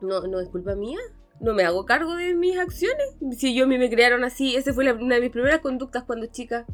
no, 0.00 0.22
no 0.22 0.40
es 0.40 0.48
culpa 0.48 0.74
mía. 0.74 0.98
No 1.40 1.52
me 1.54 1.64
hago 1.64 1.84
cargo 1.84 2.14
de 2.16 2.34
mis 2.34 2.58
acciones. 2.58 3.06
Si 3.38 3.54
yo 3.54 3.64
a 3.64 3.66
mí 3.66 3.78
me 3.78 3.90
criaron 3.90 4.24
así, 4.24 4.56
esa 4.56 4.72
fue 4.72 4.84
la- 4.84 4.94
una 4.94 5.16
de 5.16 5.20
mis 5.20 5.30
primeras 5.30 5.60
conductas 5.60 6.04
cuando 6.04 6.26
chica. 6.26 6.64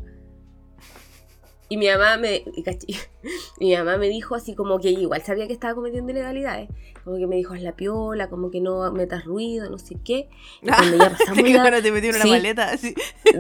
Y 1.69 1.77
mi 1.79 1.89
mamá 1.89 2.17
me. 2.19 2.45
mi 3.61 3.75
mamá 3.77 3.97
me 3.97 4.09
dijo 4.09 4.35
así 4.35 4.55
como 4.55 4.79
que 4.79 4.91
igual 4.91 5.23
sabía 5.23 5.47
que 5.47 5.53
estaba 5.55 5.75
cometiendo 5.75 6.13
ilegalidades. 6.13 6.69
Como 7.03 7.17
que 7.17 7.27
me 7.27 7.37
dijo, 7.37 7.55
haz 7.55 7.63
la 7.63 7.75
piola, 7.75 8.29
como 8.29 8.51
que 8.51 8.61
no 8.61 8.93
metas 8.93 9.25
ruido, 9.25 9.69
no 9.71 9.79
sé 9.79 9.97
qué. 10.05 10.29
Y 10.61 10.67
cuando 10.69 10.97
ya 10.99 11.11
pasamos 11.11 11.43
Te 11.43 11.51
la- 11.53 11.63
una 12.11 12.23
Sí. 12.23 12.31
maleta 12.31 12.71
así. 12.71 12.95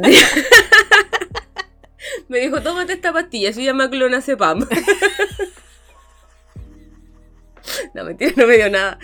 me 2.29 2.39
dijo, 2.41 2.61
tómate 2.63 2.95
esta 2.95 3.13
pastilla, 3.13 3.53
se 3.53 3.63
llama 3.63 3.89
clonazepam. 3.91 4.67
no, 7.95 8.05
mentira, 8.05 8.33
no 8.37 8.47
me 8.47 8.57
dio 8.57 8.71
nada. 8.71 8.99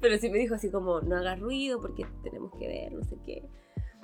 Pero 0.00 0.18
sí 0.18 0.30
me 0.30 0.38
dijo 0.38 0.54
así 0.54 0.70
como, 0.70 1.00
no 1.00 1.16
hagas 1.16 1.38
ruido 1.40 1.80
porque 1.80 2.06
tenemos 2.22 2.52
que 2.58 2.66
ver, 2.66 2.92
no 2.92 3.04
sé 3.04 3.16
qué. 3.24 3.44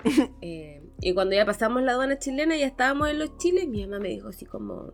Eh, 0.41 0.83
y 1.01 1.15
cuando 1.15 1.35
ya 1.35 1.47
pasamos 1.47 1.81
la 1.81 1.93
aduana 1.93 2.19
chilena 2.19 2.55
y 2.55 2.59
ya 2.59 2.67
estábamos 2.67 3.09
en 3.09 3.17
los 3.17 3.37
chiles, 3.37 3.67
mi 3.67 3.87
mamá 3.87 3.99
me 3.99 4.09
dijo 4.09 4.27
así 4.27 4.45
como, 4.45 4.93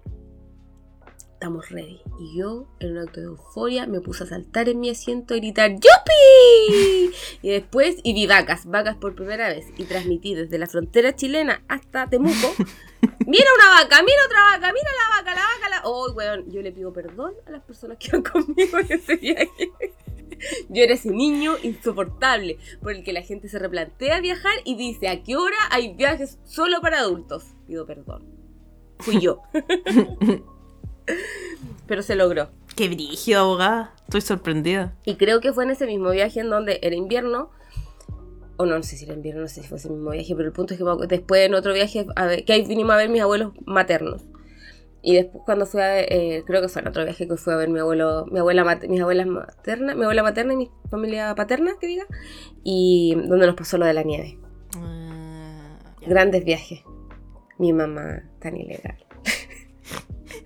estamos 1.41 1.69
ready. 1.69 1.99
Y 2.19 2.37
yo, 2.37 2.67
en 2.79 2.91
un 2.91 2.99
acto 2.99 3.19
de 3.19 3.25
euforia, 3.25 3.87
me 3.87 3.99
puse 3.99 4.23
a 4.23 4.27
saltar 4.27 4.69
en 4.69 4.79
mi 4.79 4.91
asiento 4.91 5.35
y 5.35 5.39
gritar 5.39 5.71
¡Yupi! 5.71 7.13
Y 7.41 7.49
después, 7.49 7.97
y 8.03 8.13
vi 8.13 8.27
vacas, 8.27 8.67
vacas 8.67 8.95
por 8.97 9.15
primera 9.15 9.49
vez. 9.49 9.65
Y 9.75 9.85
transmití 9.85 10.35
desde 10.35 10.59
la 10.59 10.67
frontera 10.67 11.15
chilena 11.15 11.63
hasta 11.67 12.07
Temuco. 12.07 12.53
Mira 13.31 13.45
una 13.55 13.81
vaca, 13.81 14.03
mira 14.03 14.25
otra 14.25 14.43
vaca, 14.43 14.73
mira 14.73 14.89
la 14.91 15.15
vaca, 15.15 15.33
la 15.33 15.41
vaca, 15.41 15.69
la... 15.69 15.81
Oh, 15.85 16.11
weón, 16.11 16.51
yo 16.51 16.61
le 16.61 16.73
pido 16.73 16.91
perdón 16.91 17.33
a 17.47 17.51
las 17.51 17.63
personas 17.63 17.97
que 17.97 18.11
van 18.11 18.23
conmigo 18.23 18.77
en 18.77 18.91
ese 18.91 19.15
viaje. 19.15 19.71
Yo 20.69 20.83
era 20.83 20.95
ese 20.95 21.11
niño 21.11 21.55
insoportable 21.63 22.57
por 22.81 22.91
el 22.91 23.05
que 23.05 23.13
la 23.13 23.21
gente 23.21 23.47
se 23.47 23.57
replantea 23.57 24.19
viajar 24.19 24.51
y 24.65 24.75
dice 24.75 25.07
a 25.07 25.23
qué 25.23 25.37
hora 25.37 25.55
hay 25.69 25.93
viajes 25.93 26.39
solo 26.43 26.81
para 26.81 26.99
adultos. 26.99 27.45
Pido 27.67 27.85
perdón. 27.85 28.27
Fui 28.99 29.21
yo. 29.21 29.41
Pero 31.87 32.01
se 32.01 32.15
logró. 32.15 32.49
Qué 32.75 32.89
brígido, 32.89 33.41
abogada. 33.41 33.93
Estoy 34.03 34.21
sorprendida. 34.21 34.93
Y 35.05 35.15
creo 35.15 35.39
que 35.39 35.53
fue 35.53 35.63
en 35.63 35.69
ese 35.69 35.85
mismo 35.85 36.09
viaje 36.09 36.41
en 36.41 36.49
donde 36.49 36.79
era 36.81 36.95
invierno. 36.97 37.51
O 38.61 38.65
no, 38.65 38.75
no 38.77 38.83
sé 38.83 38.95
si 38.97 39.05
era 39.05 39.13
invierno, 39.15 39.41
no 39.41 39.47
sé 39.47 39.61
si 39.61 39.67
fue 39.67 39.77
ese 39.77 39.89
mismo 39.89 40.11
viaje, 40.11 40.35
pero 40.35 40.47
el 40.47 40.53
punto 40.53 40.73
es 40.73 40.79
que 40.79 41.07
después 41.07 41.45
en 41.45 41.53
otro 41.55 41.73
viaje, 41.73 42.05
a 42.15 42.25
ver, 42.25 42.45
que 42.45 42.53
ahí 42.53 42.65
vinimos 42.65 42.93
a 42.93 42.97
ver 42.97 43.09
mis 43.09 43.21
abuelos 43.21 43.53
maternos. 43.65 44.23
Y 45.01 45.15
después 45.15 45.43
cuando 45.45 45.65
fui 45.65 45.81
a, 45.81 45.99
eh, 45.99 46.43
creo 46.45 46.61
que 46.61 46.67
fue 46.67 46.83
en 46.83 46.87
otro 46.89 47.03
viaje 47.03 47.27
que 47.27 47.35
fui 47.35 47.53
a 47.53 47.57
ver 47.57 47.69
mi 47.69 47.79
abuelo, 47.79 48.27
mi 48.31 48.37
abuela, 48.37 48.63
mis 48.87 49.01
abuelas 49.01 49.25
maternas, 49.25 49.95
mi 49.95 50.03
abuela 50.03 50.21
materna 50.21 50.53
y 50.53 50.57
mi 50.57 50.71
familia 50.91 51.33
paterna, 51.33 51.71
que 51.79 51.87
diga, 51.87 52.05
y 52.63 53.15
donde 53.15 53.47
nos 53.47 53.55
pasó 53.55 53.79
lo 53.79 53.85
de 53.87 53.93
la 53.93 54.03
nieve. 54.03 54.37
Ah. 54.77 55.79
Grandes 56.05 56.45
viajes. 56.45 56.81
Mi 57.57 57.73
mamá 57.73 58.21
tan 58.39 58.57
ilegal. 58.57 58.97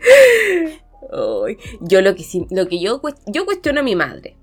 Ay, 1.11 1.57
yo 1.81 2.01
lo 2.01 2.15
que 2.15 2.23
sí- 2.23 2.47
lo 2.49 2.67
que 2.67 2.79
yo 2.79 3.01
yo 3.27 3.45
cuestiono 3.45 3.81
a 3.81 3.83
mi 3.83 3.95
madre, 3.95 4.37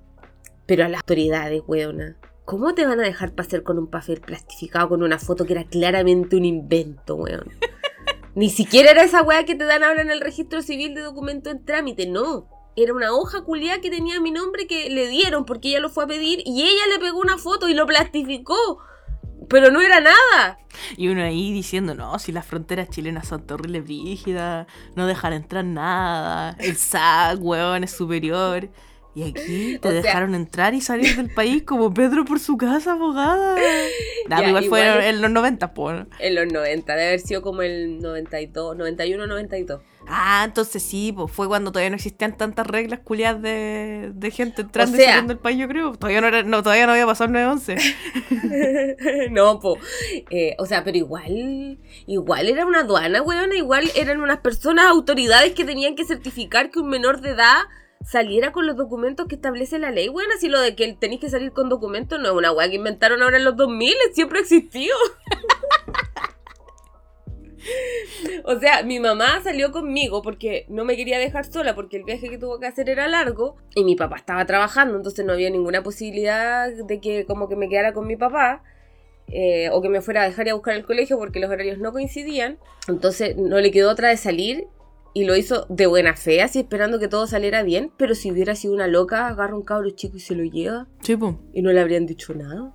pero 0.66 0.84
a 0.84 0.88
las 0.88 1.00
autoridades, 1.00 1.62
weona. 1.66 2.16
¿Cómo 2.44 2.74
te 2.74 2.84
van 2.84 2.98
a 3.00 3.04
dejar 3.04 3.34
pasar 3.34 3.62
con 3.62 3.78
un 3.78 3.88
papel 3.88 4.20
plastificado 4.20 4.88
con 4.88 5.02
una 5.02 5.18
foto 5.18 5.46
que 5.46 5.52
era 5.52 5.64
claramente 5.64 6.36
un 6.36 6.44
invento, 6.44 7.14
weón? 7.14 7.50
Ni 8.34 8.50
siquiera 8.50 8.90
era 8.90 9.04
esa 9.04 9.22
weá 9.22 9.44
que 9.44 9.54
te 9.54 9.64
dan 9.64 9.84
ahora 9.84 10.02
en 10.02 10.10
el 10.10 10.20
registro 10.20 10.62
civil 10.62 10.94
de 10.94 11.02
documento 11.02 11.50
en 11.50 11.64
trámite, 11.64 12.06
no. 12.06 12.48
Era 12.74 12.94
una 12.94 13.12
hoja 13.12 13.42
culiada 13.42 13.80
que 13.80 13.90
tenía 13.90 14.20
mi 14.20 14.30
nombre 14.30 14.66
que 14.66 14.88
le 14.90 15.06
dieron 15.08 15.44
porque 15.44 15.68
ella 15.68 15.80
lo 15.80 15.90
fue 15.90 16.04
a 16.04 16.06
pedir 16.06 16.42
y 16.44 16.62
ella 16.62 16.86
le 16.90 16.98
pegó 16.98 17.20
una 17.20 17.38
foto 17.38 17.68
y 17.68 17.74
lo 17.74 17.86
plastificó. 17.86 18.78
Pero 19.48 19.70
no 19.70 19.80
era 19.82 20.00
nada. 20.00 20.58
Y 20.96 21.08
uno 21.08 21.22
ahí 21.22 21.52
diciendo, 21.52 21.94
no, 21.94 22.18
si 22.18 22.32
las 22.32 22.46
fronteras 22.46 22.88
chilenas 22.88 23.28
son 23.28 23.46
terribles 23.46 23.86
rígidas, 23.86 24.66
no 24.96 25.06
dejar 25.06 25.34
entrar 25.34 25.64
nada, 25.64 26.56
el 26.58 26.76
SAC, 26.76 27.38
weón, 27.40 27.84
es 27.84 27.90
superior. 27.90 28.70
Y 29.14 29.24
aquí 29.30 29.78
te 29.82 29.88
O 29.88 29.90
sea- 29.92 30.00
dejaron 30.02 30.34
entrar 30.34 30.74
y 30.74 30.80
salir 30.80 31.16
del 31.16 31.28
país 31.32 31.62
como 31.64 31.92
Pedro 31.92 32.24
por 32.24 32.38
su 32.40 32.56
casa, 32.56 32.92
abogada. 32.92 33.56
Nah, 34.28 34.36
Ya, 34.36 34.46
pero 34.46 34.48
igual, 34.50 34.64
fue 34.66 35.08
en 35.08 35.20
los 35.20 35.30
90, 35.32 35.74
pues. 35.74 36.06
En 36.20 36.34
los 36.36 36.46
90, 36.52 36.92
debe 36.94 37.06
haber 37.08 37.18
sido 37.20 37.42
como 37.42 37.62
el 37.62 37.98
92, 37.98 38.76
91, 38.76 39.26
92. 39.26 39.80
Ah, 40.06 40.42
entonces 40.44 40.80
sí, 40.80 41.12
pues 41.12 41.32
fue 41.32 41.48
cuando 41.48 41.72
todavía 41.72 41.90
no 41.90 41.96
existían 41.96 42.36
tantas 42.36 42.66
reglas 42.68 43.00
culiadas 43.00 43.42
de, 43.42 44.12
de 44.14 44.30
gente 44.30 44.62
entrando 44.62 44.94
O 44.94 44.96
sea- 44.96 45.04
y 45.04 45.08
saliendo 45.08 45.34
del 45.34 45.40
país, 45.42 45.58
yo 45.58 45.66
creo. 45.66 45.92
Todavía 45.96 46.20
no, 46.20 46.28
era, 46.28 46.42
no, 46.44 46.62
todavía 46.62 46.86
no 46.86 46.92
había 46.92 47.04
pasado 47.06 47.26
el 47.26 47.32
911. 47.32 47.76
no, 49.30 49.58
po. 49.60 49.76
Eh, 50.30 50.54
o 50.58 50.66
sea, 50.66 50.84
pero 50.84 50.96
igual, 50.98 51.78
igual 52.06 52.48
era 52.48 52.64
una 52.66 52.80
aduana, 52.80 53.22
weón. 53.22 53.52
Igual 53.52 53.90
eran 53.96 54.20
unas 54.20 54.38
personas, 54.38 54.86
autoridades 54.86 55.52
que 55.52 55.64
tenían 55.64 55.94
que 55.96 56.04
certificar 56.04 56.70
que 56.70 56.78
un 56.80 56.88
menor 56.88 57.20
de 57.20 57.30
edad 57.30 57.58
saliera 58.04 58.52
con 58.52 58.66
los 58.66 58.76
documentos 58.76 59.26
que 59.26 59.34
establece 59.34 59.78
la 59.78 59.90
ley, 59.90 60.08
weón. 60.08 60.30
Así 60.32 60.48
lo 60.48 60.60
de 60.60 60.74
que 60.74 60.92
tenéis 60.94 61.20
que 61.20 61.30
salir 61.30 61.52
con 61.52 61.68
documentos 61.68 62.20
no 62.20 62.28
es 62.30 62.34
una 62.34 62.52
weá 62.52 62.68
que 62.68 62.76
inventaron 62.76 63.22
ahora 63.22 63.38
en 63.38 63.44
los 63.44 63.56
2000, 63.56 63.94
siempre 64.12 64.40
existió. 64.40 64.94
O 68.44 68.58
sea, 68.58 68.82
mi 68.82 68.98
mamá 68.98 69.40
salió 69.42 69.70
conmigo 69.70 70.22
porque 70.22 70.66
no 70.68 70.84
me 70.84 70.96
quería 70.96 71.18
dejar 71.18 71.44
sola 71.44 71.74
porque 71.74 71.96
el 71.96 72.04
viaje 72.04 72.28
que 72.28 72.38
tuvo 72.38 72.58
que 72.58 72.66
hacer 72.66 72.88
era 72.88 73.06
largo 73.06 73.56
y 73.74 73.84
mi 73.84 73.94
papá 73.94 74.16
estaba 74.16 74.44
trabajando, 74.46 74.96
entonces 74.96 75.24
no 75.24 75.32
había 75.32 75.50
ninguna 75.50 75.82
posibilidad 75.82 76.70
de 76.70 77.00
que 77.00 77.24
como 77.24 77.48
que 77.48 77.56
me 77.56 77.68
quedara 77.68 77.92
con 77.92 78.06
mi 78.06 78.16
papá 78.16 78.62
eh, 79.28 79.70
o 79.70 79.80
que 79.80 79.88
me 79.88 80.00
fuera 80.00 80.22
a 80.22 80.24
dejar 80.24 80.46
y 80.46 80.50
a 80.50 80.54
buscar 80.54 80.74
al 80.74 80.84
colegio 80.84 81.18
porque 81.18 81.40
los 81.40 81.50
horarios 81.50 81.78
no 81.78 81.92
coincidían. 81.92 82.58
Entonces 82.88 83.36
no 83.36 83.58
le 83.60 83.70
quedó 83.70 83.90
otra 83.90 84.08
de 84.08 84.16
salir 84.16 84.66
y 85.14 85.24
lo 85.24 85.36
hizo 85.36 85.66
de 85.68 85.86
buena 85.86 86.14
fe, 86.16 86.42
así 86.42 86.60
esperando 86.60 86.98
que 86.98 87.08
todo 87.08 87.26
saliera 87.26 87.62
bien, 87.62 87.92
pero 87.96 88.14
si 88.14 88.30
hubiera 88.30 88.54
sido 88.54 88.74
una 88.74 88.86
loca, 88.86 89.28
agarra 89.28 89.54
un 89.54 89.62
cabro 89.62 89.90
chico 89.90 90.16
y 90.16 90.20
se 90.20 90.34
lo 90.34 90.44
lleva 90.44 90.86
Sí, 91.02 91.16
pues. 91.16 91.34
y 91.52 91.62
no 91.62 91.72
le 91.72 91.80
habrían 91.80 92.06
dicho 92.06 92.34
nada. 92.34 92.74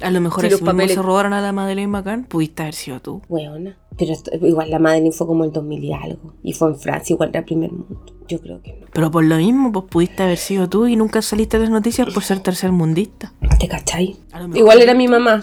A 0.00 0.10
lo 0.10 0.20
mejor 0.20 0.44
así 0.44 0.50
los 0.52 0.60
papeles- 0.60 0.94
se 0.96 1.02
robaron 1.02 1.32
a 1.32 1.40
la 1.40 1.52
Madeleine 1.52 1.86
McCann. 1.90 2.24
Pudiste 2.24 2.62
haber 2.62 2.74
sido 2.74 3.00
tú. 3.00 3.22
Weona. 3.28 3.78
Pero 3.96 4.12
esto- 4.12 4.32
igual 4.44 4.68
la 4.68 4.80
Madeline 4.80 5.12
fue 5.12 5.24
como 5.28 5.44
el 5.44 5.52
2000 5.52 5.84
y 5.84 5.92
algo. 5.92 6.34
Y 6.42 6.52
fue 6.52 6.70
en 6.70 6.80
Francia, 6.80 7.14
igual 7.14 7.28
era 7.28 7.44
primer 7.44 7.70
mundo. 7.70 8.12
Yo 8.26 8.40
creo 8.40 8.60
que 8.60 8.72
no. 8.72 8.86
Pero 8.92 9.12
por 9.12 9.22
lo 9.22 9.36
mismo, 9.36 9.70
pues 9.70 9.84
pudiste 9.88 10.24
haber 10.24 10.38
sido 10.38 10.68
tú 10.68 10.88
y 10.88 10.96
nunca 10.96 11.22
saliste 11.22 11.58
de 11.58 11.64
las 11.64 11.70
noticias 11.70 12.12
por 12.12 12.24
ser 12.24 12.40
tercermundista. 12.40 13.34
¿Te 13.60 13.68
cachai? 13.68 14.16
Igual 14.54 14.82
era 14.82 14.94
mi 14.94 15.06
mamá. 15.06 15.42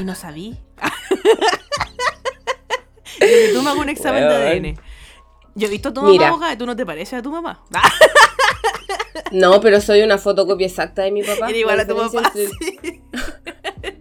Y 0.00 0.02
no 0.02 0.16
sabí. 0.16 0.58
y 3.20 3.54
tú 3.54 3.62
me 3.62 3.70
hagas 3.70 3.82
un 3.82 3.88
examen 3.88 4.28
de. 4.28 4.34
ADN. 4.34 4.78
Yo 5.58 5.66
he 5.66 5.70
visto 5.70 5.88
a 5.90 5.92
tu 5.92 6.00
mamá 6.00 6.12
Mira. 6.12 6.28
abogada 6.28 6.52
y 6.52 6.56
tú 6.56 6.64
no 6.66 6.74
te 6.76 6.86
pareces 6.86 7.14
a 7.18 7.22
tu 7.22 7.30
mamá. 7.30 7.64
No, 9.32 9.60
pero 9.60 9.78
soy 9.82 10.00
una 10.00 10.16
fotocopia 10.16 10.66
exacta 10.66 11.02
de 11.02 11.10
mi 11.10 11.22
papá. 11.22 11.50
Era 11.50 11.58
igual 11.58 11.80
a 11.80 11.86
tu 11.86 11.94
papá. 11.94 12.22
entre- 12.28 12.46
sí. 12.46 13.02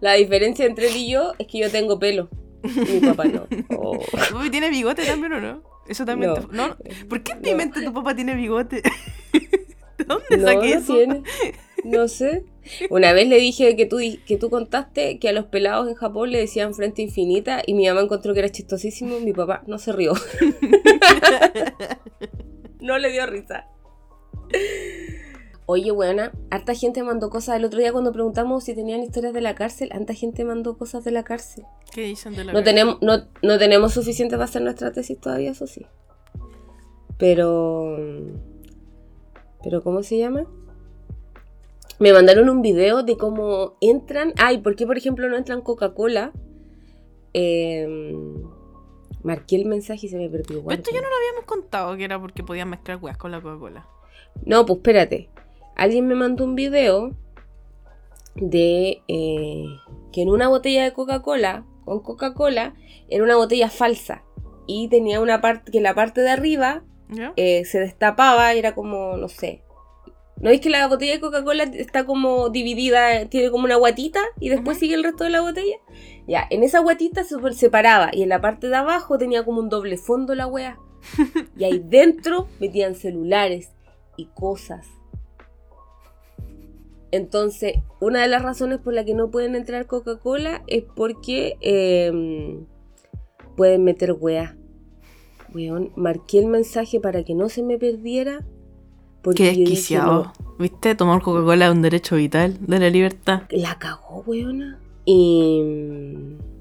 La 0.00 0.12
diferencia 0.14 0.66
entre 0.66 0.88
él 0.88 0.96
y 0.96 1.10
yo 1.10 1.32
es 1.38 1.46
que 1.48 1.58
yo 1.58 1.70
tengo 1.70 1.98
pelo. 1.98 2.28
Mi 2.62 3.00
papá 3.00 3.24
no. 3.24 3.46
Oh. 3.76 3.98
¿Tu 3.98 4.34
papi 4.34 4.50
tiene 4.50 4.70
bigote 4.70 5.04
también 5.04 5.32
o 5.32 5.40
no? 5.40 5.62
Eso 5.88 6.04
también 6.04 6.32
No. 6.32 6.40
te- 6.40 6.54
¿no? 6.56 6.76
¿Por 7.08 7.22
qué 7.24 7.32
en 7.32 7.40
mi 7.40 7.50
No. 7.52 7.56
mente 7.56 7.82
tu 7.82 7.92
papá 7.92 8.14
tiene 8.14 8.34
bigote? 8.36 8.82
¿De 9.98 10.04
dónde 10.04 10.36
No, 10.36 10.46
saqué 10.46 10.72
eso? 10.74 10.94
tiene. 10.94 11.22
No 11.84 12.06
sé. 12.08 12.44
Una 12.90 13.12
vez 13.12 13.28
le 13.28 13.38
dije 13.38 13.74
que 13.76 13.86
tú, 13.86 13.98
que 14.26 14.36
tú 14.36 14.50
contaste 14.50 15.18
que 15.18 15.28
a 15.28 15.32
los 15.32 15.46
pelados 15.46 15.88
en 15.88 15.94
Japón 15.94 16.30
le 16.30 16.38
decían 16.38 16.74
frente 16.74 17.02
infinita 17.02 17.62
y 17.66 17.74
mi 17.74 17.86
mamá 17.88 18.02
encontró 18.02 18.32
que 18.34 18.40
era 18.40 18.48
chistosísimo. 18.50 19.18
Mi 19.20 19.32
papá 19.32 19.62
no 19.66 19.78
se 19.78 19.92
rió. 19.92 20.12
no 22.80 22.98
le 22.98 23.12
dio 23.12 23.26
risa. 23.26 23.66
Oye, 25.66 25.90
buena, 25.90 26.32
harta 26.50 26.74
gente 26.74 27.02
mandó 27.02 27.30
cosas. 27.30 27.56
El 27.56 27.64
otro 27.64 27.78
día 27.78 27.92
cuando 27.92 28.12
preguntamos 28.12 28.64
si 28.64 28.74
tenían 28.74 29.02
historias 29.02 29.32
de 29.32 29.40
la 29.40 29.54
cárcel, 29.54 29.90
harta 29.92 30.12
gente 30.12 30.44
mandó 30.44 30.76
cosas 30.76 31.04
de 31.04 31.12
la 31.12 31.22
cárcel. 31.22 31.64
¿Qué 31.92 32.02
dicen 32.02 32.34
de 32.34 32.44
la 32.44 32.52
No 32.52 32.58
cárcel? 32.58 32.64
tenemos, 32.74 32.98
no, 33.00 33.28
no 33.42 33.58
tenemos 33.58 33.92
suficiente 33.92 34.34
para 34.36 34.44
hacer 34.44 34.62
nuestra 34.62 34.92
tesis 34.92 35.18
todavía, 35.18 35.52
eso 35.52 35.66
sí. 35.66 35.86
Pero. 37.18 37.96
¿Pero 39.62 39.82
cómo 39.82 40.02
se 40.02 40.18
llama? 40.18 40.44
Me 42.02 42.12
mandaron 42.12 42.48
un 42.48 42.62
video 42.62 43.04
de 43.04 43.16
cómo 43.16 43.76
entran. 43.80 44.32
Ay, 44.36 44.58
¿por 44.58 44.74
qué, 44.74 44.88
por 44.88 44.98
ejemplo, 44.98 45.28
no 45.28 45.36
entran 45.36 45.60
Coca-Cola? 45.60 46.32
Eh, 47.32 47.86
marqué 49.22 49.54
el 49.54 49.66
mensaje 49.66 50.06
y 50.06 50.08
se 50.08 50.18
me 50.18 50.28
perdió. 50.28 50.64
Pero 50.64 50.72
esto 50.72 50.90
ya 50.92 51.00
no 51.00 51.08
lo 51.08 51.14
habíamos 51.14 51.44
contado, 51.44 51.96
que 51.96 52.02
era 52.02 52.20
porque 52.20 52.42
podían 52.42 52.70
mezclar 52.70 52.98
weas 53.00 53.16
con 53.16 53.30
la 53.30 53.40
Coca-Cola. 53.40 53.86
No, 54.44 54.66
pues 54.66 54.78
espérate. 54.78 55.30
Alguien 55.76 56.08
me 56.08 56.16
mandó 56.16 56.42
un 56.42 56.56
video 56.56 57.12
de 58.34 59.00
eh, 59.06 59.64
que 60.12 60.22
en 60.22 60.28
una 60.28 60.48
botella 60.48 60.82
de 60.82 60.92
Coca-Cola, 60.92 61.64
con 61.84 62.00
Coca-Cola, 62.00 62.74
era 63.10 63.22
una 63.22 63.36
botella 63.36 63.70
falsa. 63.70 64.24
Y 64.66 64.88
tenía 64.88 65.20
una 65.20 65.40
parte, 65.40 65.70
que 65.70 65.80
la 65.80 65.94
parte 65.94 66.20
de 66.20 66.30
arriba 66.30 66.82
eh, 67.36 67.64
se 67.64 67.78
destapaba, 67.78 68.54
era 68.54 68.74
como, 68.74 69.16
no 69.16 69.28
sé. 69.28 69.62
¿No 70.42 70.48
veis 70.48 70.60
que 70.60 70.70
la 70.70 70.88
botella 70.88 71.12
de 71.12 71.20
Coca-Cola 71.20 71.62
está 71.62 72.04
como 72.04 72.48
dividida, 72.48 73.26
tiene 73.26 73.52
como 73.52 73.64
una 73.64 73.76
guatita 73.76 74.20
y 74.40 74.48
después 74.48 74.76
sigue 74.76 74.94
el 74.94 75.04
resto 75.04 75.22
de 75.22 75.30
la 75.30 75.40
botella? 75.40 75.76
Ya, 76.26 76.44
en 76.50 76.64
esa 76.64 76.80
guatita 76.80 77.22
se 77.22 77.36
separaba 77.52 78.10
y 78.12 78.24
en 78.24 78.28
la 78.28 78.40
parte 78.40 78.68
de 78.68 78.74
abajo 78.74 79.18
tenía 79.18 79.44
como 79.44 79.60
un 79.60 79.68
doble 79.68 79.96
fondo 79.96 80.34
la 80.34 80.48
wea. 80.48 80.78
Y 81.56 81.62
ahí 81.62 81.80
dentro 81.84 82.48
metían 82.58 82.96
celulares 82.96 83.70
y 84.16 84.26
cosas. 84.34 84.88
Entonces, 87.12 87.74
una 88.00 88.22
de 88.22 88.28
las 88.28 88.42
razones 88.42 88.80
por 88.80 88.94
la 88.94 89.04
que 89.04 89.14
no 89.14 89.30
pueden 89.30 89.54
entrar 89.54 89.86
Coca-Cola 89.86 90.64
es 90.66 90.82
porque 90.82 91.56
eh, 91.60 92.58
pueden 93.56 93.84
meter 93.84 94.12
weá. 94.12 94.56
Weón, 95.54 95.92
marqué 95.94 96.40
el 96.40 96.46
mensaje 96.46 96.98
para 96.98 97.22
que 97.22 97.34
no 97.34 97.48
se 97.48 97.62
me 97.62 97.78
perdiera. 97.78 98.44
Porque 99.22 99.44
Qué 99.44 99.50
dije, 99.50 99.60
desquiciado. 99.60 100.32
¿Viste? 100.58 100.94
Tomar 100.94 101.22
Coca-Cola 101.22 101.66
es 101.66 101.72
un 101.72 101.82
derecho 101.82 102.16
vital 102.16 102.58
de 102.60 102.78
la 102.78 102.90
libertad. 102.90 103.42
"No, 103.50 103.58
la 103.58 103.78
cagó, 103.78 104.22
weona. 104.26 104.78
Y. 105.04 105.62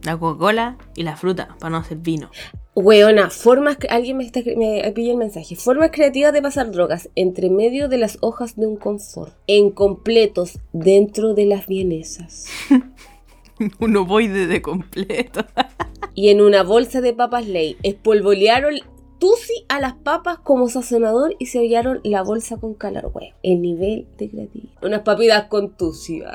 La 0.04 0.18
Coca-Cola 0.18 0.78
y 0.96 1.04
la 1.04 1.16
fruta, 1.16 1.56
para 1.60 1.72
no 1.72 1.78
hacer 1.78 1.98
vino. 1.98 2.30
Weona, 2.74 3.30
formas. 3.30 3.78
Alguien 3.90 4.18
me, 4.18 4.24
está, 4.24 4.40
me 4.58 4.90
pilló 4.96 5.12
el 5.12 5.18
mensaje. 5.18 5.56
Formas 5.56 5.92
creativas 5.92 6.34
de 6.34 6.42
pasar 6.42 6.72
drogas 6.72 7.10
entre 7.16 7.50
medio 7.50 7.90
de 7.90 7.98
las 7.98 8.18
hojas 8.22 8.56
de 8.56 8.66
un 8.66 8.78
confort. 8.78 9.34
En 9.48 9.72
completos 9.72 10.60
dentro 10.72 11.34
de 11.34 11.46
las 11.46 11.68
vienesas. 11.68 12.46
Un 13.80 13.96
ovoide 13.98 14.48
de 14.48 14.62
completo. 14.62 15.46
y 16.16 16.30
en 16.30 16.42
una 16.42 16.64
bolsa 16.64 17.02
de 17.02 17.14
papas 17.14 17.46
ley. 17.46 17.78
Espolvorearon 17.84 18.76
tusi 19.22 19.66
a 19.70 19.80
las 19.80 19.94
papas 19.94 20.40
como 20.40 20.68
sazonador 20.68 21.36
y 21.38 21.46
se 21.46 21.60
hollaron 21.60 22.02
la 22.04 22.24
bolsa 22.24 22.58
con 22.58 22.74
calor 22.74 23.12
huevo. 23.14 23.36
El 23.44 23.62
nivel 23.62 24.08
de 24.18 24.32
creatividad. 24.32 24.74
Unas 24.82 25.02
papitas 25.02 25.46
con 25.46 25.78
tusi. 25.78 26.24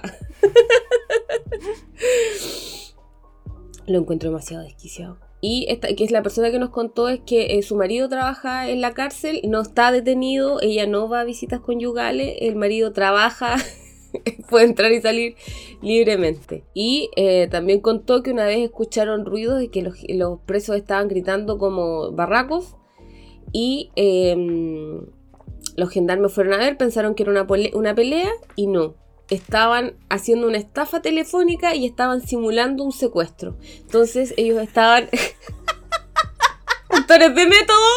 Lo 3.88 3.98
encuentro 3.98 4.30
demasiado 4.30 4.62
desquiciado. 4.62 5.18
Y 5.40 5.66
esta, 5.68 5.88
que 5.88 6.04
es 6.04 6.12
la 6.12 6.22
persona 6.22 6.52
que 6.52 6.60
nos 6.60 6.70
contó 6.70 7.08
es 7.08 7.18
que 7.20 7.58
eh, 7.58 7.62
su 7.62 7.74
marido 7.74 8.08
trabaja 8.08 8.68
en 8.68 8.80
la 8.80 8.94
cárcel, 8.94 9.40
no 9.44 9.62
está 9.62 9.90
detenido, 9.90 10.60
ella 10.62 10.86
no 10.86 11.08
va 11.08 11.20
a 11.20 11.24
visitas 11.24 11.58
conyugales, 11.58 12.36
el 12.40 12.54
marido 12.54 12.92
trabaja, 12.92 13.56
puede 14.50 14.66
entrar 14.66 14.92
y 14.92 15.00
salir 15.00 15.36
libremente. 15.82 16.64
Y 16.74 17.10
eh, 17.16 17.48
también 17.50 17.80
contó 17.80 18.22
que 18.22 18.32
una 18.32 18.46
vez 18.46 18.58
escucharon 18.58 19.24
ruidos 19.24 19.58
de 19.58 19.68
que 19.68 19.82
los, 19.82 20.40
presos 20.46 20.76
estaban 20.76 21.08
gritando 21.08 21.58
como 21.58 22.12
barracos 22.12 22.76
y 23.52 23.90
eh, 23.96 24.36
los 25.76 25.90
gendarmes 25.90 26.32
fueron 26.32 26.54
a 26.54 26.58
ver, 26.58 26.76
pensaron 26.76 27.14
que 27.14 27.22
era 27.22 27.32
una, 27.32 27.46
una 27.74 27.94
pelea 27.94 28.30
y 28.54 28.66
no. 28.66 28.94
Estaban 29.28 29.94
haciendo 30.08 30.46
una 30.46 30.58
estafa 30.58 31.02
telefónica 31.02 31.74
y 31.74 31.84
estaban 31.84 32.20
simulando 32.20 32.84
un 32.84 32.92
secuestro. 32.92 33.56
Entonces 33.80 34.34
ellos 34.36 34.62
estaban... 34.62 35.08
actores 37.06 37.34
de 37.34 37.46
método. 37.46 37.88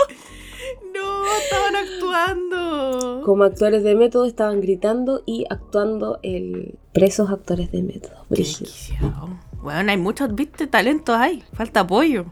No, 1.00 1.26
estaban 1.38 1.76
actuando. 1.76 3.22
Como 3.26 3.44
actores 3.44 3.84
de 3.84 3.96
método 3.96 4.26
estaban 4.26 4.62
gritando 4.62 5.24
y 5.26 5.46
actuando 5.50 6.20
el 6.24 6.78
presos 6.94 7.30
actores 7.30 7.72
de 7.72 7.84
método. 7.84 8.26
Brígido. 8.30 9.30
Bueno, 9.62 9.92
hay 9.92 9.98
muchos, 9.98 10.34
viste, 10.34 10.68
talentos 10.68 11.16
hay. 11.16 11.44
Falta 11.54 11.82
apoyo. 11.82 12.26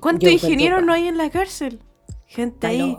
¿Cuántos 0.00 0.30
ingenieros 0.30 0.84
no 0.84 0.92
hay 0.92 1.08
en 1.08 1.16
la 1.16 1.30
cárcel? 1.30 1.80
Gente 2.26 2.66
ahí. 2.66 2.96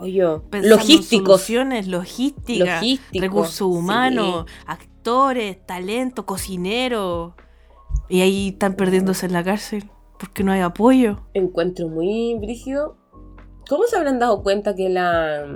Logísticos. 0.50 1.42
soluciones, 1.42 1.86
logística, 1.88 2.82
recursos 3.12 3.54
sí. 3.54 3.64
humanos, 3.64 4.46
actores, 4.66 5.64
talento, 5.64 6.26
cocineros. 6.26 7.32
Y 8.08 8.20
ahí 8.20 8.48
están 8.48 8.74
perdiéndose 8.74 9.26
en 9.26 9.32
la 9.32 9.44
cárcel 9.44 9.91
porque 10.22 10.44
no 10.44 10.52
hay 10.52 10.60
apoyo. 10.60 11.20
encuentro 11.34 11.88
muy 11.88 12.36
brígido. 12.40 12.96
¿Cómo 13.68 13.84
se 13.84 13.96
habrán 13.96 14.18
dado 14.20 14.42
cuenta 14.42 14.74
que 14.74 14.88
la, 14.88 15.46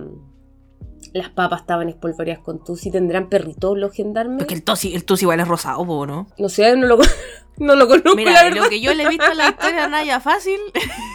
las 1.12 1.28
papas 1.30 1.60
estaban 1.62 1.88
espolvoreadas 1.88 2.42
con 2.42 2.62
tusi? 2.64 2.90
¿Tendrán 2.90 3.28
perritos 3.28 3.78
los 3.78 3.92
gendarmes? 3.92 4.38
Porque 4.38 4.54
el 4.54 4.62
tosi, 4.64 4.94
el 4.94 5.04
igual 5.20 5.40
es 5.40 5.48
rosado, 5.48 5.84
¿no? 6.06 6.26
No 6.38 6.48
sé, 6.48 6.76
no 6.76 6.86
lo, 6.86 6.98
no 7.58 7.74
lo 7.76 7.86
conozco, 7.86 8.10
la 8.10 8.14
Mira, 8.16 8.42
verdad. 8.44 8.62
lo 8.64 8.68
que 8.68 8.80
yo 8.80 8.92
le 8.94 9.02
he 9.04 9.08
visto 9.08 9.30
en 9.30 9.38
la 9.38 9.48
historia 9.50 9.84
a 9.84 9.88
Naya 9.88 10.20
fácil. 10.20 10.58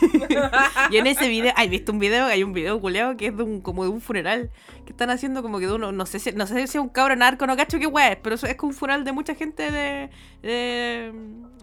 y 0.92 0.98
en 0.98 1.08
ese 1.08 1.28
video, 1.30 1.54
¿hay 1.56 1.70
visto 1.70 1.92
un 1.92 2.00
video? 2.00 2.26
Hay 2.26 2.44
un 2.44 2.54
video 2.54 2.80
culeado 2.82 3.16
que 3.18 3.28
es 3.28 3.38
de 3.38 3.44
un, 3.44 3.62
como 3.62 3.84
de 3.84 3.90
un 3.90 4.02
funeral. 4.02 4.50
Que 4.86 4.92
están 4.92 5.10
haciendo 5.12 5.42
como 5.44 5.60
que 5.60 5.68
de 5.68 5.74
uno, 5.74 5.92
no 5.92 6.06
sé 6.06 6.20
si, 6.20 6.32
no 6.34 6.46
sé 6.48 6.56
si 6.56 6.62
es 6.64 6.76
un 6.76 6.90
cabro 6.90 7.16
narco, 7.16 7.46
no 7.48 7.56
cacho 7.56 7.78
qué 7.80 7.88
weá 7.88 8.18
pero 8.22 8.36
es 8.36 8.56
como 8.56 8.72
un 8.72 8.76
funeral 8.76 9.04
de 9.06 9.12
mucha 9.12 9.36
gente 9.36 9.72
de. 9.72 10.10
de 10.42 11.14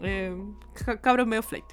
eh, 0.03 0.37
ca- 0.87 1.01
cabros 1.01 1.27
medio 1.27 1.43
flight. 1.43 1.65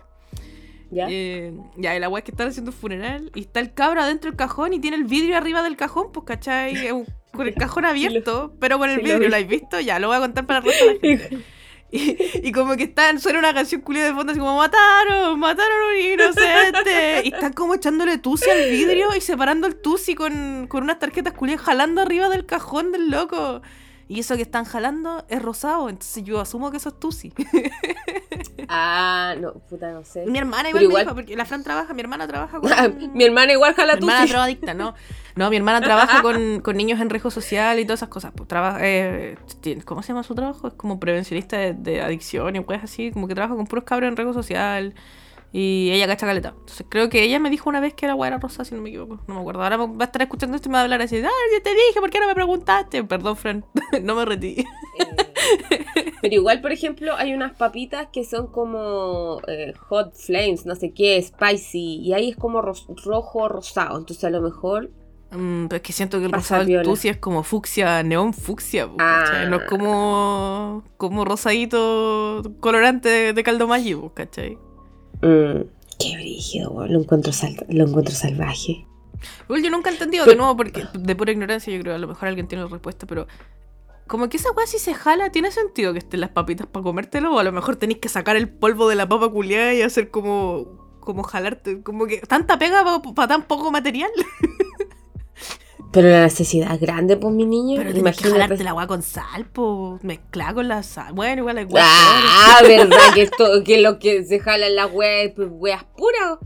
¿Ya? 0.96 1.08
Eh, 1.10 1.54
ya, 1.76 2.00
la 2.00 2.08
weá 2.08 2.20
es 2.20 2.24
que 2.24 2.32
están 2.32 2.48
haciendo 2.48 2.72
un 2.72 2.78
funeral 2.78 3.30
y 3.36 3.42
está 3.42 3.60
el 3.60 3.74
cabro 3.74 4.02
adentro 4.02 4.32
del 4.32 4.38
cajón 4.38 4.72
y 4.72 4.80
tiene 4.80 4.96
el 4.96 5.04
vidrio 5.04 5.36
arriba 5.36 5.62
del 5.62 5.76
cajón, 5.76 6.14
pues, 6.14 6.26
¿cachai? 6.26 6.90
Con 7.34 7.48
el 7.48 7.54
cajón 7.54 7.84
abierto, 7.86 8.56
pero 8.62 8.80
con 8.80 8.90
el 8.90 8.98
lo 8.98 9.04
vidrio, 9.04 9.20
vi. 9.20 9.28
¿lo 9.28 9.36
habéis 9.36 9.50
visto? 9.50 9.82
Ya, 9.82 10.00
lo 10.00 10.08
voy 10.08 10.16
a 10.16 10.22
contar 10.22 10.46
para 10.46 10.60
el 10.60 10.66
resto 10.66 10.86
de 10.86 10.94
la 10.94 11.00
gente. 11.00 11.38
Y, 11.92 12.18
y 12.44 12.52
como 12.52 12.76
que 12.76 12.84
están, 12.84 13.20
suena 13.22 13.40
una 13.40 13.54
canción 13.54 13.80
culia 13.80 14.04
de 14.04 14.14
fondo 14.14 14.32
así 14.32 14.40
como 14.40 14.58
mataron, 14.58 15.40
mataron 15.40 15.72
a 15.72 15.94
un 15.94 16.14
inocente. 16.14 17.22
Y 17.24 17.28
están 17.28 17.54
como 17.54 17.76
echándole 17.76 18.18
tusi 18.18 18.50
al 18.50 18.70
vidrio 18.72 19.16
y 19.16 19.22
separando 19.22 19.68
el 19.68 19.76
tusi 19.80 20.16
con, 20.16 20.66
con 20.68 20.84
unas 20.84 20.98
tarjetas 21.00 21.34
culias 21.34 21.62
jalando 21.62 22.02
arriba 22.02 22.28
del 22.28 22.46
cajón 22.46 22.92
del 22.92 23.12
loco. 23.12 23.62
Y 24.08 24.20
eso 24.20 24.36
que 24.36 24.44
están 24.44 24.66
jalando 24.66 25.26
es 25.30 25.42
rosado, 25.42 25.90
entonces 25.90 26.24
yo 26.24 26.40
asumo 26.40 26.70
que 26.72 26.78
eso 26.78 26.90
es 26.90 27.00
tusi. 27.00 27.34
Ah, 28.68 29.36
no, 29.40 29.54
puta, 29.54 29.92
no 29.92 30.04
sé. 30.04 30.26
Mi 30.26 30.40
hermana 30.40 30.70
igual, 30.70 30.84
igual- 30.84 31.06
me 31.06 31.12
dijo, 31.12 31.16
porque 31.16 31.36
la 31.36 31.46
Fran 31.46 31.64
trabaja, 31.64 31.94
mi 31.94 32.02
hermana 32.02 32.28
trabaja 32.28 32.60
con... 32.62 33.14
Mi 33.14 33.24
hermana 33.24 33.54
igual 33.54 33.74
jala 33.76 33.94
Mi 33.94 34.00
hermana 34.00 34.22
tusi. 34.22 34.32
drogadicta, 34.32 34.74
¿no? 34.74 34.96
No, 35.36 35.50
mi 35.50 35.58
hermana 35.58 35.82
trabaja 35.82 36.22
con, 36.24 36.62
con 36.64 36.76
niños 36.76 37.00
en 37.00 37.10
riesgo 37.10 37.30
social 37.30 37.80
y 37.80 37.86
todas 37.86 38.00
esas 38.00 38.10
cosas. 38.10 38.32
Pues, 38.36 38.48
trabaja, 38.48 38.80
eh, 38.82 39.38
¿Cómo 39.86 40.02
se 40.02 40.10
llama 40.10 40.24
su 40.24 40.34
trabajo? 40.34 40.68
Es 40.70 40.74
como 40.74 41.00
prevencionista 41.00 41.58
de, 41.58 41.74
de 41.74 42.02
adicción 42.02 42.56
y 42.56 42.64
cosas 42.64 42.86
así. 42.86 43.12
Como 43.12 43.28
que 43.28 43.36
trabaja 43.36 43.56
con 43.56 43.68
puros 43.68 43.84
cabros 43.86 44.08
en 44.10 44.18
riesgo 44.18 44.34
social. 44.34 44.96
Y 45.58 45.90
ella 45.92 46.06
cacha 46.06 46.26
caleta. 46.28 46.50
Entonces 46.50 46.86
creo 46.90 47.08
que 47.08 47.24
ella 47.24 47.40
me 47.40 47.50
dijo 47.50 47.70
una 47.70 47.80
vez 47.80 47.94
que 47.94 48.06
era 48.06 48.14
guayra 48.14 48.40
rosa, 48.40 48.66
si 48.66 48.76
no 48.76 48.82
me 48.82 48.90
equivoco. 48.90 49.22
No 49.28 49.36
me 49.36 49.40
acuerdo. 49.40 49.64
Ahora 49.64 49.78
va 49.78 49.86
a 50.02 50.04
estar 50.04 50.22
escuchando 50.22 50.58
esto 50.58 50.68
y 50.68 50.70
me 50.72 50.74
va 50.74 50.80
a 50.80 50.84
hablar 50.84 51.02
así. 51.02 51.16
Ah, 51.18 51.30
ya 51.54 51.64
te 51.64 51.70
dije, 51.70 52.02
¿por 52.02 52.10
qué 52.10 52.20
no 52.20 52.28
me 52.28 52.36
preguntaste? 52.36 53.06
Perdón, 53.06 53.38
Fran. 53.38 53.64
no 54.04 54.16
me 54.16 54.26
retí. 54.26 54.66
Eh, 55.00 56.14
pero 56.22 56.36
igual, 56.36 56.60
por 56.60 56.74
ejemplo, 56.74 57.16
hay 57.16 57.34
unas 57.34 57.56
papitas 57.56 58.08
que 58.12 58.26
son 58.26 58.48
como 58.48 59.40
eh, 59.48 59.74
hot 59.88 60.14
flames, 60.16 60.66
no 60.66 60.76
sé 60.76 60.92
qué, 60.92 61.22
spicy, 61.22 62.00
y 62.02 62.12
ahí 62.14 62.32
es 62.32 62.36
como 62.36 62.62
ros- 62.62 62.88
rojo 63.06 63.48
rosado. 63.48 63.98
Entonces 63.98 64.24
a 64.26 64.30
lo 64.30 64.42
mejor 64.42 64.92
Mm, 65.32 65.66
pero 65.68 65.78
es 65.78 65.82
que 65.82 65.92
siento 65.92 66.20
que 66.20 66.26
el 66.26 66.32
Pasa 66.32 66.60
rosado 66.60 66.72
del 66.78 66.84
tusi 66.84 67.10
es 67.10 67.18
como 67.18 67.44
fucsia, 67.44 68.04
neón 68.04 68.32
fucsia. 68.34 68.88
Ah. 69.00 69.46
No 69.50 69.58
es 69.58 69.64
como, 69.68 70.84
como 70.98 71.26
rosadito 71.26 72.42
colorante 72.60 73.10
de, 73.10 73.34
de 73.34 73.44
caldo 73.44 73.68
Maggi, 73.68 73.96
¿cachai? 74.14 74.58
Mm, 75.22 75.62
qué 76.00 76.16
brígido, 76.16 76.72
weón. 76.72 76.94
Lo 76.94 77.00
encuentro, 77.02 77.32
sal- 77.34 77.66
lo 77.70 77.86
encuentro 77.88 78.14
salvaje. 78.16 78.86
Igual 79.46 79.64
yo 79.64 79.72
nunca 79.72 79.90
he 79.90 79.94
entendido, 79.94 80.26
Pero- 80.26 80.34
de 80.34 80.38
nuevo, 80.38 80.58
porque 80.58 80.86
de 80.94 81.16
pura 81.16 81.32
ignorancia 81.32 81.74
yo 81.74 81.80
creo 81.82 81.94
que 81.94 81.96
a 81.96 82.00
lo 82.00 82.08
mejor 82.08 82.28
alguien 82.28 82.48
tiene 82.48 82.64
la 82.64 82.70
respuesta, 82.70 83.08
pero 83.08 83.28
como 84.08 84.30
que 84.30 84.38
esa 84.38 84.52
weá 84.52 84.68
si 84.68 84.78
se 84.78 84.94
jala, 84.94 85.32
¿tiene 85.32 85.50
sentido 85.52 85.94
que 85.94 86.00
estén 86.00 86.22
las 86.22 86.30
papitas 86.30 86.68
para 86.68 86.84
comértelo? 86.84 87.34
O 87.34 87.40
a 87.40 87.44
lo 87.44 87.52
mejor 87.52 87.76
tenéis 87.78 88.00
que 88.00 88.10
sacar 88.10 88.36
el 88.36 88.50
polvo 88.50 88.88
de 88.90 88.96
la 88.96 89.08
papa 89.10 89.30
culiada 89.30 89.74
y 89.74 89.82
hacer 89.82 90.12
como 90.12 90.84
como 91.00 91.22
jalarte, 91.22 91.84
como 91.84 92.08
que 92.08 92.18
tanta 92.22 92.58
pega 92.58 92.84
para 93.16 93.28
tan 93.28 93.44
poco 93.44 93.72
material. 93.72 94.10
Pero 95.96 96.10
la 96.10 96.24
necesidad 96.24 96.74
es 96.76 96.80
grande, 96.82 97.18
pues, 97.18 97.34
mi 97.34 97.46
niño. 97.46 97.78
Pero 97.78 97.92
tienes 97.94 98.18
que 98.18 98.24
jalarte 98.26 98.38
Imagínate. 98.56 98.64
la 98.66 98.74
weá 98.76 98.86
con 98.86 99.02
sal, 99.02 99.46
po, 99.46 99.98
mezclar 100.04 100.54
con 100.54 100.68
la 100.68 100.84
sal. 100.84 101.14
Bueno, 101.14 101.40
igual 101.42 101.58
hay 101.58 101.66
weá 101.66 101.84
Ah, 101.88 102.60
verdad 102.68 102.98
que 103.14 103.22
esto, 103.24 103.64
que 103.66 103.82
lo 103.82 103.98
que 103.98 104.24
se 104.26 104.40
jala 104.40 104.68
en 104.68 104.76
las 104.76 104.92
weas, 104.94 105.32
pues 105.36 105.48
weas 105.52 105.84
puras. 105.98 106.38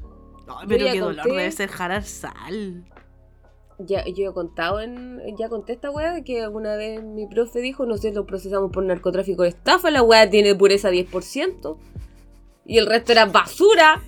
Yo 0.48 0.56
pero 0.68 0.86
qué 0.86 1.00
dolor 1.00 1.16
conté- 1.26 1.30
debe 1.36 1.52
ser 1.52 1.70
jalar 1.70 2.04
sal. 2.04 2.86
Ya, 3.80 4.04
yo 4.06 4.30
he 4.30 4.34
contado 4.34 4.82
en. 4.82 5.20
Ya 5.38 5.48
conté 5.50 5.74
esta 5.74 5.90
weá 5.90 6.14
de 6.14 6.24
que 6.24 6.42
alguna 6.44 6.76
vez 6.76 7.02
mi 7.02 7.28
profe 7.28 7.60
dijo, 7.60 7.86
no 7.86 7.98
sé, 7.98 8.12
lo 8.12 8.26
procesamos 8.26 8.72
por 8.72 8.84
narcotráfico 8.84 9.44
de 9.44 9.50
estafa, 9.50 9.90
la 9.90 10.04
weá 10.04 10.30
tiene 10.30 10.54
pureza 10.54 10.92
10%. 10.92 11.78
Y 12.66 12.78
el 12.78 12.86
resto 12.86 13.14
era 13.14 13.26
basura. 13.26 14.02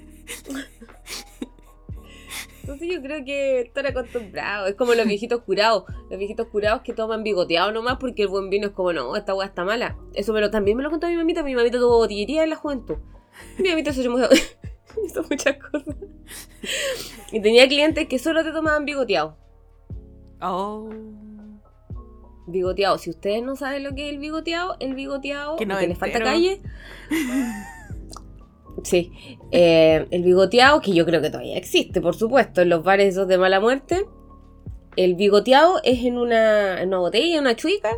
Entonces 2.71 2.95
yo 2.95 3.01
creo 3.01 3.25
que 3.25 3.61
estar 3.61 3.85
acostumbrado. 3.85 4.67
Es 4.67 4.75
como 4.75 4.93
los 4.93 5.05
viejitos 5.05 5.41
curados. 5.41 5.83
Los 6.09 6.17
viejitos 6.17 6.47
curados 6.47 6.81
que 6.81 6.93
toman 6.93 7.23
bigoteado 7.23 7.71
nomás 7.71 7.97
porque 7.97 8.23
el 8.23 8.27
buen 8.29 8.49
vino 8.49 8.67
es 8.67 8.73
como, 8.73 8.93
no, 8.93 9.15
esta 9.15 9.35
weá 9.35 9.47
está 9.47 9.65
mala. 9.65 9.97
Eso 10.13 10.33
me 10.33 10.41
lo, 10.41 10.49
también 10.49 10.77
me 10.77 10.83
lo 10.83 10.89
contó 10.89 11.07
mi 11.07 11.15
mamita. 11.15 11.43
Mi 11.43 11.55
mamita 11.55 11.77
tuvo 11.77 11.97
botillería 11.97 12.43
en 12.43 12.49
la 12.49 12.55
juventud. 12.55 12.95
Mi 13.57 13.69
mamita 13.69 13.91
se 13.93 14.01
hizo 14.01 14.11
hizo 15.05 15.23
muchas 15.29 15.57
cosas. 15.57 15.95
Y 17.31 17.41
tenía 17.41 17.67
clientes 17.67 18.07
que 18.07 18.19
solo 18.19 18.43
te 18.43 18.51
tomaban 18.51 18.85
bigoteado. 18.85 19.37
Oh. 20.41 20.89
Bigoteado. 22.47 22.97
Si 22.97 23.09
ustedes 23.09 23.43
no 23.43 23.55
saben 23.55 23.83
lo 23.83 23.93
que 23.95 24.07
es 24.07 24.13
el 24.13 24.19
bigoteado, 24.19 24.77
el 24.79 24.95
bigoteado, 24.95 25.55
Que 25.57 25.65
no 25.65 25.79
les 25.79 25.97
falta 25.97 26.19
calle. 26.19 26.61
Sí, 28.83 29.37
eh, 29.51 30.07
el 30.11 30.23
bigoteado, 30.23 30.81
que 30.81 30.93
yo 30.93 31.05
creo 31.05 31.21
que 31.21 31.29
todavía 31.29 31.57
existe, 31.57 32.01
por 32.01 32.15
supuesto, 32.15 32.61
en 32.61 32.69
los 32.69 32.83
bares 32.83 33.09
esos 33.13 33.27
de 33.27 33.37
mala 33.37 33.59
muerte. 33.59 34.05
El 34.95 35.15
bigoteado 35.15 35.79
es 35.83 36.03
en 36.03 36.17
una, 36.17 36.81
en 36.81 36.89
una 36.89 36.99
botella, 36.99 37.39
una 37.39 37.55
chuica. 37.55 37.91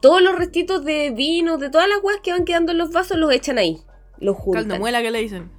Todos 0.00 0.22
los 0.22 0.36
restitos 0.38 0.84
de 0.84 1.10
vino, 1.10 1.58
de 1.58 1.70
todas 1.70 1.88
las 1.88 2.02
weas 2.02 2.20
que 2.20 2.32
van 2.32 2.44
quedando 2.44 2.72
en 2.72 2.78
los 2.78 2.92
vasos, 2.92 3.18
los 3.18 3.32
echan 3.32 3.58
ahí. 3.58 3.80
Los 4.18 4.36
juntan. 4.36 4.64
Caldomuela 4.68 5.02
que 5.02 5.10
le 5.10 5.20
dicen. 5.20 5.50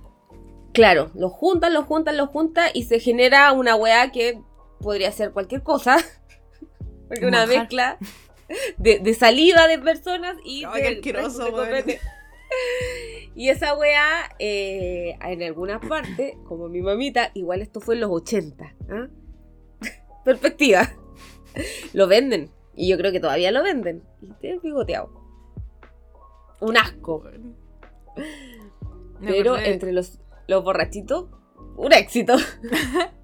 Claro, 0.74 1.12
los 1.16 1.32
juntan, 1.32 1.74
los 1.74 1.86
juntan, 1.86 2.18
los 2.18 2.30
juntan 2.30 2.70
y 2.74 2.84
se 2.84 3.00
genera 3.00 3.52
una 3.52 3.76
weá 3.76 4.12
que 4.12 4.42
podría 4.80 5.12
ser 5.12 5.32
cualquier 5.32 5.64
cosa. 5.64 5.98
Porque 7.08 7.26
Un 7.26 7.30
una 7.30 7.46
mezcla 7.46 7.98
de, 8.78 9.00
de 9.00 9.14
saliva 9.14 9.68
de 9.68 9.80
personas 9.80 10.38
y 10.46 10.64
Ay, 10.66 10.82
de 10.82 10.88
qué 10.88 10.96
asqueroso, 10.96 11.52
de. 11.52 12.00
Y 13.40 13.48
esa 13.48 13.74
weá, 13.74 14.36
eh, 14.38 15.16
en 15.22 15.44
algunas 15.44 15.80
partes, 15.88 16.36
como 16.44 16.68
mi 16.68 16.82
mamita, 16.82 17.32
igual 17.36 17.62
esto 17.62 17.80
fue 17.80 17.96
en 17.96 18.02
los 18.02 18.12
80. 18.12 18.76
¿ah? 18.90 19.08
Perspectiva. 20.26 20.92
Lo 21.94 22.08
venden. 22.08 22.52
Y 22.76 22.90
yo 22.90 22.98
creo 22.98 23.14
que 23.14 23.22
todavía 23.22 23.54
lo 23.54 23.64
venden. 23.64 24.04
Y 24.22 24.34
te 24.42 24.60
bigoteado. 24.60 25.14
Un 26.60 26.76
asco. 26.76 27.24
Pero 29.22 29.58
entre 29.58 29.94
los, 29.94 30.20
los 30.50 30.62
borrachitos, 30.62 31.28
un 31.78 31.94
éxito. 31.94 32.36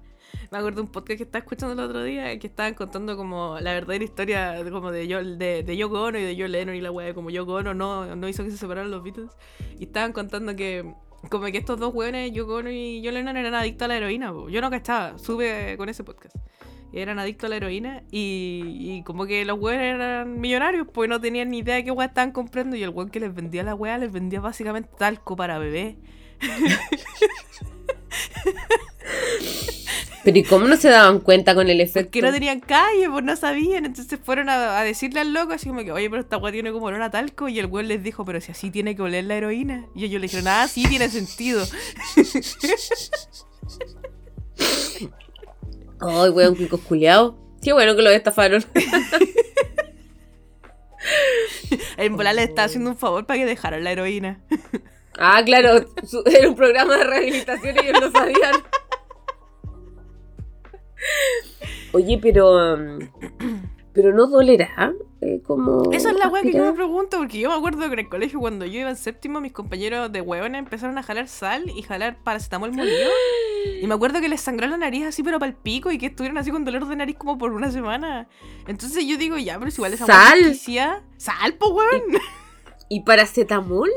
Me 0.56 0.60
acuerdo 0.60 0.76
de 0.76 0.86
un 0.86 0.88
podcast 0.92 1.18
que 1.18 1.24
estaba 1.24 1.40
escuchando 1.40 1.74
el 1.74 1.80
otro 1.90 2.02
día 2.02 2.38
que 2.38 2.46
estaban 2.46 2.72
contando 2.72 3.14
como 3.14 3.58
la 3.60 3.74
verdadera 3.74 4.02
historia 4.04 4.64
como 4.70 4.90
de, 4.90 5.06
Yo- 5.06 5.22
de, 5.22 5.62
de 5.62 5.76
Yoko 5.76 6.08
y 6.08 6.12
de 6.12 6.34
John 6.38 6.50
Lennon 6.50 6.74
y 6.74 6.80
la 6.80 6.90
weá, 6.90 7.12
como 7.12 7.28
Yoko 7.28 7.56
Ono 7.56 7.74
no, 7.74 8.16
no 8.16 8.26
hizo 8.26 8.42
que 8.42 8.50
se 8.50 8.56
separaran 8.56 8.90
los 8.90 9.02
Beatles. 9.02 9.32
Y 9.78 9.84
estaban 9.84 10.14
contando 10.14 10.56
que 10.56 10.94
como 11.28 11.44
que 11.44 11.58
estos 11.58 11.78
dos 11.78 11.92
weones, 11.94 12.32
Yoko 12.32 12.54
Ono 12.54 12.70
y 12.70 13.02
John 13.04 13.12
Lennon, 13.12 13.36
eran 13.36 13.54
adictos 13.54 13.84
a 13.84 13.88
la 13.88 13.98
heroína. 13.98 14.32
Yo 14.48 14.60
no 14.62 14.70
cachaba, 14.70 15.18
sube 15.18 15.76
con 15.76 15.90
ese 15.90 16.04
podcast. 16.04 16.34
Eran 16.90 17.18
adictos 17.18 17.48
a 17.48 17.50
la 17.50 17.56
heroína 17.56 18.02
y, 18.10 18.62
y 18.80 19.02
como 19.02 19.26
que 19.26 19.44
los 19.44 19.58
weones 19.60 19.94
eran 19.96 20.40
millonarios, 20.40 20.86
pues 20.90 21.10
no 21.10 21.20
tenían 21.20 21.50
ni 21.50 21.58
idea 21.58 21.74
de 21.74 21.84
qué 21.84 21.90
weá 21.90 22.06
estaban 22.06 22.32
comprando 22.32 22.76
y 22.76 22.82
el 22.82 22.88
weón 22.88 23.10
que 23.10 23.20
les 23.20 23.34
vendía 23.34 23.62
la 23.62 23.74
weá 23.74 23.98
les 23.98 24.10
vendía 24.10 24.40
básicamente 24.40 24.88
talco 24.96 25.36
para 25.36 25.58
bebé. 25.58 25.98
Pero 30.24 30.38
¿y 30.38 30.42
cómo 30.42 30.66
no 30.66 30.76
se 30.76 30.88
daban 30.88 31.20
cuenta 31.20 31.54
con 31.54 31.68
el 31.68 31.80
efecto? 31.80 32.10
Porque 32.10 32.22
no 32.22 32.32
tenían 32.32 32.58
calle, 32.58 33.08
pues 33.08 33.24
no 33.24 33.36
sabían. 33.36 33.84
Entonces 33.86 34.18
fueron 34.20 34.48
a, 34.48 34.80
a 34.80 34.82
decirle 34.82 35.20
al 35.20 35.32
loco 35.32 35.52
así 35.52 35.68
como 35.68 35.84
que, 35.84 35.92
oye, 35.92 36.10
pero 36.10 36.22
esta 36.22 36.36
weá 36.36 36.50
tiene 36.50 36.72
como 36.72 36.86
olor 36.86 37.02
a 37.02 37.10
talco. 37.10 37.48
Y 37.48 37.60
el 37.60 37.66
weón 37.66 37.86
les 37.86 38.02
dijo, 38.02 38.24
pero 38.24 38.40
si 38.40 38.50
así 38.50 38.72
tiene 38.72 38.96
que 38.96 39.02
oler 39.02 39.24
la 39.24 39.36
heroína. 39.36 39.86
Y 39.94 40.04
ellos 40.04 40.20
le 40.20 40.26
dijeron, 40.26 40.48
ah, 40.48 40.66
sí, 40.66 40.84
tiene 40.88 41.08
sentido. 41.08 41.64
Ay, 46.00 46.30
weón, 46.30 46.56
cuicos 46.56 46.80
culiados. 46.80 47.36
Qué 47.62 47.72
bueno 47.72 47.94
que 47.94 48.02
los 48.02 48.12
estafaron. 48.12 48.64
En 51.96 52.16
volar 52.16 52.34
le 52.34 52.42
estaba 52.42 52.66
haciendo 52.66 52.90
un 52.90 52.96
favor 52.96 53.26
para 53.26 53.38
que 53.38 53.46
dejaran 53.46 53.84
la 53.84 53.92
heroína. 53.92 54.40
Ah, 55.18 55.42
claro, 55.44 55.84
era 56.26 56.48
un 56.48 56.54
programa 56.54 56.96
de 56.96 57.04
rehabilitación 57.04 57.76
y 57.76 57.78
ellos 57.88 58.00
lo 58.00 58.10
sabían. 58.10 58.54
Oye, 61.92 62.18
pero. 62.20 62.74
um, 62.74 62.98
pero 63.92 64.12
no 64.12 64.26
dolerá. 64.26 64.92
eh, 65.22 65.40
como. 65.42 65.90
Esa 65.90 66.10
es 66.10 66.16
la 66.18 66.28
weá 66.28 66.42
que 66.42 66.52
yo 66.52 66.64
me 66.64 66.74
pregunto, 66.74 67.16
porque 67.16 67.38
yo 67.38 67.48
me 67.48 67.56
acuerdo 67.56 67.80
que 67.80 67.94
en 67.94 67.98
el 68.00 68.08
colegio 68.10 68.40
cuando 68.40 68.66
yo 68.66 68.80
iba 68.80 68.90
en 68.90 68.96
séptimo, 68.96 69.40
mis 69.40 69.52
compañeros 69.52 70.12
de 70.12 70.20
hueones 70.20 70.58
empezaron 70.58 70.98
a 70.98 71.02
jalar 71.02 71.28
sal 71.28 71.70
y 71.74 71.80
jalar 71.82 72.22
paracetamol 72.22 72.72
molido. 72.72 73.10
Y 73.82 73.86
me 73.88 73.94
acuerdo 73.94 74.20
que 74.20 74.28
les 74.28 74.40
sangró 74.40 74.68
la 74.68 74.76
nariz 74.76 75.06
así, 75.06 75.24
pero 75.24 75.40
para 75.40 75.50
el 75.50 75.56
pico, 75.56 75.90
y 75.90 75.98
que 75.98 76.06
estuvieron 76.06 76.38
así 76.38 76.52
con 76.52 76.64
dolor 76.64 76.86
de 76.86 76.94
nariz 76.94 77.16
como 77.16 77.36
por 77.36 77.52
una 77.52 77.70
semana. 77.72 78.28
Entonces 78.68 79.04
yo 79.04 79.18
digo, 79.18 79.36
ya, 79.38 79.58
pero 79.58 79.72
si 79.72 79.78
igual 79.80 79.92
esa 79.92 80.06
¿Sal? 80.06 80.54
Sal, 81.16 81.54
po 81.54 81.70
weón. 81.70 82.02
¿Y 82.88 83.02
paracetamol? 83.02 83.90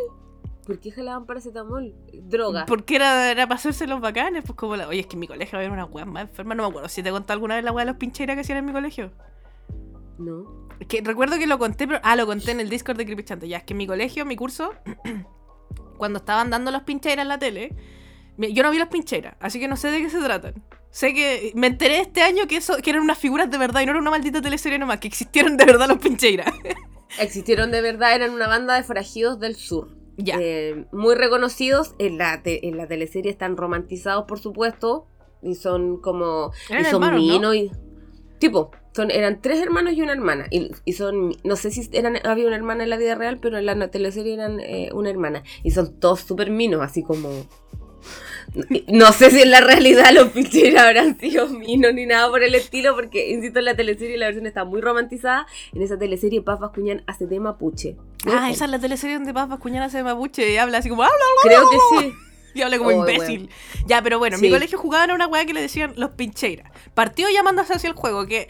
¿Por 0.69 0.79
qué 0.79 0.91
jalaban 0.91 1.25
paracetamol? 1.25 1.95
Droga. 2.13 2.67
Porque 2.67 2.97
era, 2.97 3.31
era 3.31 3.47
para 3.47 3.57
hacerse 3.57 3.87
los 3.87 3.99
bacanes, 3.99 4.43
pues 4.45 4.55
como 4.55 4.75
la... 4.75 4.87
Oye, 4.87 4.99
es 4.99 5.07
que 5.07 5.15
en 5.15 5.21
mi 5.21 5.27
colegio 5.27 5.57
había 5.57 5.71
una 5.71 5.85
weá 5.85 6.05
más 6.05 6.29
enferma, 6.29 6.53
no 6.53 6.61
me 6.61 6.69
acuerdo 6.69 6.87
si 6.89 7.01
te 7.01 7.09
conté 7.09 7.33
alguna 7.33 7.55
vez 7.55 7.63
la 7.63 7.71
weá 7.71 7.85
de 7.85 7.91
los 7.91 7.97
pincheiras 7.97 8.35
que 8.35 8.41
hacían 8.41 8.59
en 8.59 8.65
mi 8.65 8.71
colegio. 8.71 9.11
No. 10.19 10.67
Es 10.79 10.85
que 10.85 11.01
recuerdo 11.01 11.39
que 11.39 11.47
lo 11.47 11.57
conté, 11.57 11.87
pero. 11.87 11.99
Ah, 12.03 12.15
lo 12.15 12.27
conté 12.27 12.51
en 12.51 12.59
el 12.59 12.69
Discord 12.69 12.97
de 12.97 13.05
Creepy. 13.07 13.47
Ya, 13.47 13.57
es 13.57 13.63
que 13.63 13.73
en 13.73 13.77
mi 13.77 13.87
colegio, 13.87 14.27
mi 14.27 14.35
curso, 14.35 14.71
cuando 15.97 16.19
estaban 16.19 16.51
dando 16.51 16.69
los 16.69 16.83
pincheras 16.83 17.23
en 17.23 17.29
la 17.29 17.39
tele, 17.39 17.75
yo 18.37 18.61
no 18.61 18.69
vi 18.69 18.77
los 18.77 18.89
pincheras, 18.89 19.37
así 19.39 19.59
que 19.59 19.67
no 19.67 19.75
sé 19.75 19.89
de 19.89 20.03
qué 20.03 20.11
se 20.11 20.21
tratan. 20.21 20.53
Sé 20.91 21.15
que 21.15 21.51
me 21.55 21.65
enteré 21.65 21.97
este 21.97 22.21
año 22.21 22.45
que 22.45 22.57
eso 22.57 22.77
que 22.77 22.91
eran 22.91 23.01
unas 23.01 23.17
figuras 23.17 23.49
de 23.49 23.57
verdad 23.57 23.81
y 23.81 23.87
no 23.87 23.91
era 23.93 24.01
una 24.01 24.11
maldita 24.11 24.39
teleserie 24.39 24.77
nomás, 24.77 24.99
que 24.99 25.07
existieron 25.07 25.57
de 25.57 25.65
verdad 25.65 25.87
los 25.87 25.97
pincheiras. 25.97 26.53
Existieron 27.19 27.71
de 27.71 27.81
verdad, 27.81 28.13
eran 28.13 28.29
una 28.29 28.47
banda 28.47 28.75
de 28.75 28.83
forajidos 28.83 29.39
del 29.39 29.55
sur. 29.55 29.98
Eh, 30.39 30.85
muy 30.91 31.15
reconocidos. 31.15 31.95
En 31.99 32.17
la, 32.17 32.41
te- 32.43 32.67
en 32.67 32.77
la 32.77 32.87
teleserie 32.87 33.31
están 33.31 33.57
romantizados, 33.57 34.25
por 34.25 34.39
supuesto. 34.39 35.07
Y 35.41 35.55
son 35.55 35.97
como. 36.01 36.51
Eran 36.69 36.81
y 36.81 36.85
son 36.85 37.03
hermanos, 37.03 37.25
¿no? 37.25 37.33
minos 37.33 37.55
y. 37.55 37.71
Tipo, 38.39 38.71
son, 38.93 39.11
eran 39.11 39.41
tres 39.41 39.61
hermanos 39.61 39.93
y 39.93 40.01
una 40.01 40.13
hermana. 40.13 40.47
Y, 40.51 40.71
y 40.85 40.93
son. 40.93 41.33
No 41.43 41.55
sé 41.55 41.71
si 41.71 41.89
eran, 41.93 42.17
había 42.25 42.47
una 42.47 42.55
hermana 42.55 42.83
en 42.83 42.89
la 42.89 42.97
vida 42.97 43.15
real, 43.15 43.39
pero 43.41 43.57
en 43.57 43.65
la 43.65 43.91
teleserie 43.91 44.33
eran 44.33 44.59
eh, 44.59 44.89
una 44.93 45.09
hermana. 45.09 45.43
Y 45.63 45.71
son 45.71 45.99
todos 45.99 46.21
súper 46.21 46.49
minos, 46.51 46.81
así 46.81 47.03
como. 47.03 47.29
No 48.87 49.11
sé 49.11 49.29
si 49.31 49.41
en 49.41 49.51
la 49.51 49.61
realidad 49.61 50.11
los 50.13 50.29
pincheros 50.29 50.79
habrán 50.79 51.19
sido 51.19 51.47
minos 51.49 51.93
ni 51.93 52.05
nada 52.05 52.29
por 52.29 52.43
el 52.43 52.55
estilo, 52.55 52.95
porque, 52.95 53.29
insisto, 53.29 53.59
en 53.59 53.65
la 53.65 53.75
teleserie 53.75 54.17
la 54.17 54.25
versión 54.27 54.47
está 54.47 54.63
muy 54.65 54.81
romantizada. 54.81 55.45
En 55.73 55.81
esa 55.81 55.97
teleserie, 55.97 56.41
Paz 56.41 56.59
Bascuñán 56.59 57.03
hace 57.07 57.27
de 57.27 57.39
mapuche. 57.39 57.95
Ah, 58.25 58.49
esa 58.51 58.65
es 58.65 58.71
la 58.71 58.79
teleserie 58.79 59.15
donde 59.17 59.33
Paz 59.33 59.47
Bascuñán 59.49 59.83
hace 59.83 60.01
mapuche 60.03 60.51
y 60.51 60.57
habla 60.57 60.79
así 60.79 60.89
como 60.89 61.03
habla, 61.03 61.15
Creo 61.43 61.69
que 61.69 61.77
sí. 61.99 62.13
y 62.55 62.61
habla 62.61 62.77
como 62.77 62.89
Oh, 62.89 62.93
imbécil. 63.09 63.49
Ya, 63.85 64.01
pero 64.01 64.17
bueno, 64.19 64.35
en 64.37 64.41
mi 64.41 64.49
colegio 64.49 64.77
jugaban 64.77 65.11
a 65.11 65.15
una 65.15 65.27
weá 65.27 65.45
que 65.45 65.53
le 65.53 65.61
decían 65.61 65.93
los 65.95 66.11
pincheiras. 66.11 66.71
Partió 66.93 67.27
llamándose 67.29 67.73
hacia 67.73 67.89
el 67.89 67.95
juego, 67.95 68.25
que 68.25 68.47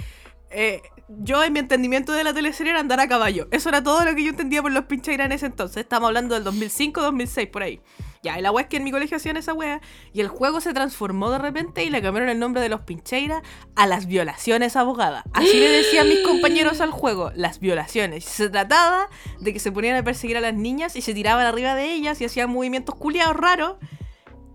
eh, 0.51 0.81
yo 1.09 1.43
en 1.43 1.53
mi 1.53 1.59
entendimiento 1.59 2.13
de 2.13 2.23
la 2.23 2.33
teleserie 2.33 2.71
era 2.71 2.79
andar 2.79 2.99
a 2.99 3.07
caballo. 3.07 3.47
Eso 3.51 3.69
era 3.69 3.83
todo 3.83 4.05
lo 4.05 4.13
que 4.15 4.23
yo 4.23 4.29
entendía 4.29 4.61
por 4.61 4.71
los 4.71 4.85
pincheiras 4.85 5.25
en 5.25 5.31
ese 5.31 5.47
entonces. 5.47 5.77
Estamos 5.77 6.07
hablando 6.07 6.35
del 6.35 6.43
2005, 6.43 7.01
2006, 7.01 7.47
por 7.47 7.63
ahí. 7.63 7.81
Ya, 8.21 8.39
la 8.41 8.51
weá 8.51 8.63
es 8.63 8.69
que 8.69 8.77
en 8.77 8.83
mi 8.83 8.91
colegio 8.91 9.17
hacían 9.17 9.37
esa 9.37 9.53
weá 9.53 9.81
y 10.13 10.19
el 10.19 10.27
juego 10.27 10.59
se 10.59 10.73
transformó 10.73 11.31
de 11.31 11.39
repente 11.39 11.83
y 11.85 11.89
le 11.89 12.01
cambiaron 12.01 12.29
el 12.29 12.37
nombre 12.37 12.61
de 12.61 12.67
los 12.67 12.81
pincheiras 12.81 13.41
a 13.75 13.87
las 13.87 14.07
violaciones 14.07 14.75
abogadas. 14.75 15.23
Así 15.33 15.57
le 15.57 15.69
decían 15.69 16.07
mis 16.07 16.19
compañeros 16.19 16.81
al 16.81 16.91
juego, 16.91 17.31
las 17.33 17.59
violaciones. 17.59 18.25
Se 18.25 18.49
trataba 18.49 19.07
de 19.39 19.53
que 19.53 19.59
se 19.59 19.71
ponían 19.71 19.95
a 19.95 20.03
perseguir 20.03 20.37
a 20.37 20.41
las 20.41 20.53
niñas 20.53 20.95
y 20.95 21.01
se 21.01 21.13
tiraban 21.13 21.45
arriba 21.45 21.75
de 21.75 21.93
ellas 21.93 22.19
y 22.21 22.25
hacían 22.25 22.49
movimientos 22.49 22.95
culiados 22.95 23.35
raros. 23.35 23.77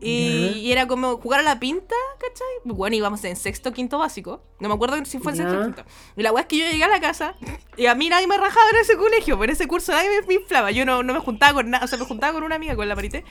Y, 0.05 0.73
era 0.73 0.87
como 0.87 1.17
jugar 1.19 1.41
a 1.41 1.43
la 1.43 1.59
pinta, 1.59 1.95
¿cachai? 2.19 2.47
Bueno, 2.65 2.97
íbamos 2.97 3.25
en 3.25 3.37
sexto 3.37 3.73
quinto 3.73 3.99
básico. 3.99 4.43
No 4.61 4.69
me 4.69 4.75
acuerdo 4.75 5.03
si 5.05 5.19
fue 5.19 5.33
en 5.33 5.39
sexto 5.39 5.59
o 5.59 5.63
quinto. 5.63 5.85
Y 6.17 6.23
la 6.23 6.33
weá 6.33 6.43
es 6.43 6.49
que 6.49 6.59
yo 6.59 6.67
llegué 6.67 6.85
a 6.85 6.89
la 6.89 7.01
casa 7.01 7.35
y 7.77 7.87
a 7.87 7.95
mí 7.95 8.09
nadie 8.09 8.27
me 8.27 8.37
rajaba 8.37 8.67
en 8.73 8.81
ese 8.81 8.97
colegio, 8.97 9.43
en 9.43 9.51
ese 9.51 9.67
curso 9.67 9.93
nadie 9.93 10.09
me, 10.09 10.27
me 10.27 10.35
inflaba. 10.35 10.71
Yo 10.71 10.85
no, 10.85 11.03
no 11.03 11.15
me 11.15 11.21
juntaba 11.21 11.55
con 11.55 11.71
nada, 11.71 11.85
o 11.85 11.89
sea, 11.89 11.99
me 11.99 12.05
juntaba 12.05 12.33
con 12.33 12.43
una 12.43 12.57
amiga, 12.57 12.77
con 12.77 12.89
la 12.89 12.95
Marité. 12.95 13.25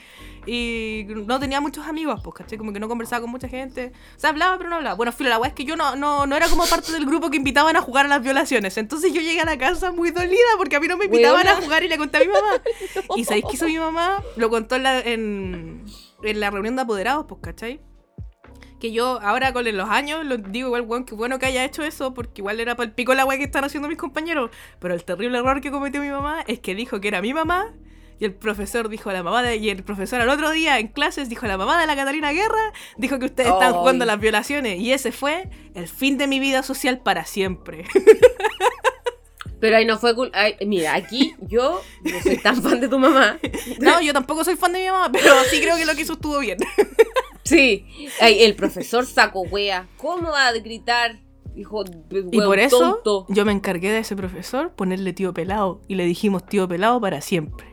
Y 0.46 1.06
no 1.08 1.40
tenía 1.40 1.60
muchos 1.60 1.86
amigos, 1.86 2.20
pues, 2.22 2.34
¿cachai? 2.36 2.58
Como 2.58 2.72
que 2.72 2.80
no 2.80 2.88
conversaba 2.88 3.22
con 3.22 3.30
mucha 3.30 3.48
gente. 3.48 3.92
O 4.16 4.20
sea, 4.20 4.30
hablaba, 4.30 4.58
pero 4.58 4.70
no 4.70 4.76
hablaba. 4.76 4.94
Bueno, 4.94 5.12
filo, 5.12 5.30
la 5.30 5.38
weá 5.38 5.48
es 5.48 5.54
que 5.54 5.64
yo 5.64 5.76
no, 5.76 5.96
no, 5.96 6.26
no 6.26 6.36
era 6.36 6.48
como 6.48 6.66
parte 6.66 6.92
del 6.92 7.06
grupo 7.06 7.30
que 7.30 7.36
invitaban 7.36 7.76
a 7.76 7.80
jugar 7.80 8.06
a 8.06 8.08
las 8.08 8.22
violaciones. 8.22 8.76
Entonces 8.76 9.12
yo 9.12 9.20
llegué 9.20 9.40
a 9.40 9.44
la 9.46 9.56
casa 9.56 9.92
muy 9.92 10.10
dolida 10.10 10.38
porque 10.58 10.76
a 10.76 10.80
mí 10.80 10.86
no 10.86 10.96
me 10.96 11.06
invitaban 11.06 11.36
Weona. 11.46 11.58
a 11.58 11.62
jugar 11.62 11.82
y 11.84 11.88
le 11.88 11.96
conté 11.96 12.18
a 12.18 12.20
mi 12.20 12.26
mamá. 12.28 12.60
¿Y 13.16 13.24
sabéis 13.24 13.44
qué 13.48 13.56
hizo 13.56 13.66
mi 13.66 13.78
mamá? 13.78 14.22
Lo 14.36 14.50
contó 14.50 14.76
en, 14.76 14.82
la- 14.82 15.00
en, 15.00 15.84
en 16.24 16.40
la 16.40 16.50
reunión 16.50 16.76
de 16.76 16.82
apoderados, 16.82 17.26
pues, 17.28 17.40
¿cachai? 17.42 17.80
Que 18.80 18.92
yo 18.92 19.20
ahora 19.22 19.52
con 19.52 19.64
los 19.64 19.88
años 19.88 20.24
lo 20.24 20.36
digo 20.36 20.68
igual, 20.68 20.82
weón, 20.82 21.04
que 21.04 21.14
bueno 21.14 21.38
que 21.38 21.46
haya 21.46 21.64
hecho 21.64 21.82
eso, 21.84 22.12
porque 22.12 22.40
igual 22.40 22.60
era 22.60 22.76
para 22.76 22.86
el 22.86 22.94
pico 22.94 23.14
la 23.14 23.24
weá 23.24 23.38
que 23.38 23.44
están 23.44 23.64
haciendo 23.64 23.88
mis 23.88 23.96
compañeros. 23.96 24.50
Pero 24.78 24.94
el 24.94 25.04
terrible 25.04 25.38
error 25.38 25.60
que 25.60 25.70
cometió 25.70 26.00
mi 26.00 26.10
mamá 26.10 26.44
es 26.46 26.60
que 26.60 26.74
dijo 26.74 27.00
que 27.00 27.08
era 27.08 27.22
mi 27.22 27.32
mamá 27.32 27.72
y 28.18 28.24
el 28.24 28.34
profesor 28.34 28.88
dijo 28.88 29.10
a 29.10 29.12
la 29.12 29.22
mamá 29.22 29.42
de, 29.42 29.56
y 29.56 29.70
el 29.70 29.82
profesor 29.82 30.20
al 30.20 30.28
otro 30.28 30.50
día 30.50 30.78
en 30.78 30.88
clases 30.88 31.28
dijo 31.28 31.46
a 31.46 31.48
la 31.48 31.58
mamá 31.58 31.80
de 31.80 31.86
la 31.86 31.96
Catalina 31.96 32.32
Guerra, 32.32 32.72
dijo 32.96 33.18
que 33.18 33.26
ustedes 33.26 33.50
están 33.50 33.72
Ay. 33.72 33.78
jugando 33.78 34.04
las 34.04 34.20
violaciones 34.20 34.78
y 34.78 34.92
ese 34.92 35.12
fue 35.12 35.48
el 35.74 35.88
fin 35.88 36.16
de 36.16 36.26
mi 36.26 36.38
vida 36.38 36.62
social 36.62 37.00
para 37.00 37.24
siempre. 37.24 37.84
Pero 39.64 39.78
ahí 39.78 39.86
no 39.86 39.96
fue 39.96 40.14
cul- 40.14 40.30
ay, 40.34 40.56
Mira, 40.66 40.94
aquí 40.94 41.34
yo 41.48 41.80
no 42.02 42.20
soy 42.22 42.36
tan 42.36 42.62
fan 42.62 42.80
de 42.80 42.88
tu 42.88 42.98
mamá. 42.98 43.38
no, 43.80 44.02
yo 44.02 44.12
tampoco 44.12 44.44
soy 44.44 44.56
fan 44.56 44.74
de 44.74 44.80
mi 44.80 44.90
mamá, 44.90 45.10
pero 45.10 45.32
sí 45.50 45.58
creo 45.58 45.78
que 45.78 45.86
lo 45.86 45.94
que 45.94 46.02
hizo 46.02 46.12
estuvo 46.12 46.38
bien. 46.40 46.58
Sí. 47.44 47.86
Ay, 48.20 48.42
el 48.42 48.54
profesor 48.56 49.06
saco 49.06 49.40
wea. 49.40 49.88
¿Cómo 49.96 50.30
va 50.32 50.48
a 50.48 50.52
gritar? 50.52 51.18
Hijo 51.56 51.82
de 51.84 52.24
Y 52.32 52.40
por 52.42 52.58
eso 52.58 52.78
tonto. 52.78 53.26
yo 53.30 53.44
me 53.46 53.52
encargué 53.52 53.90
de 53.90 54.00
ese 54.00 54.16
profesor 54.16 54.72
ponerle 54.74 55.12
tío 55.14 55.32
pelado 55.32 55.80
y 55.88 55.94
le 55.94 56.04
dijimos 56.04 56.44
tío 56.44 56.68
pelado 56.68 57.00
para 57.00 57.20
siempre. 57.22 57.66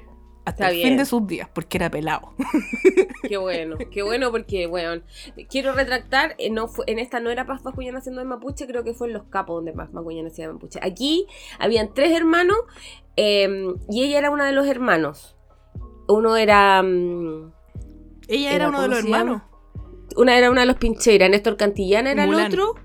Hasta 0.51 0.65
Está 0.65 0.69
el 0.69 0.81
fin 0.83 0.97
de 0.97 1.05
sus 1.05 1.25
días, 1.27 1.49
porque 1.53 1.77
era 1.77 1.89
pelado. 1.89 2.33
Qué 3.27 3.37
bueno, 3.37 3.77
qué 3.91 4.01
bueno 4.03 4.31
porque, 4.31 4.67
weón, 4.67 5.03
quiero 5.49 5.73
retractar, 5.73 6.35
eh, 6.37 6.49
no 6.49 6.67
fue, 6.67 6.83
en 6.87 6.99
esta 6.99 7.19
no 7.21 7.29
era 7.29 7.45
Paz 7.45 7.63
Bascuñán 7.63 7.95
haciendo 7.95 8.19
de 8.19 8.25
mapuche, 8.27 8.67
creo 8.67 8.83
que 8.83 8.93
fue 8.93 9.07
en 9.07 9.13
Los 9.13 9.23
Capos 9.25 9.55
donde 9.55 9.71
Paz 9.71 9.91
Bascuñán 9.93 10.27
hacía 10.27 10.47
de 10.47 10.53
mapuche. 10.53 10.79
Aquí 10.81 11.27
habían 11.59 11.93
tres 11.93 12.11
hermanos 12.11 12.57
eh, 13.15 13.67
y 13.89 14.03
ella 14.03 14.17
era 14.17 14.29
una 14.31 14.45
de 14.45 14.51
los 14.51 14.67
hermanos. 14.67 15.37
Uno 16.07 16.35
era... 16.35 16.81
mm, 16.83 17.53
Ella 18.27 18.53
Era, 18.53 18.65
era 18.65 18.69
uno 18.69 18.81
de 18.81 18.87
¿cómo 18.87 18.95
los 18.95 19.03
hermanos. 19.05 19.41
una 20.17 20.37
era 20.37 20.51
una 20.51 20.61
de 20.61 20.67
los 20.67 20.75
pincheras, 20.77 21.29
Néstor 21.29 21.55
Cantillana 21.55 22.11
era 22.11 22.25
el 22.25 22.33
otro. 22.33 22.75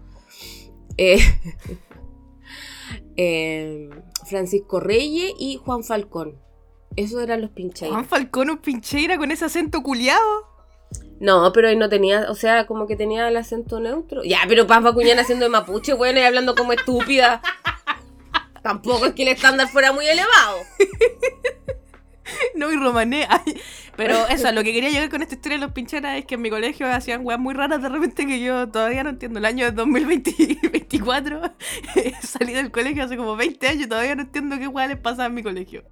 eh, 0.96 1.18
eh, 3.16 3.88
Francisco 4.26 4.81
Reyes 4.81 5.33
y 5.38 5.57
Juan 5.57 5.83
Falcón. 5.83 6.37
Esos 6.96 7.22
eran 7.22 7.42
los 7.42 7.50
pincheras. 7.50 7.92
Juan 7.92 8.06
Falcón 8.06 8.50
un 8.50 8.59
pincheira 8.59 9.18
con 9.18 9.30
ese 9.30 9.44
acento 9.44 9.82
culiado. 9.82 10.56
No, 11.20 11.52
pero 11.52 11.68
ahí 11.68 11.76
no 11.76 11.88
tenía, 11.88 12.30
o 12.30 12.35
sea, 12.35 12.66
como 12.66 12.87
que 12.87 12.96
tenía 12.96 13.28
el 13.28 13.37
acento 13.37 13.80
neutro. 13.80 14.22
Ya, 14.22 14.40
pero 14.48 14.66
Paz 14.66 14.82
Bacuñán 14.82 15.18
haciendo 15.18 15.46
de 15.46 15.50
mapuche, 15.50 15.94
bueno, 15.94 16.20
y 16.20 16.22
hablando 16.22 16.54
como 16.54 16.72
estúpida. 16.72 17.42
Tampoco 18.62 19.06
es 19.06 19.12
que 19.14 19.22
el 19.22 19.28
estándar 19.28 19.68
fuera 19.68 19.92
muy 19.92 20.06
elevado. 20.06 20.59
No, 22.54 22.72
y 22.72 22.76
romané. 22.76 23.26
Ay, 23.28 23.61
Pero 23.96 24.26
eso, 24.26 24.50
lo 24.52 24.62
que 24.64 24.72
quería 24.72 24.90
llegar 24.90 25.09
con 25.09 25.22
esta 25.22 25.35
historia 25.35 25.59
de 25.59 25.64
los 25.64 25.72
pincheras 25.72 26.18
es 26.18 26.24
que 26.24 26.35
en 26.35 26.42
mi 26.42 26.50
colegio 26.50 26.87
hacían 26.90 27.24
weas 27.24 27.38
muy 27.38 27.54
raras 27.54 27.82
de 27.82 27.88
repente 27.88 28.26
que 28.26 28.40
yo 28.40 28.68
todavía 28.68 29.04
no 29.04 29.11
entiendo. 29.11 29.38
El 29.38 29.44
año 29.44 29.70
2024 29.70 31.42
salí 32.22 32.52
del 32.52 32.70
colegio 32.70 33.04
hace 33.04 33.16
como 33.16 33.37
20 33.37 33.68
años 33.68 33.82
y 33.85 33.88
todavía 33.88 34.14
no 34.16 34.22
entiendo 34.22 34.59
qué 34.59 34.66
weas 34.66 34.88
les 34.88 34.98
pasaba 34.98 35.26
en 35.26 35.35
mi 35.35 35.42
colegio. 35.42 35.85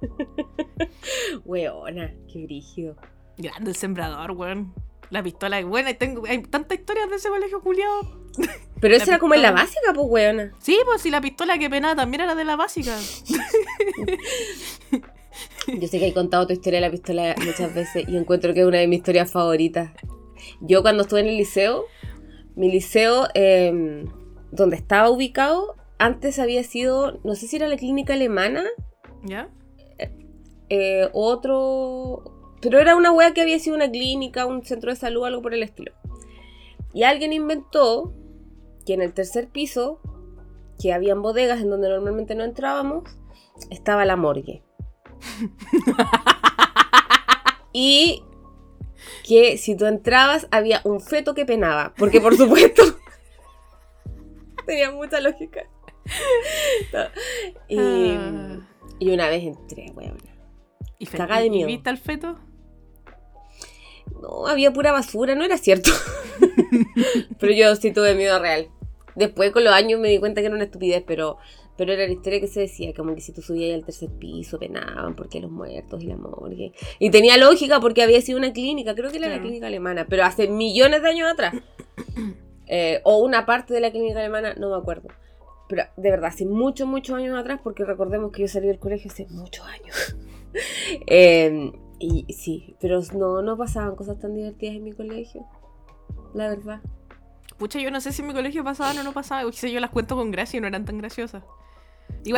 Weona, 1.44 2.14
qué 2.32 2.44
brígido. 2.44 2.96
Grande 3.36 3.70
el 3.70 3.76
sembrador, 3.76 4.32
weón. 4.32 4.74
La 5.10 5.22
pistola 5.22 5.58
es 5.58 5.66
buena 5.66 5.92
tengo, 5.94 6.24
hay 6.26 6.42
tantas 6.42 6.78
historias 6.78 7.10
de 7.10 7.16
ese 7.16 7.28
colegio 7.28 7.60
culiado. 7.60 8.00
Pero 8.80 8.96
eso 8.96 9.06
La 9.06 9.12
era 9.12 9.18
como 9.18 9.34
en 9.34 9.42
la 9.42 9.52
básica, 9.52 9.92
pues, 9.94 10.06
weona. 10.08 10.52
Sí, 10.58 10.78
pues 10.84 11.02
si 11.02 11.10
la 11.10 11.20
pistola 11.20 11.58
que 11.58 11.70
penaba 11.70 11.94
también 11.94 12.22
era 12.22 12.34
de 12.34 12.44
la 12.44 12.56
básica. 12.56 12.98
Yo 15.66 15.88
sé 15.88 15.98
que 15.98 16.08
he 16.08 16.14
contado 16.14 16.46
tu 16.46 16.52
historia 16.52 16.80
de 16.80 16.86
la 16.86 16.90
pistola 16.90 17.34
muchas 17.44 17.74
veces 17.74 18.04
y 18.08 18.16
encuentro 18.16 18.52
que 18.54 18.60
es 18.60 18.66
una 18.66 18.78
de 18.78 18.86
mis 18.86 18.98
historias 18.98 19.30
favoritas. 19.30 19.92
Yo 20.60 20.82
cuando 20.82 21.02
estuve 21.02 21.20
en 21.20 21.28
el 21.28 21.36
liceo, 21.36 21.86
mi 22.54 22.70
liceo, 22.70 23.28
eh, 23.34 24.04
donde 24.50 24.76
estaba 24.76 25.08
ubicado, 25.10 25.76
antes 25.98 26.38
había 26.38 26.62
sido, 26.64 27.20
no 27.24 27.34
sé 27.34 27.46
si 27.46 27.56
era 27.56 27.68
la 27.68 27.76
clínica 27.76 28.14
alemana, 28.14 28.64
¿Ya? 29.24 29.48
Eh, 30.68 31.08
otro... 31.12 32.22
Pero 32.60 32.80
era 32.80 32.96
una 32.96 33.12
wea 33.12 33.34
que 33.34 33.42
había 33.42 33.58
sido 33.58 33.76
una 33.76 33.90
clínica, 33.90 34.46
un 34.46 34.64
centro 34.64 34.90
de 34.90 34.96
salud, 34.96 35.26
algo 35.26 35.42
por 35.42 35.52
el 35.52 35.62
estilo. 35.62 35.92
Y 36.94 37.02
alguien 37.02 37.32
inventó 37.32 38.14
que 38.86 38.94
en 38.94 39.02
el 39.02 39.12
tercer 39.12 39.48
piso, 39.48 40.00
que 40.80 40.92
habían 40.92 41.20
bodegas 41.20 41.60
en 41.60 41.70
donde 41.70 41.88
normalmente 41.88 42.34
no 42.34 42.44
entrábamos, 42.44 43.04
estaba 43.70 44.04
la 44.04 44.16
morgue. 44.16 44.62
y 47.72 48.22
que 49.26 49.58
si 49.58 49.76
tú 49.76 49.86
entrabas 49.86 50.46
había 50.50 50.80
un 50.84 51.00
feto 51.00 51.34
que 51.34 51.44
penaba, 51.44 51.92
porque 51.96 52.20
por 52.20 52.36
supuesto 52.36 52.82
tenía 54.66 54.90
mucha 54.90 55.20
lógica. 55.20 55.62
Y, 57.68 57.78
Ah. 57.78 58.60
y 58.98 59.10
una 59.10 59.28
vez 59.28 59.44
entré, 59.44 59.90
weona. 59.94 60.33
¿Y, 60.98 61.06
de 61.06 61.46
y 61.46 61.50
miedo. 61.50 61.66
viste 61.66 61.90
al 61.90 61.98
feto? 61.98 62.38
No, 64.20 64.46
había 64.46 64.72
pura 64.72 64.92
basura, 64.92 65.34
no 65.34 65.44
era 65.44 65.58
cierto. 65.58 65.90
pero 67.38 67.52
yo 67.52 67.74
sí 67.76 67.92
tuve 67.92 68.14
miedo 68.14 68.38
real. 68.38 68.68
Después 69.14 69.52
con 69.52 69.64
los 69.64 69.72
años 69.72 70.00
me 70.00 70.08
di 70.08 70.18
cuenta 70.18 70.40
que 70.40 70.46
era 70.46 70.54
una 70.54 70.64
estupidez, 70.64 71.04
pero, 71.06 71.38
pero 71.76 71.92
era 71.92 72.06
la 72.06 72.12
historia 72.12 72.40
que 72.40 72.48
se 72.48 72.60
decía, 72.60 72.92
como 72.94 73.14
que 73.14 73.20
si 73.20 73.32
tú 73.32 73.42
subías 73.42 73.74
al 73.74 73.84
tercer 73.84 74.10
piso 74.10 74.58
penaban 74.58 75.14
porque 75.14 75.40
los 75.40 75.50
muertos 75.50 76.02
y 76.02 76.06
la 76.06 76.16
morgue. 76.16 76.72
Y 76.98 77.10
tenía 77.10 77.36
lógica 77.36 77.80
porque 77.80 78.02
había 78.02 78.20
sido 78.20 78.38
una 78.38 78.52
clínica, 78.52 78.94
creo 78.94 79.10
que 79.10 79.18
era 79.18 79.28
la 79.28 79.40
clínica 79.40 79.68
alemana, 79.68 80.06
pero 80.08 80.24
hace 80.24 80.48
millones 80.48 81.02
de 81.02 81.08
años 81.08 81.30
atrás. 81.30 81.54
Eh, 82.66 83.02
o 83.04 83.18
una 83.18 83.44
parte 83.44 83.74
de 83.74 83.80
la 83.80 83.90
clínica 83.90 84.20
alemana, 84.20 84.54
no 84.54 84.70
me 84.70 84.76
acuerdo. 84.76 85.08
Pero 85.68 85.82
de 85.98 86.10
verdad, 86.10 86.30
hace 86.30 86.46
muchos, 86.46 86.88
muchos 86.88 87.14
años 87.14 87.38
atrás, 87.38 87.60
porque 87.62 87.84
recordemos 87.84 88.32
que 88.32 88.40
yo 88.40 88.48
salí 88.48 88.68
del 88.68 88.78
colegio 88.78 89.10
hace 89.10 89.26
muchos 89.28 89.66
años. 89.66 90.16
Eh, 91.06 91.72
y 91.98 92.26
sí, 92.32 92.76
pero 92.80 93.00
no, 93.14 93.42
no 93.42 93.56
pasaban 93.56 93.96
cosas 93.96 94.18
tan 94.18 94.34
divertidas 94.34 94.76
en 94.76 94.84
mi 94.84 94.92
colegio. 94.92 95.46
La 96.34 96.48
verdad. 96.48 96.80
Pucha, 97.58 97.78
yo 97.78 97.90
no 97.90 98.00
sé 98.00 98.12
si 98.12 98.22
en 98.22 98.28
mi 98.28 98.34
colegio 98.34 98.64
pasaban 98.64 98.98
o 98.98 99.02
no 99.04 99.12
pasaban. 99.12 99.46
O 99.46 99.50
quizá 99.50 99.68
yo 99.68 99.80
las 99.80 99.90
cuento 99.90 100.16
con 100.16 100.30
gracia 100.30 100.58
y 100.58 100.60
no 100.60 100.66
eran 100.66 100.84
tan 100.84 100.98
graciosas. 100.98 101.42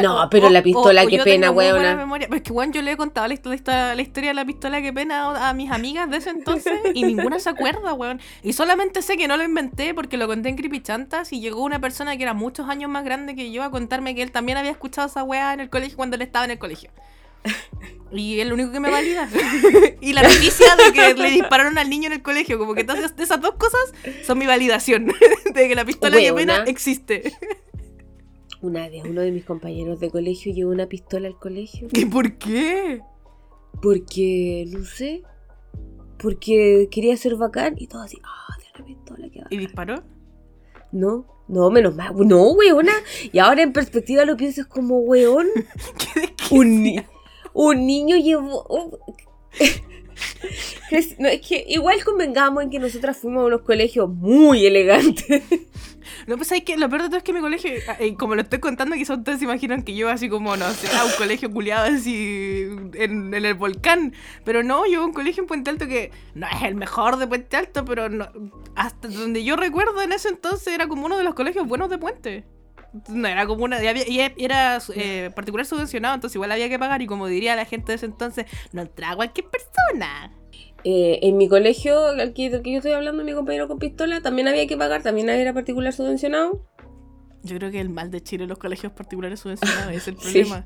No, 0.02 0.28
pero 0.30 0.50
la 0.50 0.62
pistola, 0.62 1.02
qué 1.10 1.16
yo 1.18 1.24
pena, 1.24 1.96
memoria. 1.96 2.26
Pero 2.28 2.36
es 2.36 2.42
que, 2.42 2.52
weón, 2.52 2.72
yo 2.72 2.82
le 2.82 2.92
he 2.92 2.96
contado 2.96 3.26
la, 3.26 3.34
histo- 3.34 3.48
la 3.50 3.56
histo- 3.56 3.94
la 3.96 4.02
historia 4.02 4.30
de 4.30 4.34
la 4.34 4.44
pistola 4.44 4.82
que 4.82 4.92
pena 4.92 5.24
a, 5.30 5.48
a 5.48 5.52
mis 5.54 5.70
amigas 5.70 6.10
de 6.10 6.18
ese 6.18 6.30
entonces 6.30 6.74
y 6.94 7.02
ninguna 7.04 7.38
se 7.40 7.48
acuerda, 7.50 7.94
weón. 7.94 8.20
Y 8.42 8.52
solamente 8.52 9.00
sé 9.02 9.16
que 9.16 9.26
no 9.28 9.36
lo 9.36 9.44
inventé 9.44 9.94
porque 9.94 10.16
lo 10.16 10.26
conté 10.26 10.48
en 10.50 10.56
Creepy 10.56 10.82
Chantas 10.82 11.32
y 11.32 11.40
llegó 11.40 11.62
una 11.62 11.80
persona 11.80 12.16
que 12.16 12.22
era 12.24 12.34
muchos 12.34 12.68
años 12.68 12.90
más 12.90 13.04
grande 13.04 13.34
que 13.34 13.50
yo 13.52 13.62
a 13.62 13.70
contarme 13.70 14.14
que 14.14 14.22
él 14.22 14.32
también 14.32 14.58
había 14.58 14.70
escuchado 14.72 15.06
esa 15.08 15.22
weá 15.22 15.54
en 15.54 15.60
el 15.60 15.70
colegio 15.70 15.96
cuando 15.96 16.16
él 16.16 16.22
estaba 16.22 16.44
en 16.44 16.50
el 16.52 16.58
colegio. 16.58 16.90
Y 18.12 18.40
es 18.40 18.46
lo 18.46 18.54
único 18.54 18.72
que 18.72 18.80
me 18.80 18.90
valida. 18.90 19.28
y 20.00 20.12
la 20.12 20.22
noticia 20.22 20.76
de 20.76 20.92
que 20.92 21.14
le 21.14 21.30
dispararon 21.30 21.76
al 21.78 21.90
niño 21.90 22.06
en 22.06 22.14
el 22.14 22.22
colegio, 22.22 22.58
como 22.58 22.74
que 22.74 22.84
todas 22.84 23.12
esas 23.18 23.40
dos 23.40 23.54
cosas 23.54 23.92
son 24.24 24.38
mi 24.38 24.46
validación 24.46 25.06
de 25.54 25.68
que 25.68 25.74
la 25.74 25.84
pistola 25.84 26.16
que 26.16 26.32
pena 26.32 26.64
existe. 26.66 27.32
Una 28.62 28.88
vez 28.88 29.04
uno 29.04 29.20
de 29.20 29.32
mis 29.32 29.44
compañeros 29.44 30.00
de 30.00 30.10
colegio 30.10 30.52
llevó 30.52 30.70
una 30.70 30.86
pistola 30.86 31.28
al 31.28 31.38
colegio. 31.38 31.88
¿Y 31.92 32.04
por 32.06 32.38
qué? 32.38 33.02
Porque, 33.82 34.64
no 34.68 34.84
sé. 34.84 35.22
Porque 36.18 36.88
quería 36.90 37.16
ser 37.16 37.36
bacán 37.36 37.74
y 37.76 37.86
todo 37.86 38.02
así. 38.02 38.18
Ah, 38.24 38.56
de 38.58 38.82
una 38.82 38.86
pistola 38.86 39.28
¿Y 39.50 39.56
disparó? 39.58 40.02
No, 40.92 41.26
no, 41.48 41.70
menos 41.70 41.94
mal. 41.94 42.14
No, 42.16 42.52
weona. 42.52 42.92
Y 43.30 43.38
ahora 43.38 43.62
en 43.62 43.72
perspectiva 43.72 44.24
lo 44.24 44.36
pienso 44.36 44.62
es 44.62 44.66
como, 44.66 45.00
weón. 45.00 45.46
¿Qué 46.14 46.20
de 46.20 46.34
qué? 46.34 46.54
Un, 46.54 47.04
un 47.56 47.86
niño 47.86 48.16
llevó. 48.16 48.98
es- 50.90 51.18
no, 51.18 51.28
es 51.28 51.40
que 51.40 51.64
igual 51.68 52.04
convengamos 52.04 52.62
en 52.62 52.70
que 52.70 52.78
nosotras 52.78 53.16
fuimos 53.16 53.42
a 53.42 53.46
unos 53.46 53.62
colegios 53.62 54.08
muy 54.08 54.66
elegantes. 54.66 55.42
No, 56.26 56.36
pues 56.36 56.50
hay 56.52 56.60
que 56.62 56.76
lo 56.76 56.88
peor 56.88 57.02
de 57.02 57.08
todo 57.08 57.18
es 57.18 57.22
que 57.22 57.32
mi 57.32 57.40
colegio, 57.40 57.70
eh, 57.98 58.14
como 58.16 58.34
lo 58.34 58.42
estoy 58.42 58.58
contando, 58.58 58.96
quizás 58.96 59.18
ustedes 59.18 59.38
se 59.38 59.44
imaginan 59.44 59.82
que 59.82 59.94
yo 59.94 60.08
así 60.08 60.28
como, 60.28 60.56
no 60.56 60.70
sé, 60.70 60.88
un 61.04 61.12
colegio 61.18 61.50
culiado 61.50 61.94
así 61.94 62.66
en, 62.94 63.32
el 63.32 63.54
volcán. 63.54 64.12
Pero 64.44 64.62
no, 64.62 64.86
yo 64.86 65.04
un 65.04 65.12
colegio 65.12 65.42
en 65.42 65.46
Puente 65.46 65.70
Alto 65.70 65.86
que 65.86 66.10
no 66.34 66.46
es 66.46 66.62
el 66.62 66.74
mejor 66.74 67.16
de 67.16 67.26
Puente 67.26 67.56
Alto, 67.56 67.84
pero 67.84 68.08
no, 68.08 68.28
hasta 68.74 69.08
donde 69.08 69.44
yo 69.44 69.56
recuerdo 69.56 70.00
en 70.02 70.12
ese 70.12 70.28
entonces 70.28 70.74
era 70.74 70.88
como 70.88 71.06
uno 71.06 71.16
de 71.16 71.24
los 71.24 71.34
colegios 71.34 71.66
buenos 71.66 71.90
de 71.90 71.98
Puente. 71.98 72.44
No, 73.08 73.28
era 73.28 73.46
como 73.46 73.64
una. 73.64 73.78
Y, 73.82 74.06
y 74.36 74.44
era 74.44 74.78
eh, 74.94 75.30
particular 75.34 75.66
subvencionado, 75.66 76.14
entonces 76.14 76.34
igual 76.36 76.52
había 76.52 76.68
que 76.68 76.78
pagar. 76.78 77.02
Y 77.02 77.06
como 77.06 77.26
diría 77.26 77.56
la 77.56 77.64
gente 77.64 77.92
de 77.92 77.96
ese 77.96 78.06
entonces, 78.06 78.46
no 78.72 78.82
entraba 78.82 79.16
cualquier 79.16 79.46
persona. 79.48 80.32
Eh, 80.84 81.18
en 81.22 81.36
mi 81.36 81.48
colegio, 81.48 82.06
aquí 82.22 82.48
del 82.48 82.62
que 82.62 82.70
yo 82.72 82.76
estoy 82.78 82.92
hablando, 82.92 83.24
mi 83.24 83.32
compañero 83.32 83.66
con 83.68 83.78
pistola, 83.78 84.20
también 84.20 84.46
había 84.48 84.66
que 84.66 84.76
pagar, 84.76 85.02
también 85.02 85.28
era 85.28 85.52
particular 85.52 85.92
subvencionado. 85.92 86.64
Yo 87.42 87.56
creo 87.58 87.70
que 87.70 87.80
el 87.80 87.90
mal 87.90 88.10
de 88.10 88.20
Chile 88.22 88.42
en 88.44 88.48
los 88.48 88.58
colegios 88.58 88.92
particulares 88.92 89.38
subvencionados 89.40 89.92
es 89.92 90.08
el 90.08 90.16
Sí. 90.20 90.42
problema. 90.42 90.64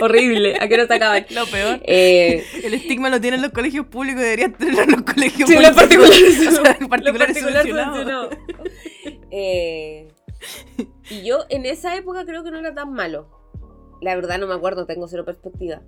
Horrible. 0.00 0.56
¿A 0.60 0.68
qué 0.68 0.76
no 0.76 0.86
te 0.86 0.94
acaban? 0.94 1.26
Lo 1.34 1.46
peor. 1.46 1.80
Eh, 1.84 2.44
El 2.62 2.74
estigma 2.74 3.10
lo 3.10 3.20
tienen 3.20 3.42
los 3.42 3.50
colegios 3.52 3.86
públicos, 3.86 4.22
deberían 4.22 4.52
tenerlo 4.52 4.82
en 4.82 4.90
los 4.92 5.02
colegios 5.02 5.48
sí, 5.48 5.56
los 5.56 5.70
públicos. 5.70 5.76
particulares. 5.76 6.48
O 6.48 6.52
sea, 6.64 6.76
los 6.80 6.88
particulares 6.88 6.88
particulares 6.88 7.36
subvencionados. 7.38 8.30
subvencionados. 8.30 8.38
Eh, 9.30 10.08
y 11.10 11.22
yo 11.22 11.44
en 11.48 11.66
esa 11.66 11.96
época 11.96 12.24
creo 12.24 12.42
que 12.42 12.50
no 12.50 12.58
era 12.58 12.74
tan 12.74 12.92
malo. 12.92 13.28
La 14.00 14.14
verdad 14.14 14.38
no 14.38 14.46
me 14.46 14.54
acuerdo, 14.54 14.86
tengo 14.86 15.08
cero 15.08 15.24
perspectiva. 15.24 15.82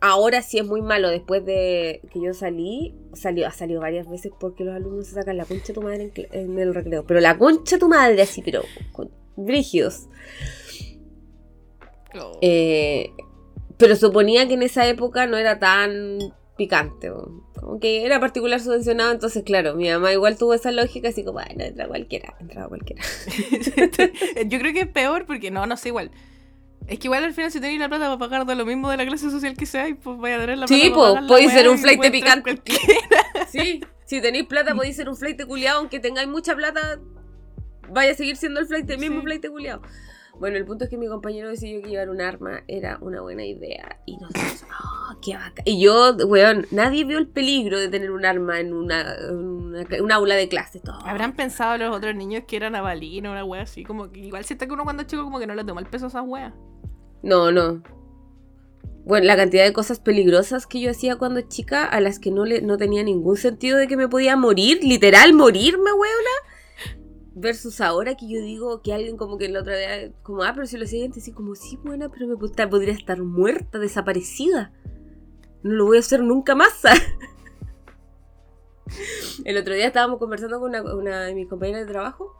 Ahora 0.00 0.42
sí 0.42 0.58
es 0.58 0.66
muy 0.66 0.82
malo. 0.82 1.08
Después 1.08 1.44
de 1.44 2.02
que 2.12 2.20
yo 2.20 2.34
salí, 2.34 2.94
salió, 3.14 3.46
ha 3.46 3.50
salido 3.50 3.80
varias 3.80 4.08
veces 4.08 4.32
porque 4.38 4.64
los 4.64 4.74
alumnos 4.74 5.06
se 5.06 5.14
sacan 5.14 5.36
la 5.36 5.44
concha 5.44 5.68
de 5.68 5.74
tu 5.74 5.82
madre 5.82 6.12
en, 6.14 6.50
en 6.50 6.58
el 6.58 6.74
recreo. 6.74 7.04
Pero 7.06 7.20
la 7.20 7.38
concha 7.38 7.76
de 7.76 7.80
tu 7.80 7.88
madre 7.88 8.20
así, 8.22 8.42
pero 8.42 8.62
con 8.92 9.10
brígidos. 9.36 10.08
Oh. 12.20 12.38
Eh, 12.40 13.10
pero 13.76 13.96
suponía 13.96 14.46
que 14.46 14.54
en 14.54 14.62
esa 14.62 14.86
época 14.86 15.26
no 15.26 15.36
era 15.36 15.58
tan 15.58 16.18
picante. 16.56 17.10
Como 17.60 17.78
que 17.80 18.04
era 18.04 18.18
particular 18.20 18.60
subvencionado, 18.60 19.12
entonces 19.12 19.42
claro, 19.44 19.74
mi 19.74 19.88
mamá 19.90 20.12
igual 20.12 20.36
tuvo 20.38 20.54
esa 20.54 20.72
lógica, 20.72 21.08
así 21.08 21.24
como, 21.24 21.40
bueno, 21.44 21.64
entra 21.64 21.86
cualquiera, 21.86 22.34
entra 22.40 22.66
cualquiera. 22.68 23.02
Yo 24.46 24.58
creo 24.58 24.72
que 24.72 24.80
es 24.80 24.88
peor 24.88 25.26
porque 25.26 25.50
no, 25.50 25.66
no 25.66 25.76
sé, 25.76 25.88
igual. 25.88 26.10
Es 26.86 26.98
que 27.00 27.08
igual 27.08 27.24
al 27.24 27.32
final 27.34 27.50
si 27.50 27.60
tenéis 27.60 27.80
la 27.80 27.88
plata 27.88 28.04
para 28.06 28.18
pagar 28.18 28.46
de 28.46 28.54
lo 28.54 28.64
mismo 28.64 28.90
de 28.90 28.96
la 28.96 29.04
clase 29.06 29.28
social 29.30 29.56
que 29.56 29.66
sea, 29.66 29.88
y 29.88 29.94
pues 29.94 30.16
vaya 30.18 30.36
a 30.36 30.40
tener 30.40 30.58
la 30.58 30.66
plata 30.66 30.82
Sí, 30.82 30.88
la 30.90 31.26
podéis 31.26 31.52
ser 31.52 31.68
un 31.68 31.78
flight 31.78 32.04
entrar 32.04 32.42
picante. 32.42 32.62
Sí, 33.48 33.80
si 34.04 34.20
tenéis 34.20 34.46
plata 34.46 34.74
podéis 34.74 34.96
ser 34.96 35.08
un 35.08 35.16
flight 35.16 35.42
culiado, 35.46 35.80
aunque 35.80 35.98
tengáis 35.98 36.28
mucha 36.28 36.54
plata, 36.54 37.00
vaya 37.90 38.12
a 38.12 38.14
seguir 38.14 38.36
siendo 38.36 38.60
el 38.60 38.66
flight, 38.66 38.88
el 38.90 38.98
mismo 38.98 39.16
Sí. 39.20 39.22
flight 39.24 39.48
culiado. 39.48 39.82
Bueno, 40.38 40.56
el 40.58 40.64
punto 40.66 40.84
es 40.84 40.90
que 40.90 40.98
mi 40.98 41.06
compañero 41.08 41.48
decidió 41.48 41.80
que 41.82 41.88
llevar 41.88 42.10
un 42.10 42.20
arma 42.20 42.62
era 42.68 42.98
una 43.00 43.22
buena 43.22 43.44
idea. 43.44 44.00
Y 44.04 44.18
nosotros, 44.18 44.64
¡ah, 44.70 45.16
qué 45.22 45.34
bacán! 45.34 45.62
Y 45.64 45.80
yo, 45.82 46.14
weón, 46.26 46.66
nadie 46.70 47.04
vio 47.04 47.16
el 47.18 47.26
peligro 47.26 47.78
de 47.80 47.88
tener 47.88 48.10
un 48.10 48.24
arma 48.26 48.60
en 48.60 48.74
una, 48.74 49.16
una- 49.30 49.86
un 50.02 50.12
aula 50.12 50.34
de 50.34 50.48
clase. 50.48 50.80
Todo. 50.80 50.98
Habrán 51.06 51.34
pensado 51.34 51.78
los 51.78 51.96
otros 51.96 52.14
niños 52.14 52.44
que 52.46 52.56
eran 52.56 52.74
avalino, 52.74 53.30
una 53.32 53.44
wea 53.44 53.62
así, 53.62 53.82
como 53.82 54.10
que 54.12 54.20
igual 54.20 54.44
sienta 54.44 54.66
que 54.66 54.72
uno 54.74 54.84
cuando 54.84 55.02
es 55.02 55.08
chico 55.08 55.24
como 55.24 55.38
que 55.38 55.46
no 55.46 55.54
le 55.54 55.64
toma 55.64 55.80
el 55.80 55.86
peso 55.86 56.04
a 56.04 56.08
esas 56.08 56.24
weas. 56.26 56.52
No, 57.22 57.50
no. 57.50 57.82
Bueno, 59.06 59.26
la 59.26 59.36
cantidad 59.36 59.64
de 59.64 59.72
cosas 59.72 60.00
peligrosas 60.00 60.66
que 60.66 60.80
yo 60.80 60.90
hacía 60.90 61.16
cuando 61.16 61.40
chica, 61.40 61.84
a 61.84 62.00
las 62.00 62.18
que 62.18 62.30
no, 62.32 62.44
le, 62.44 62.60
no 62.60 62.76
tenía 62.76 63.02
ningún 63.04 63.36
sentido 63.36 63.78
de 63.78 63.86
que 63.86 63.96
me 63.96 64.08
podía 64.08 64.36
morir, 64.36 64.80
literal, 64.82 65.32
morirme, 65.32 65.92
weona. 65.92 66.30
Versus 67.38 67.82
ahora 67.82 68.14
que 68.16 68.26
yo 68.26 68.40
digo 68.40 68.80
que 68.80 68.94
alguien 68.94 69.18
como 69.18 69.36
que 69.36 69.50
la 69.50 69.60
otra 69.60 69.74
vez, 69.74 70.10
como, 70.22 70.42
ah, 70.42 70.52
pero 70.54 70.66
si 70.66 70.78
lo 70.78 70.86
siguiente, 70.86 71.20
así 71.20 71.32
como, 71.32 71.54
sí, 71.54 71.76
buena, 71.84 72.08
pero 72.08 72.26
me 72.26 72.34
puta- 72.34 72.66
podría 72.70 72.94
estar 72.94 73.22
muerta, 73.22 73.78
desaparecida. 73.78 74.72
No 75.62 75.74
lo 75.74 75.84
voy 75.84 75.98
a 75.98 76.00
hacer 76.00 76.22
nunca 76.22 76.54
más. 76.54 76.82
El 79.44 79.58
otro 79.58 79.74
día 79.74 79.88
estábamos 79.88 80.18
conversando 80.18 80.58
con 80.60 80.70
una, 80.70 80.82
una 80.94 81.24
de 81.24 81.34
mis 81.34 81.46
compañeras 81.46 81.86
de 81.86 81.92
trabajo. 81.92 82.32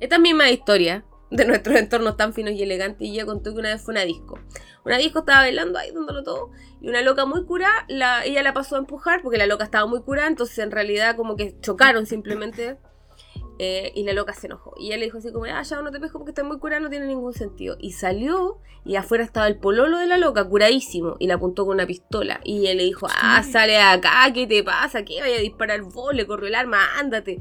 Esta 0.00 0.18
misma 0.18 0.48
historia 0.50 1.04
de 1.30 1.44
nuestros 1.44 1.76
entornos 1.76 2.16
tan 2.16 2.32
finos 2.32 2.54
y 2.54 2.62
elegantes. 2.62 3.06
Y 3.06 3.12
ella 3.12 3.26
contó 3.26 3.52
que 3.52 3.60
una 3.60 3.68
vez 3.70 3.82
fue 3.82 3.92
una 3.92 4.04
disco. 4.04 4.38
Una 4.86 4.96
disco 4.96 5.18
estaba 5.18 5.40
bailando 5.40 5.78
ahí, 5.78 5.90
dándolo 5.92 6.22
todo. 6.22 6.52
Y 6.80 6.88
una 6.88 7.02
loca 7.02 7.26
muy 7.26 7.44
curada, 7.44 7.84
la, 7.88 8.24
ella 8.24 8.42
la 8.42 8.54
pasó 8.54 8.76
a 8.76 8.78
empujar 8.78 9.20
porque 9.22 9.36
la 9.38 9.46
loca 9.46 9.64
estaba 9.64 9.86
muy 9.86 10.00
curada. 10.02 10.28
Entonces 10.28 10.58
en 10.58 10.70
realidad 10.70 11.16
como 11.16 11.36
que 11.36 11.58
chocaron 11.60 12.06
simplemente. 12.06 12.78
Eh, 13.58 13.92
y 13.94 14.02
la 14.02 14.12
loca 14.12 14.34
se 14.34 14.46
enojó. 14.46 14.74
Y 14.76 14.88
ella 14.88 14.98
le 14.98 15.04
dijo 15.04 15.18
así 15.18 15.32
como, 15.32 15.44
ah, 15.44 15.62
ya 15.62 15.80
no 15.80 15.90
te 15.90 16.00
pesco 16.00 16.18
porque 16.18 16.30
estás 16.32 16.44
muy 16.44 16.58
curada, 16.58 16.80
no 16.80 16.90
tiene 16.90 17.06
ningún 17.06 17.32
sentido. 17.32 17.76
Y 17.78 17.92
salió 17.92 18.58
y 18.84 18.96
afuera 18.96 19.24
estaba 19.24 19.46
el 19.46 19.58
pololo 19.58 19.98
de 19.98 20.06
la 20.06 20.18
loca, 20.18 20.44
curadísimo. 20.44 21.16
Y 21.18 21.26
la 21.26 21.34
apuntó 21.34 21.64
con 21.64 21.74
una 21.74 21.86
pistola. 21.86 22.40
Y 22.44 22.66
él 22.66 22.78
le 22.78 22.84
dijo, 22.84 23.06
ah, 23.10 23.42
sale 23.42 23.72
de 23.74 23.78
acá, 23.78 24.32
¿qué 24.32 24.46
te 24.46 24.62
pasa? 24.64 25.04
¿Qué 25.04 25.20
vaya 25.20 25.36
a 25.36 25.40
disparar 25.40 25.82
vos? 25.82 26.14
Le 26.14 26.26
corrió 26.26 26.48
el 26.48 26.54
arma, 26.54 26.78
ándate. 26.98 27.40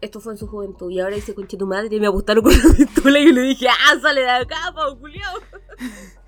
Esto 0.00 0.20
fue 0.20 0.32
en 0.32 0.38
su 0.38 0.46
juventud. 0.48 0.90
Y 0.90 1.00
ahora 1.00 1.14
dice, 1.14 1.34
conche 1.34 1.56
tu 1.56 1.66
madre, 1.66 1.98
me 2.00 2.06
apuntaron 2.06 2.42
con 2.42 2.52
una 2.52 2.74
pistola. 2.76 3.18
Y 3.20 3.26
yo 3.26 3.32
le 3.32 3.42
dije, 3.42 3.68
ah, 3.68 3.98
sale 4.00 4.22
de 4.22 4.30
acá, 4.30 4.72
pavo 4.74 4.98
culiao. 4.98 5.38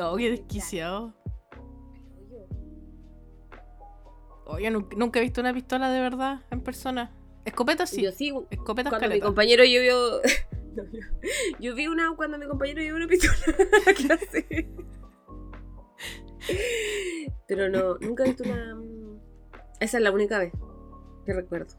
Oh, 0.00 0.16
qué 0.16 0.30
desquiciado. 0.30 1.12
Oye, 4.48 4.70
nunca, 4.70 4.96
nunca 4.96 5.18
he 5.20 5.22
visto 5.22 5.40
una 5.40 5.52
pistola 5.54 5.90
de 5.90 6.00
verdad 6.00 6.40
en 6.50 6.62
persona. 6.62 7.14
Escopeta 7.44 7.86
sí. 7.86 8.02
Yo 8.02 8.12
sí, 8.12 8.32
Escopeta 8.50 8.90
cuando 8.90 9.08
mi 9.08 9.20
compañero 9.20 9.62
yo. 9.64 10.20
No, 10.76 10.84
yo, 10.92 11.00
yo 11.58 11.74
vi 11.74 11.86
una 11.88 12.14
cuando 12.14 12.38
mi 12.38 12.46
compañero 12.46 12.80
vio 12.82 12.94
una 12.94 13.08
pistola 13.08 13.34
a 13.86 13.92
clase. 13.94 14.68
Pero 17.46 17.68
no, 17.68 17.96
nunca 17.98 18.22
he 18.24 18.26
visto 18.28 18.44
una... 18.44 18.74
mm, 18.76 19.18
Esa 19.80 19.96
es 19.98 20.04
la 20.04 20.10
única 20.12 20.38
vez 20.38 20.52
que 21.26 21.32
recuerdo. 21.32 21.74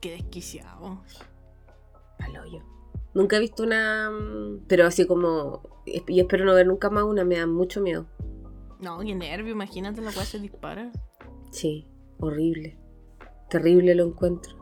Qué 0.00 0.10
desquiciado. 0.10 1.00
Al 2.18 2.36
hoyo. 2.36 2.62
Nunca 3.14 3.36
he 3.36 3.40
visto 3.40 3.62
una... 3.62 4.10
mm, 4.10 4.66
Pero 4.68 4.86
así 4.86 5.06
como... 5.06 5.62
Y 5.86 6.20
espero 6.20 6.44
no 6.44 6.54
ver 6.54 6.66
nunca 6.66 6.90
más 6.90 7.04
una, 7.04 7.24
me 7.24 7.36
da 7.38 7.46
mucho 7.46 7.80
miedo. 7.80 8.06
No, 8.80 8.98
qué 9.00 9.14
nervio, 9.14 9.52
imagínate 9.52 10.00
la 10.02 10.10
weá 10.10 10.24
se 10.24 10.38
dispara. 10.38 10.90
Sí, 11.50 11.86
horrible. 12.26 12.76
Terrible 13.48 13.94
lo 13.94 14.06
encuentro. 14.06 14.56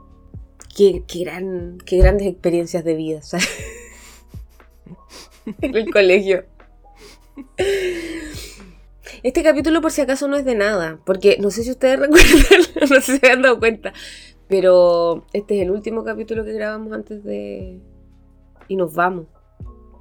Qué, 0.76 1.04
qué, 1.06 1.24
gran, 1.24 1.78
qué 1.84 1.98
grandes 1.98 2.26
experiencias 2.26 2.84
de 2.84 2.94
vida, 2.94 3.22
¿sabes? 3.22 3.48
en 5.60 5.76
el 5.76 5.90
colegio. 5.90 6.44
Este 9.22 9.42
capítulo 9.42 9.80
por 9.80 9.92
si 9.92 10.00
acaso 10.00 10.26
no 10.28 10.36
es 10.36 10.44
de 10.44 10.54
nada, 10.54 10.98
porque 11.04 11.36
no 11.40 11.50
sé 11.50 11.62
si 11.62 11.70
ustedes 11.70 11.98
recuerdan, 12.00 12.60
no 12.80 12.86
sé 12.86 13.00
si 13.00 13.18
se 13.18 13.30
han 13.30 13.42
dado 13.42 13.58
cuenta, 13.58 13.92
pero 14.48 15.26
este 15.32 15.56
es 15.56 15.62
el 15.62 15.70
último 15.70 16.04
capítulo 16.04 16.44
que 16.44 16.52
grabamos 16.52 16.92
antes 16.92 17.22
de... 17.24 17.80
Y 18.68 18.76
nos 18.76 18.94
vamos, 18.94 19.26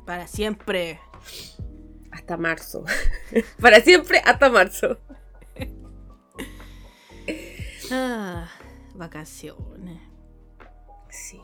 Para 0.06 0.28
siempre. 0.28 1.00
hasta 2.12 2.38
marzo. 2.38 2.84
Para 3.62 3.82
siempre, 3.82 4.22
hasta 4.24 4.50
marzo. 4.50 4.98
Ah, 7.92 8.48
vacaciones. 8.96 10.02
Sí, 11.10 11.42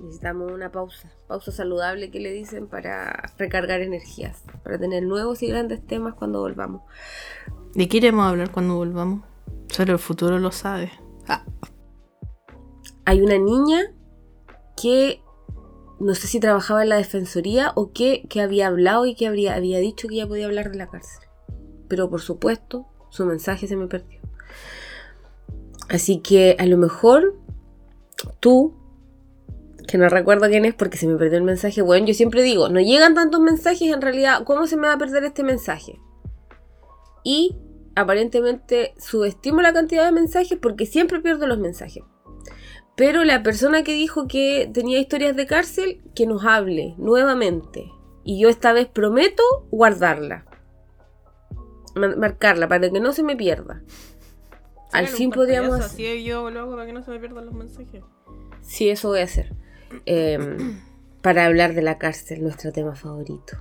necesitamos 0.00 0.50
una 0.50 0.72
pausa, 0.72 1.12
pausa 1.28 1.52
saludable 1.52 2.10
que 2.10 2.18
le 2.20 2.32
dicen 2.32 2.66
para 2.66 3.32
recargar 3.38 3.80
energías, 3.80 4.42
para 4.64 4.78
tener 4.78 5.04
nuevos 5.04 5.42
y 5.42 5.48
grandes 5.48 5.86
temas 5.86 6.14
cuando 6.14 6.40
volvamos. 6.40 6.82
¿De 7.74 7.88
qué 7.88 7.98
iremos 7.98 8.24
a 8.24 8.30
hablar 8.30 8.50
cuando 8.50 8.76
volvamos? 8.76 9.24
Solo 9.68 9.92
el 9.92 9.98
futuro 9.98 10.38
lo 10.38 10.50
sabe. 10.50 10.90
Ah, 11.28 11.44
Hay 13.04 13.20
una 13.20 13.38
niña 13.38 13.92
que 14.80 15.22
no 16.00 16.14
sé 16.14 16.26
si 16.26 16.40
trabajaba 16.40 16.82
en 16.82 16.88
la 16.88 16.96
defensoría 16.96 17.72
o 17.74 17.92
qué, 17.92 18.26
que 18.28 18.40
había 18.40 18.68
hablado 18.68 19.06
y 19.06 19.14
que 19.14 19.26
habría, 19.26 19.54
había 19.54 19.78
dicho 19.78 20.08
que 20.08 20.16
ya 20.16 20.26
podía 20.26 20.46
hablar 20.46 20.70
de 20.70 20.78
la 20.78 20.88
cárcel. 20.88 21.28
Pero 21.88 22.10
por 22.10 22.20
supuesto, 22.20 22.86
su 23.10 23.26
mensaje 23.26 23.66
se 23.66 23.76
me 23.76 23.86
perdió. 23.86 24.20
Así 25.88 26.20
que 26.20 26.56
a 26.58 26.66
lo 26.66 26.76
mejor 26.76 27.34
tú, 28.40 28.74
que 29.86 29.96
no 29.98 30.08
recuerdo 30.08 30.48
quién 30.48 30.64
es 30.64 30.74
porque 30.74 30.98
se 30.98 31.06
me 31.06 31.16
perdió 31.16 31.38
el 31.38 31.44
mensaje, 31.44 31.80
bueno, 31.82 32.06
yo 32.06 32.14
siempre 32.14 32.42
digo, 32.42 32.68
no 32.68 32.80
llegan 32.80 33.14
tantos 33.14 33.40
mensajes, 33.40 33.92
en 33.92 34.02
realidad, 34.02 34.44
¿cómo 34.44 34.66
se 34.66 34.76
me 34.76 34.86
va 34.86 34.94
a 34.94 34.98
perder 34.98 35.24
este 35.24 35.42
mensaje? 35.42 35.98
Y 37.24 37.56
aparentemente 37.94 38.94
subestimo 38.98 39.60
la 39.62 39.72
cantidad 39.72 40.04
de 40.04 40.12
mensajes 40.12 40.58
porque 40.58 40.86
siempre 40.86 41.20
pierdo 41.20 41.46
los 41.46 41.58
mensajes. 41.58 42.04
Pero 42.96 43.24
la 43.24 43.42
persona 43.42 43.82
que 43.82 43.92
dijo 43.92 44.26
que 44.26 44.68
tenía 44.72 44.98
historias 44.98 45.36
de 45.36 45.46
cárcel, 45.46 46.02
que 46.14 46.26
nos 46.26 46.44
hable 46.44 46.94
nuevamente. 46.98 47.90
Y 48.24 48.40
yo 48.40 48.48
esta 48.48 48.72
vez 48.72 48.88
prometo 48.88 49.42
guardarla. 49.70 50.44
Ma- 51.94 52.16
marcarla 52.16 52.68
para 52.68 52.90
que 52.90 53.00
no 53.00 53.12
se 53.12 53.22
me 53.22 53.36
pierda. 53.36 53.82
Al 54.92 55.06
fin 55.08 55.30
podríamos... 55.30 55.70
pantallazo, 55.70 55.94
Así 55.94 56.24
yo 56.24 56.50
lo 56.50 56.60
hago 56.60 56.70
para 56.72 56.86
que 56.86 56.92
no 56.92 57.02
se 57.02 57.10
me 57.10 57.18
pierdan 57.18 57.46
los 57.46 57.54
mensajes. 57.54 58.02
Sí, 58.62 58.88
eso 58.88 59.08
voy 59.08 59.20
a 59.20 59.24
hacer. 59.24 59.54
Em, 60.06 60.80
para 61.22 61.44
hablar 61.46 61.74
de 61.74 61.82
la 61.82 61.98
cárcel, 61.98 62.42
nuestro 62.42 62.72
tema 62.72 62.94
favorito. 62.94 63.56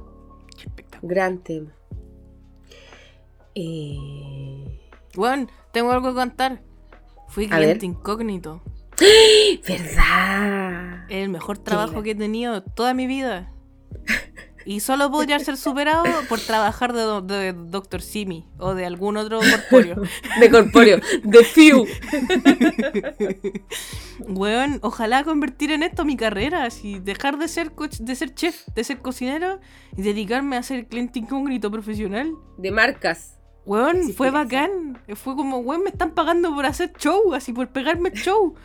Gran 1.02 1.40
tema. 1.40 1.72
Eh, 3.56 4.80
Bueno, 5.16 5.48
tengo 5.72 5.92
algo 5.92 6.10
que 6.10 6.16
contar. 6.16 6.62
Fui 7.30 7.46
A 7.46 7.58
cliente 7.58 7.74
ver. 7.76 7.84
incógnito. 7.86 8.62
¿Verdad? 9.68 11.06
El 11.10 11.30
mejor 11.30 11.58
trabajo 11.58 11.92
Mira. 11.92 12.04
que 12.04 12.12
he 12.12 12.16
tenido 12.16 12.64
toda 12.64 12.94
mi 12.94 13.08
vida. 13.08 13.52
Y 14.70 14.82
solo 14.82 15.10
podría 15.10 15.40
ser 15.40 15.56
superado 15.56 16.04
por 16.28 16.42
trabajar 16.42 16.92
de, 16.92 17.02
do- 17.02 17.22
de 17.22 17.54
Dr. 17.54 18.02
Simi 18.02 18.46
o 18.58 18.74
de 18.76 18.86
algún 18.86 19.16
otro 19.16 19.40
corpóreo. 19.40 20.02
De 20.42 20.50
corpóreo. 20.52 21.00
De 21.24 21.44
Few. 21.46 21.86
Weón, 24.28 24.80
ojalá 24.82 25.24
convertir 25.24 25.72
en 25.72 25.84
esto 25.84 26.04
mi 26.04 26.18
carrera, 26.18 26.66
así, 26.66 27.00
dejar 27.00 27.38
de 27.38 27.48
ser, 27.48 27.72
co- 27.72 27.88
de 27.88 28.16
ser 28.16 28.34
chef, 28.36 28.68
de 28.76 28.84
ser 28.84 29.00
cocinero 29.00 29.60
y 29.96 30.02
dedicarme 30.02 30.58
a 30.58 30.64
ser 30.64 30.88
cliente 30.88 31.20
incógnito 31.20 31.72
profesional. 31.72 32.32
De 32.58 32.72
marcas. 32.72 33.40
Weón, 33.66 34.04
Sí, 34.08 34.14
fue 34.14 34.28
sí. 34.28 34.34
bacán. 34.34 35.00
Fue 35.16 35.36
como, 35.36 35.60
weón, 35.60 35.84
me 35.84 35.90
están 35.92 36.12
pagando 36.12 36.54
por 36.54 36.66
hacer 36.66 36.92
show, 36.98 37.34
así, 37.34 37.54
por 37.54 37.70
pegarme 37.70 38.10
el 38.10 38.16
show. 38.16 38.56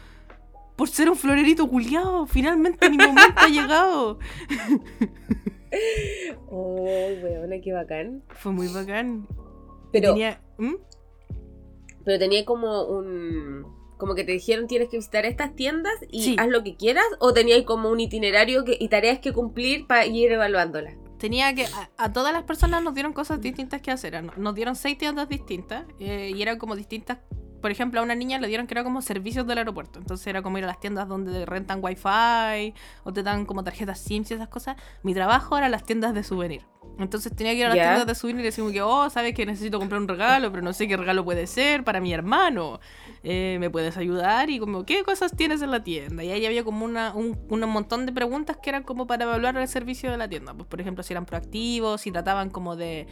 Por 0.75 0.89
ser 0.89 1.09
un 1.11 1.17
florerito 1.17 1.69
culiado. 1.69 2.27
Finalmente 2.27 2.89
mi 2.91 2.97
momento 2.97 3.35
ha 3.37 3.49
llegado. 3.49 4.19
Oh, 6.49 6.85
weona, 7.23 7.61
qué 7.63 7.73
bacán. 7.73 8.23
Fue 8.29 8.53
muy 8.53 8.69
bacán. 8.69 9.27
Pero 9.93 10.11
Tenía- 10.13 10.41
¿Mm? 10.59 10.75
Pero 12.05 12.19
tenía 12.19 12.45
como 12.45 12.85
un. 12.85 13.65
Como 13.97 14.15
que 14.17 14.25
te 14.25 14.33
dijeron 14.33 14.67
tienes 14.67 14.89
que 14.89 14.97
visitar 14.97 15.25
estas 15.25 15.55
tiendas 15.55 15.95
y 16.11 16.23
Sí. 16.23 16.37
haz 16.39 16.49
lo 16.49 16.65
que 16.65 16.77
quieras, 16.77 17.05
o 17.21 17.33
tenía 17.33 17.65
como 17.65 17.89
un 17.91 18.01
itinerario 18.01 18.65
que, 18.65 18.77
y 18.81 18.89
tareas 18.89 19.21
que 19.21 19.33
cumplir 19.33 19.87
para 19.87 20.05
ir 20.07 20.33
evaluándolas. 20.33 20.97
Tenía 21.19 21.55
que. 21.55 21.67
A, 21.67 21.89
a 21.97 22.13
todas 22.13 22.33
las 22.33 22.43
personas 22.43 22.83
nos 22.83 22.95
dieron 22.95 23.13
cosas 23.13 23.41
distintas 23.41 23.81
que 23.81 23.93
hacer. 23.93 24.21
Nos 24.25 24.37
nos 24.39 24.55
dieron 24.57 24.75
seis 24.75 24.99
tiendas 24.99 25.29
distintas. 25.29 25.85
eh, 26.01 26.33
y 26.35 26.43
eran 26.43 26.59
como 26.59 26.75
distintas. 26.75 27.19
Por 27.63 27.71
ejemplo, 27.71 28.01
a 28.01 28.03
una 28.03 28.15
niña 28.15 28.39
le 28.39 28.49
dieron 28.49 28.67
que 28.67 28.75
era 28.75 28.85
como 28.85 29.01
servicios 29.01 29.47
del 29.47 29.59
aeropuerto. 29.59 29.99
Entonces 29.99 30.27
era 30.27 30.43
como 30.43 30.59
ir 30.59 30.65
a 30.65 30.67
las 30.67 30.81
tiendas 30.81 31.09
donde 31.09 31.47
rentan 31.47 31.79
wifi 31.81 32.75
o 33.05 33.13
te 33.13 33.23
dan 33.23 33.47
como 33.47 33.65
tarjetas 33.65 34.01
SIMS 34.01 34.33
y 34.33 34.35
esas 34.35 34.49
cosas. 34.49 34.77
Mi 35.03 35.15
trabajo 35.15 35.57
era 35.57 35.69
las 35.69 35.85
tiendas 35.85 36.13
de 36.13 36.25
souvenir. 36.25 36.67
Entonces 36.99 37.35
tenía 37.35 37.53
que 37.53 37.61
ir 37.61 37.67
a 37.67 37.69
las 37.69 37.79
tiendas 37.79 38.07
de 38.07 38.15
souvenir 38.15 38.43
y 38.43 38.45
decir 38.45 38.65
que, 38.73 38.83
oh, 38.83 39.09
sabes 39.09 39.35
que 39.35 39.47
necesito 39.47 39.79
comprar 39.79 40.01
un 40.01 40.09
regalo, 40.09 40.51
pero 40.51 40.63
no 40.63 40.73
sé 40.73 40.87
qué 40.89 40.97
regalo 40.97 41.25
puede 41.25 41.47
ser 41.47 41.85
para 41.85 42.01
mi 42.01 42.13
hermano. 42.13 42.81
Eh, 43.23 43.57
¿Me 43.61 43.71
puedes 43.71 43.97
ayudar? 43.97 44.51
Y 44.51 44.59
como, 44.59 44.85
¿qué 44.85 45.03
cosas 45.05 45.35
tienes 45.35 45.63
en 45.63 45.71
la 45.71 45.83
tienda? 45.83 46.25
Y 46.25 46.31
ahí 46.31 46.45
había 46.45 46.65
como 46.65 46.85
una, 46.85 47.15
un, 47.15 47.39
un 47.49 47.61
montón 47.69 48.05
de 48.05 48.13
preguntas 48.13 48.59
que 48.63 48.71
eran 48.71 48.83
como 48.83 49.07
para 49.07 49.25
evaluar 49.25 49.57
el 49.57 49.69
servicio 49.69 50.11
de 50.11 50.19
la 50.19 50.29
tienda. 50.29 50.53
Pues, 50.55 50.67
por 50.67 50.81
ejemplo, 50.81 51.03
si 51.03 51.13
eran 51.13 51.25
proactivos, 51.25 52.01
si 52.01 52.11
trataban 52.11 52.51
como 52.51 52.77
de, 52.77 53.07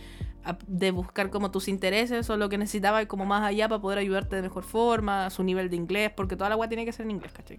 de 0.66 0.90
buscar 0.90 1.30
como 1.30 1.50
tus 1.50 1.68
intereses 1.68 2.28
o 2.30 2.36
lo 2.36 2.48
que 2.48 2.58
necesitabas 2.58 3.06
como 3.06 3.26
más 3.26 3.42
allá 3.42 3.68
para 3.68 3.80
poder 3.80 3.98
ayudarte 3.98 4.36
de 4.36 4.42
mejor 4.42 4.64
forma, 4.64 5.30
su 5.30 5.42
nivel 5.44 5.70
de 5.70 5.76
inglés, 5.76 6.10
porque 6.16 6.36
toda 6.36 6.48
la 6.48 6.54
agua 6.54 6.68
tiene 6.68 6.84
que 6.84 6.92
ser 6.92 7.04
en 7.06 7.12
inglés, 7.12 7.32
¿cachai? 7.32 7.58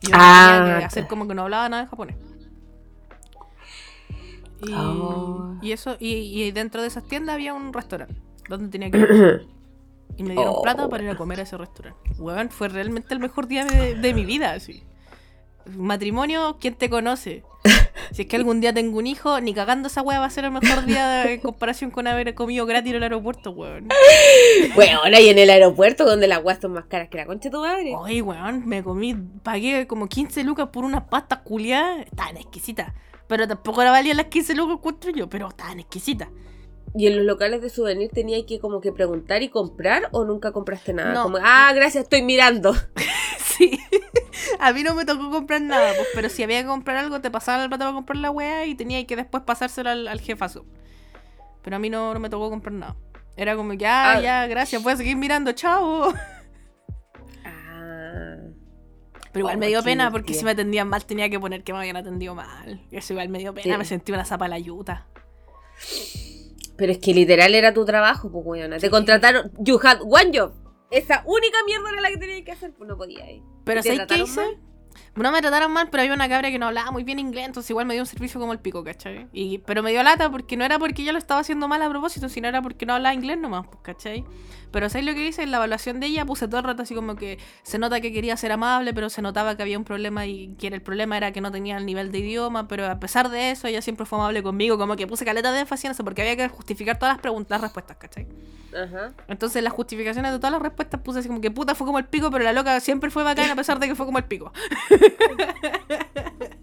Y 0.00 0.08
yo 0.08 0.12
Ah, 0.14 0.60
tenía 0.64 0.78
que 0.78 0.84
hacer 0.84 1.06
como 1.08 1.26
que 1.26 1.34
no 1.34 1.42
hablaba 1.42 1.68
nada 1.68 1.82
de 1.84 1.88
japonés. 1.88 2.16
Y, 4.60 4.72
Oh. 4.72 5.56
y 5.62 5.72
eso, 5.72 5.96
y, 6.00 6.42
y 6.42 6.50
dentro 6.52 6.82
de 6.82 6.88
esas 6.88 7.04
tiendas 7.04 7.34
había 7.34 7.54
un 7.54 7.72
restaurante 7.72 8.16
donde 8.48 8.68
tenía 8.68 8.90
que 8.90 8.98
ir. 8.98 9.08
Y 10.16 10.24
me 10.24 10.34
dieron 10.34 10.56
Oh, 10.56 10.62
plata 10.62 10.88
para 10.88 11.04
ir 11.04 11.10
a 11.10 11.16
comer 11.16 11.38
a 11.40 11.42
ese 11.44 11.56
restaurante. 11.56 12.10
Weón, 12.18 12.50
fue 12.50 12.68
realmente 12.68 13.14
el 13.14 13.20
mejor 13.20 13.46
día 13.46 13.64
de, 13.64 13.94
de 13.94 14.14
mi 14.14 14.24
vida, 14.24 14.52
así. 14.52 14.82
Matrimonio, 15.76 16.56
¿quién 16.60 16.74
te 16.74 16.90
conoce? 16.90 17.44
Si 18.12 18.22
es 18.22 18.28
que 18.28 18.36
algún 18.36 18.60
día 18.60 18.72
tengo 18.72 18.98
un 18.98 19.06
hijo, 19.06 19.40
ni 19.40 19.54
cagando 19.54 19.88
esa 19.88 20.02
weá 20.02 20.18
va 20.20 20.26
a 20.26 20.30
ser 20.30 20.44
el 20.44 20.50
mejor 20.50 20.84
día 20.86 21.08
de- 21.08 21.34
en 21.34 21.40
comparación 21.42 21.90
con 21.90 22.06
haber 22.06 22.34
comido 22.34 22.66
gratis 22.66 22.90
en 22.90 22.96
el 22.96 23.02
aeropuerto, 23.04 23.50
weón. 23.50 23.88
Weona, 24.76 25.20
y 25.20 25.28
en 25.28 25.38
el 25.38 25.50
aeropuerto 25.50 26.04
donde 26.04 26.26
las 26.28 26.42
guas 26.42 26.58
son 26.60 26.72
más 26.72 26.84
caras 26.86 27.08
que 27.08 27.16
la 27.18 27.26
concha 27.26 27.48
de 27.48 27.52
tu 27.52 27.60
madre. 27.60 27.94
Oye, 27.96 28.22
weón, 28.22 28.66
me 28.66 28.82
comí, 28.82 29.14
pagué 29.42 29.86
como 29.86 30.08
15 30.08 30.44
lucas 30.44 30.68
por 30.72 30.84
unas 30.84 31.04
pastas 31.04 31.40
culiadas. 31.44 32.06
Estaban 32.06 32.36
exquisitas. 32.36 32.92
Pero 33.26 33.46
tampoco 33.46 33.84
la 33.84 33.90
valían 33.90 34.16
las 34.16 34.26
15 34.26 34.54
lucas, 34.54 34.76
encuentro 34.78 35.10
yo, 35.10 35.28
pero 35.28 35.48
estaban 35.48 35.78
exquisitas. 35.80 36.28
Y 36.94 37.06
en 37.06 37.16
los 37.18 37.26
locales 37.26 37.60
de 37.60 37.68
souvenir 37.68 38.10
tenía 38.10 38.44
que 38.46 38.58
como 38.60 38.80
que 38.80 38.92
preguntar 38.92 39.42
y 39.42 39.50
comprar 39.50 40.08
o 40.12 40.24
nunca 40.24 40.52
compraste 40.52 40.94
nada. 40.94 41.12
No. 41.12 41.24
Como, 41.24 41.38
ah, 41.42 41.70
gracias, 41.74 42.04
estoy 42.04 42.22
mirando. 42.22 42.74
Sí. 43.58 43.76
A 44.60 44.72
mí 44.72 44.82
no 44.82 44.94
me 44.94 45.04
tocó 45.04 45.30
comprar 45.30 45.60
nada, 45.60 45.92
pues, 45.96 46.08
pero 46.14 46.28
si 46.28 46.42
había 46.42 46.60
que 46.62 46.66
comprar 46.68 46.96
algo, 46.96 47.20
te 47.20 47.30
pasaban 47.30 47.62
el 47.62 47.68
plata 47.68 47.84
para 47.84 47.94
comprar 47.94 48.16
la 48.18 48.30
weá 48.30 48.66
y 48.66 48.74
tenía 48.74 49.04
que 49.06 49.16
después 49.16 49.42
pasárselo 49.44 49.90
al, 49.90 50.08
al 50.08 50.20
jefazo. 50.20 50.64
Pero 51.62 51.76
a 51.76 51.78
mí 51.78 51.90
no, 51.90 52.14
no 52.14 52.20
me 52.20 52.30
tocó 52.30 52.50
comprar 52.50 52.72
nada. 52.74 52.96
Era 53.36 53.54
como 53.56 53.76
que, 53.76 53.86
ah, 53.86 54.12
Ah. 54.16 54.20
ya, 54.20 54.46
gracias, 54.46 54.82
voy 54.82 54.92
a 54.92 54.96
seguir 54.96 55.16
mirando, 55.16 55.52
chao. 55.52 56.12
Ah. 57.44 58.36
Pero 59.32 59.40
igual 59.40 59.56
Oh, 59.56 59.58
me 59.58 59.68
dio 59.68 59.82
pena 59.82 60.10
porque 60.10 60.34
si 60.34 60.44
me 60.44 60.52
atendían 60.52 60.88
mal 60.88 61.04
tenía 61.04 61.28
que 61.28 61.38
poner 61.38 61.62
que 61.62 61.72
me 61.72 61.78
habían 61.80 61.96
atendido 61.96 62.34
mal. 62.34 62.82
Eso 62.90 63.12
igual 63.12 63.28
me 63.28 63.38
dio 63.38 63.52
pena, 63.54 63.74
Sí. 63.74 63.78
me 63.78 63.84
sentí 63.84 64.12
una 64.12 64.24
zapa 64.24 64.48
la 64.48 64.58
yuta. 64.58 65.06
Pero 66.76 66.92
es 66.92 66.98
que 66.98 67.12
literal 67.12 67.54
era 67.54 67.74
tu 67.74 67.84
trabajo, 67.84 68.30
pues 68.30 68.44
weona. 68.46 68.78
Te 68.78 68.90
contrataron. 68.90 69.50
You 69.58 69.78
had 69.82 69.98
one 70.02 70.30
job. 70.36 70.52
Esa 70.90 71.22
única 71.26 71.58
mierda 71.66 71.90
era 71.90 72.00
la 72.00 72.08
que 72.08 72.16
tenías 72.16 72.42
que 72.42 72.52
hacer, 72.52 72.72
pues 72.74 72.88
no 72.88 72.96
podía 72.96 73.30
ir. 73.30 73.42
Pero 73.64 73.80
¿Y 73.80 73.82
te 73.82 73.88
¿sabes 73.96 74.06
qué 74.06 74.22
hice? 74.22 74.40
mal? 74.40 74.58
No 75.22 75.32
me 75.32 75.40
trataron 75.40 75.72
mal, 75.72 75.88
pero 75.90 76.02
había 76.02 76.14
una 76.14 76.28
cabra 76.28 76.50
que 76.50 76.58
no 76.58 76.66
hablaba 76.66 76.90
muy 76.90 77.04
bien 77.04 77.18
inglés, 77.18 77.46
entonces 77.46 77.70
igual 77.70 77.86
me 77.86 77.94
dio 77.94 78.02
un 78.02 78.06
servicio 78.06 78.38
como 78.40 78.52
el 78.52 78.58
pico, 78.58 78.84
¿cachai? 78.84 79.26
Y, 79.32 79.58
pero 79.58 79.82
me 79.82 79.90
dio 79.90 80.02
lata 80.02 80.30
porque 80.30 80.56
no 80.56 80.64
era 80.64 80.78
porque 80.78 81.04
yo 81.04 81.12
lo 81.12 81.18
estaba 81.18 81.40
haciendo 81.40 81.66
mal 81.68 81.82
a 81.82 81.88
propósito, 81.88 82.28
sino 82.28 82.48
era 82.48 82.62
porque 82.62 82.86
no 82.86 82.94
hablaba 82.94 83.14
inglés 83.14 83.38
nomás, 83.38 83.66
pues, 83.66 83.78
¿cachai? 83.82 84.24
Pero 84.70 84.88
¿sabes 84.90 85.06
lo 85.06 85.14
que 85.14 85.26
hice? 85.26 85.42
En 85.42 85.50
la 85.50 85.56
evaluación 85.56 85.98
de 85.98 86.06
ella 86.08 86.26
puse 86.26 86.46
todo 86.46 86.58
el 86.58 86.64
rato 86.64 86.82
así 86.82 86.94
como 86.94 87.16
que 87.16 87.38
se 87.62 87.78
nota 87.78 88.00
que 88.02 88.12
quería 88.12 88.36
ser 88.36 88.52
amable, 88.52 88.92
pero 88.92 89.08
se 89.08 89.22
notaba 89.22 89.56
que 89.56 89.62
había 89.62 89.78
un 89.78 89.84
problema 89.84 90.26
y 90.26 90.54
que 90.58 90.66
era- 90.66 90.76
el 90.76 90.82
problema 90.82 91.16
era 91.16 91.32
que 91.32 91.40
no 91.40 91.50
tenía 91.50 91.78
el 91.78 91.86
nivel 91.86 92.12
de 92.12 92.18
idioma, 92.18 92.68
pero 92.68 92.86
a 92.86 93.00
pesar 93.00 93.30
de 93.30 93.50
eso 93.50 93.66
ella 93.66 93.80
siempre 93.80 94.04
fue 94.04 94.18
amable 94.18 94.42
conmigo, 94.42 94.76
como 94.76 94.94
que 94.96 95.06
puse 95.06 95.24
caleta 95.24 95.52
de 95.52 95.60
énfasis 95.60 95.86
en 95.86 95.90
eso 95.92 96.04
porque 96.04 96.20
había 96.22 96.36
que 96.36 96.48
justificar 96.48 96.98
todas 96.98 97.14
las 97.14 97.22
preguntas, 97.22 97.50
las 97.56 97.62
respuestas, 97.62 97.96
¿cachai? 97.96 98.26
Ajá. 98.74 99.14
Entonces 99.28 99.62
las 99.62 99.72
justificaciones 99.72 100.30
de 100.32 100.38
todas 100.38 100.52
las 100.52 100.60
respuestas 100.60 101.00
puse 101.00 101.20
así 101.20 101.28
como 101.28 101.40
que 101.40 101.50
puta 101.50 101.74
fue 101.74 101.86
como 101.86 101.98
el 101.98 102.04
pico, 102.04 102.30
pero 102.30 102.44
la 102.44 102.52
loca 102.52 102.78
siempre 102.80 103.08
fue 103.10 103.22
bacana 103.24 103.54
a 103.54 103.56
pesar 103.56 103.78
de 103.78 103.88
que 103.88 103.94
fue 103.94 104.04
como 104.04 104.18
el 104.18 104.24
pico. 104.24 104.52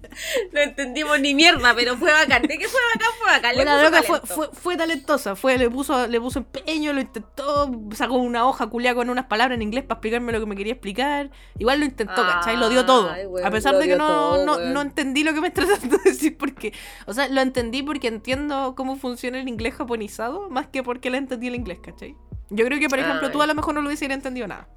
No 0.54 0.62
entendimos 0.62 1.20
ni 1.20 1.34
mierda, 1.34 1.74
pero 1.76 1.98
fue 1.98 2.12
bacán. 2.12 2.44
¿De 2.44 2.58
qué 2.58 2.68
fue 2.68 2.80
bacán? 2.94 3.12
Fue 3.20 3.28
bacán. 3.28 3.58
Le 3.58 3.66
la 3.66 3.84
loca 3.84 4.04
fue, 4.04 4.22
fue, 4.22 4.50
fue 4.54 4.78
talentosa, 4.78 5.36
fue, 5.36 5.58
le 5.58 5.70
puso, 5.70 6.08
le 6.08 6.22
puso 6.22 6.40
empeño, 6.40 6.94
lo 6.94 7.02
intentó, 7.02 7.72
sacó 7.94 8.16
una 8.16 8.48
hoja 8.48 8.68
culiada 8.68 8.96
con 8.96 9.10
unas 9.10 9.26
palabras 9.26 9.56
en 9.56 9.62
inglés 9.62 9.84
para 9.84 9.98
explicarme 9.98 10.32
lo 10.32 10.40
que 10.40 10.46
me 10.46 10.56
quería 10.56 10.74
explicar. 10.74 11.32
Igual 11.58 11.80
lo 11.80 11.86
intentó, 11.86 12.22
¿cachai? 12.22 12.58
Lo 12.58 12.70
dio 12.70 12.86
todo. 12.86 13.10
Ay, 13.10 13.26
weón, 13.26 13.46
a 13.46 13.52
pesar 13.52 13.78
de 13.78 13.88
que 13.88 13.96
no, 13.96 14.08
todo, 14.08 14.60
no, 14.60 14.82
entendí 14.82 15.24
lo 15.24 15.34
que 15.34 15.42
me 15.42 15.48
estás 15.48 15.68
tratando 15.68 15.98
de 15.98 16.12
decir 16.12 16.38
porque. 16.38 16.74
O 17.06 17.14
sea, 17.14 17.28
lo 17.28 17.42
entendí 17.42 17.84
porque 17.84 18.08
entiendo 18.08 18.74
cómo 18.76 18.96
funciona 18.96 19.40
el 19.40 19.48
inglés 19.48 19.76
japonizado, 19.76 20.50
más 20.50 20.68
que 20.68 20.84
porque 20.84 21.10
le 21.10 21.18
entendí 21.18 21.48
el 21.48 21.56
inglés, 21.56 21.80
¿cachai? 21.82 22.16
Yo 22.50 22.66
creo 22.66 22.80
que, 22.80 22.90
por 22.90 23.00
ejemplo, 23.00 23.32
tú 23.32 23.42
a 23.42 23.48
lo 23.48 23.56
mejor 23.56 23.74
no 23.74 23.82
lo 23.82 23.88
hubieses 23.88 24.10
entendido 24.10 24.48
nada. 24.48 24.68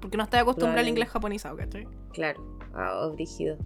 Porque 0.00 0.16
no 0.16 0.24
estás 0.24 0.42
acostumbrado 0.42 0.80
al 0.80 0.88
inglés 0.88 1.08
japonizado, 1.08 1.56
¿cachai? 1.56 1.86
Claro. 2.12 2.58
Ah, 2.74 3.00
oh, 3.02 3.12
brígido. 3.12 3.58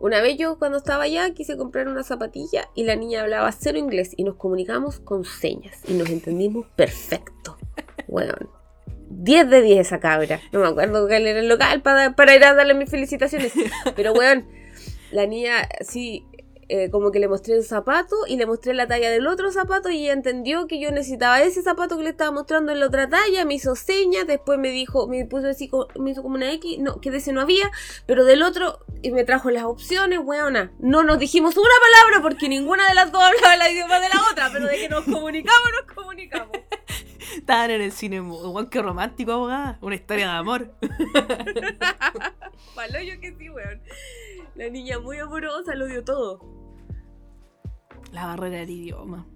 Una 0.00 0.20
vez 0.20 0.36
yo 0.36 0.58
cuando 0.58 0.78
estaba 0.78 1.04
allá 1.04 1.32
quise 1.32 1.56
comprar 1.56 1.88
una 1.88 2.02
zapatilla 2.02 2.68
y 2.74 2.84
la 2.84 2.96
niña 2.96 3.22
hablaba 3.22 3.50
cero 3.52 3.78
inglés 3.78 4.12
y 4.16 4.24
nos 4.24 4.36
comunicamos 4.36 5.00
con 5.00 5.24
señas 5.24 5.78
y 5.88 5.94
nos 5.94 6.10
entendimos 6.10 6.66
perfecto. 6.76 7.56
Weón. 8.08 8.50
10 9.08 9.48
de 9.48 9.62
10 9.62 9.86
esa 9.86 10.00
cabra. 10.00 10.40
No 10.52 10.60
me 10.60 10.66
acuerdo 10.66 11.06
cuál 11.06 11.26
era 11.26 11.38
el 11.38 11.48
local 11.48 11.82
para, 11.82 12.16
para 12.16 12.34
ir 12.34 12.44
a 12.44 12.54
darle 12.54 12.74
mis 12.74 12.90
felicitaciones. 12.90 13.52
Pero 13.96 14.12
weón, 14.12 14.48
la 15.12 15.26
niña 15.26 15.68
sí, 15.80 16.26
eh, 16.76 16.90
como 16.90 17.12
que 17.12 17.20
le 17.20 17.28
mostré 17.28 17.56
un 17.56 17.62
zapato 17.62 18.16
y 18.26 18.36
le 18.36 18.46
mostré 18.46 18.74
la 18.74 18.88
talla 18.88 19.08
del 19.08 19.28
otro 19.28 19.52
zapato 19.52 19.90
y 19.90 20.02
ella 20.02 20.12
entendió 20.12 20.66
que 20.66 20.80
yo 20.80 20.90
necesitaba 20.90 21.40
ese 21.40 21.62
zapato 21.62 21.96
que 21.96 22.02
le 22.02 22.10
estaba 22.10 22.32
mostrando 22.32 22.72
en 22.72 22.80
la 22.80 22.86
otra 22.86 23.08
talla, 23.08 23.44
me 23.44 23.54
hizo 23.54 23.76
señas, 23.76 24.26
después 24.26 24.58
me 24.58 24.70
dijo, 24.70 25.06
me 25.06 25.24
puso 25.24 25.46
así, 25.46 25.70
me 26.00 26.10
hizo 26.10 26.24
como 26.24 26.34
una 26.34 26.50
X, 26.54 26.80
no, 26.80 27.00
que 27.00 27.12
de 27.12 27.18
ese 27.18 27.32
no 27.32 27.40
había, 27.40 27.70
pero 28.06 28.24
del 28.24 28.42
otro 28.42 28.80
y 29.02 29.12
me 29.12 29.22
trajo 29.22 29.52
las 29.52 29.62
opciones, 29.62 30.18
weona. 30.18 30.72
No 30.80 31.04
nos 31.04 31.20
dijimos 31.20 31.56
una 31.56 31.68
palabra 31.92 32.22
porque 32.22 32.48
ninguna 32.48 32.88
de 32.88 32.94
las 32.94 33.12
dos 33.12 33.22
hablaba 33.22 33.54
el 33.54 33.72
idioma 33.72 34.00
de 34.00 34.08
la 34.08 34.32
otra, 34.32 34.50
pero 34.52 34.66
de 34.66 34.76
que 34.76 34.88
nos 34.88 35.04
comunicamos, 35.04 35.70
nos 35.80 35.94
comunicamos. 35.94 36.58
Estaban 37.36 37.70
en 37.70 37.82
el 37.82 37.92
cine, 37.92 38.16
igual 38.16 38.68
que 38.68 38.82
romántico, 38.82 39.30
abogada. 39.30 39.78
Una 39.80 39.94
historia 39.94 40.26
de 40.26 40.32
amor. 40.32 40.74
Paloyo 42.74 43.20
que 43.20 43.32
sí, 43.38 43.48
weón. 43.48 43.80
La 44.56 44.68
niña 44.70 44.98
muy 44.98 45.18
amorosa 45.18 45.76
lo 45.76 45.86
dio 45.86 46.04
todo. 46.04 46.63
La 48.14 48.26
barrera 48.26 48.56
del 48.58 48.70
idioma. 48.70 49.26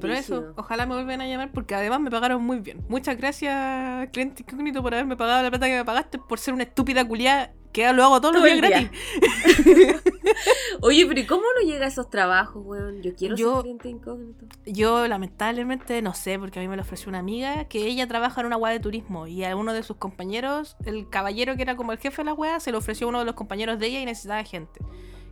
Pero 0.00 0.12
eso, 0.14 0.54
ojalá 0.56 0.86
me 0.86 0.94
vuelvan 0.94 1.20
a 1.20 1.26
llamar 1.26 1.50
porque 1.52 1.74
además 1.74 2.00
me 2.00 2.10
pagaron 2.10 2.42
muy 2.42 2.60
bien. 2.60 2.82
Muchas 2.88 3.16
gracias, 3.16 4.08
cliente 4.10 4.42
incógnito, 4.42 4.82
por 4.82 4.94
haberme 4.94 5.16
pagado 5.16 5.42
la 5.42 5.50
plata 5.50 5.66
que 5.66 5.76
me 5.76 5.84
pagaste 5.84 6.18
por 6.18 6.38
ser 6.38 6.54
una 6.54 6.62
estúpida 6.62 7.06
culiada 7.06 7.52
que 7.72 7.90
lo 7.92 8.04
hago 8.04 8.20
todos 8.20 8.34
los 8.34 8.42
Todo 8.42 8.52
días 8.52 8.62
el 8.64 8.68
día. 8.68 8.90
gratis. 8.90 10.02
Oye, 10.80 11.06
pero 11.06 11.20
¿y 11.20 11.26
cómo 11.26 11.42
no 11.42 11.66
llega 11.70 11.84
a 11.84 11.88
esos 11.88 12.10
trabajos, 12.10 12.62
weón? 12.64 13.02
Yo 13.02 13.14
quiero 13.14 13.36
Yo- 13.36 13.54
ser 13.56 13.62
cliente 13.62 13.88
incógnito. 13.88 14.46
Yo 14.66 15.06
lamentablemente 15.08 16.00
no 16.02 16.14
sé, 16.14 16.38
porque 16.38 16.58
a 16.58 16.62
mí 16.62 16.68
me 16.68 16.76
lo 16.76 16.82
ofreció 16.82 17.08
una 17.08 17.18
amiga 17.18 17.64
que 17.66 17.86
ella 17.86 18.06
trabaja 18.08 18.40
en 18.40 18.46
una 18.48 18.56
web 18.56 18.72
de 18.72 18.80
turismo 18.80 19.26
y 19.26 19.44
a 19.44 19.54
uno 19.56 19.72
de 19.72 19.82
sus 19.82 19.96
compañeros, 19.96 20.76
el 20.84 21.08
caballero 21.08 21.56
que 21.56 21.62
era 21.62 21.76
como 21.76 21.92
el 21.92 21.98
jefe 21.98 22.22
de 22.22 22.26
la 22.26 22.34
web, 22.34 22.60
se 22.60 22.72
lo 22.72 22.78
ofreció 22.78 23.06
a 23.06 23.10
uno 23.10 23.18
de 23.20 23.24
los 23.26 23.34
compañeros 23.34 23.78
de 23.78 23.86
ella 23.86 24.00
y 24.00 24.04
necesitaba 24.06 24.42
gente. 24.44 24.80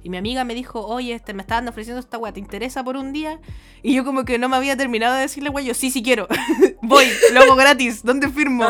Y 0.02 0.10
mi 0.10 0.16
amiga 0.16 0.44
me 0.44 0.54
dijo, 0.54 0.86
oye, 0.86 1.14
este, 1.14 1.34
me 1.34 1.42
estaban 1.42 1.68
ofreciendo 1.68 2.00
esta 2.00 2.18
weá, 2.18 2.32
¿te 2.32 2.40
interesa 2.40 2.82
por 2.82 2.96
un 2.96 3.12
día? 3.12 3.40
Y 3.82 3.94
yo 3.94 4.04
como 4.04 4.24
que 4.24 4.38
no 4.38 4.48
me 4.48 4.56
había 4.56 4.76
terminado 4.76 5.14
de 5.14 5.22
decirle, 5.22 5.50
weá, 5.50 5.64
yo 5.64 5.74
sí, 5.74 5.90
sí 5.90 6.02
quiero. 6.02 6.26
Voy, 6.82 7.06
lo 7.32 7.40
hago 7.40 7.56
gratis, 7.56 8.02
¿dónde 8.02 8.28
firmo? 8.28 8.66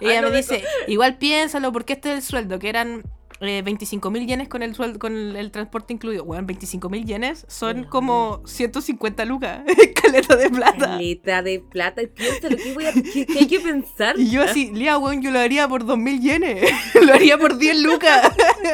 Y 0.00 0.06
ella 0.10 0.22
me 0.22 0.30
dice, 0.30 0.64
igual 0.88 1.18
piénsalo, 1.18 1.72
porque 1.72 1.94
este 1.94 2.10
es 2.12 2.16
el 2.16 2.22
sueldo, 2.22 2.58
que 2.58 2.68
eran 2.68 3.02
eh, 3.40 3.62
25 3.62 4.10
mil 4.10 4.26
yenes 4.26 4.48
con 4.48 4.62
el 4.62 4.74
sueldo, 4.74 4.98
con 4.98 5.16
el, 5.16 5.34
el 5.34 5.50
transporte 5.50 5.94
incluido. 5.94 6.24
Weón, 6.24 6.46
25 6.46 6.90
mil 6.90 7.06
yenes 7.06 7.46
son 7.48 7.84
como 7.84 8.42
150 8.46 9.24
lucas. 9.24 9.62
Caleta 10.02 10.36
de 10.36 10.50
plata. 10.50 10.78
Caleta 10.78 11.42
de 11.42 11.60
plata. 11.60 12.02
Y 12.02 12.06
piensa 12.08 12.50
lo 12.50 12.56
que, 12.58 12.74
voy 12.74 12.84
a, 12.84 12.92
que, 12.92 13.24
que 13.24 13.38
hay 13.38 13.46
que 13.46 13.60
pensar. 13.60 14.18
Y 14.18 14.30
yo 14.30 14.42
así, 14.42 14.70
Lía, 14.72 14.98
weón, 14.98 15.22
yo 15.22 15.30
lo 15.30 15.38
haría 15.38 15.66
por 15.68 15.84
2.000 15.84 16.20
yenes. 16.20 16.70
lo 17.02 17.14
haría 17.14 17.38
por 17.38 17.56
10 17.56 17.80
lucas. 17.80 18.30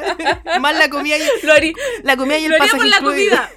Más 0.60 0.76
la 0.76 0.90
comida 0.90 1.16
y, 1.16 1.46
Lo 1.46 1.52
haría, 1.52 1.72
la 2.02 2.16
comida 2.16 2.38
y 2.38 2.44
el 2.46 2.50
lo 2.50 2.56
haría 2.56 2.72
por 2.72 2.86
la 2.86 2.96
incluido. 2.96 3.36
comida. 3.36 3.50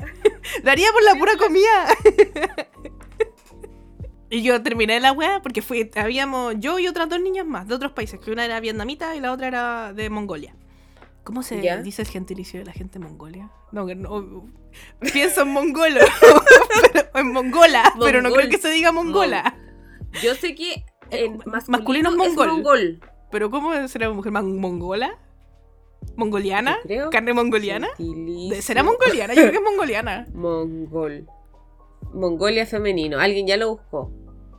Lo 0.63 0.71
haría 0.71 0.91
por 0.91 1.03
la 1.03 1.15
pura 1.15 1.37
comida. 1.37 1.87
y 4.29 4.43
yo 4.43 4.61
terminé 4.61 4.99
la 4.99 5.11
weá 5.11 5.41
porque 5.41 5.63
fui, 5.63 5.89
habíamos 5.95 6.53
yo 6.59 6.77
y 6.77 6.87
otras 6.87 7.09
dos 7.09 7.19
niñas 7.19 7.47
más 7.47 7.67
de 7.67 7.73
otros 7.73 7.93
países, 7.93 8.19
que 8.19 8.31
una 8.31 8.45
era 8.45 8.59
vietnamita 8.59 9.15
y 9.15 9.21
la 9.21 9.31
otra 9.31 9.47
era 9.47 9.93
de 9.93 10.09
Mongolia. 10.11 10.55
¿Cómo 11.29 11.43
se 11.43 11.61
¿Ya? 11.61 11.77
dice 11.77 12.01
el 12.01 12.07
gentilicio 12.07 12.59
de 12.59 12.65
la 12.65 12.71
gente 12.71 12.97
Mongolia? 12.97 13.51
No, 13.71 13.85
no 13.85 14.49
pienso 15.13 15.43
en 15.43 15.49
mongolo, 15.49 16.01
en 17.13 17.31
mongola, 17.31 17.83
pero 17.99 18.23
no 18.23 18.31
creo 18.31 18.49
que 18.49 18.57
se 18.57 18.71
diga 18.71 18.91
mongola. 18.91 19.55
Yo 20.23 20.33
sé 20.33 20.55
que 20.55 20.85
en 21.11 21.37
masculino, 21.45 22.09
masculino 22.09 22.23
es 22.23 22.31
es 22.31 22.35
mongol. 22.35 22.99
¿Pero 23.29 23.51
cómo 23.51 23.87
será 23.87 24.09
una 24.09 24.15
mujer 24.15 24.31
mongola? 24.31 25.19
¿Mongoliana? 26.15 26.79
Creo. 26.81 27.11
¿Carne 27.11 27.33
mongoliana? 27.33 27.89
Gentilicio. 27.99 28.63
¿Será 28.63 28.81
mongoliana? 28.81 29.35
Yo 29.35 29.41
creo 29.41 29.51
que 29.51 29.57
es 29.57 29.63
mongoliana. 29.63 30.25
Mongol. 30.33 31.27
Mongolia 32.11 32.65
femenino. 32.65 33.19
Alguien 33.19 33.45
ya 33.45 33.55
lo 33.55 33.75
buscó. 33.75 34.11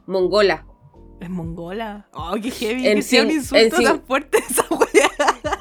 Mongola. 0.06 0.64
¿Es 1.20 1.30
mongola? 1.30 2.08
Oh, 2.12 2.36
qué 2.40 2.52
heavy. 2.52 2.86
En 2.86 2.98
que 2.98 3.02
sea 3.02 3.24
un 3.24 3.32
insulto 3.32 3.76
en 3.76 3.84
tan 3.84 4.02
fuerte 4.02 4.38
esa 4.38 4.64
wea. 4.70 5.09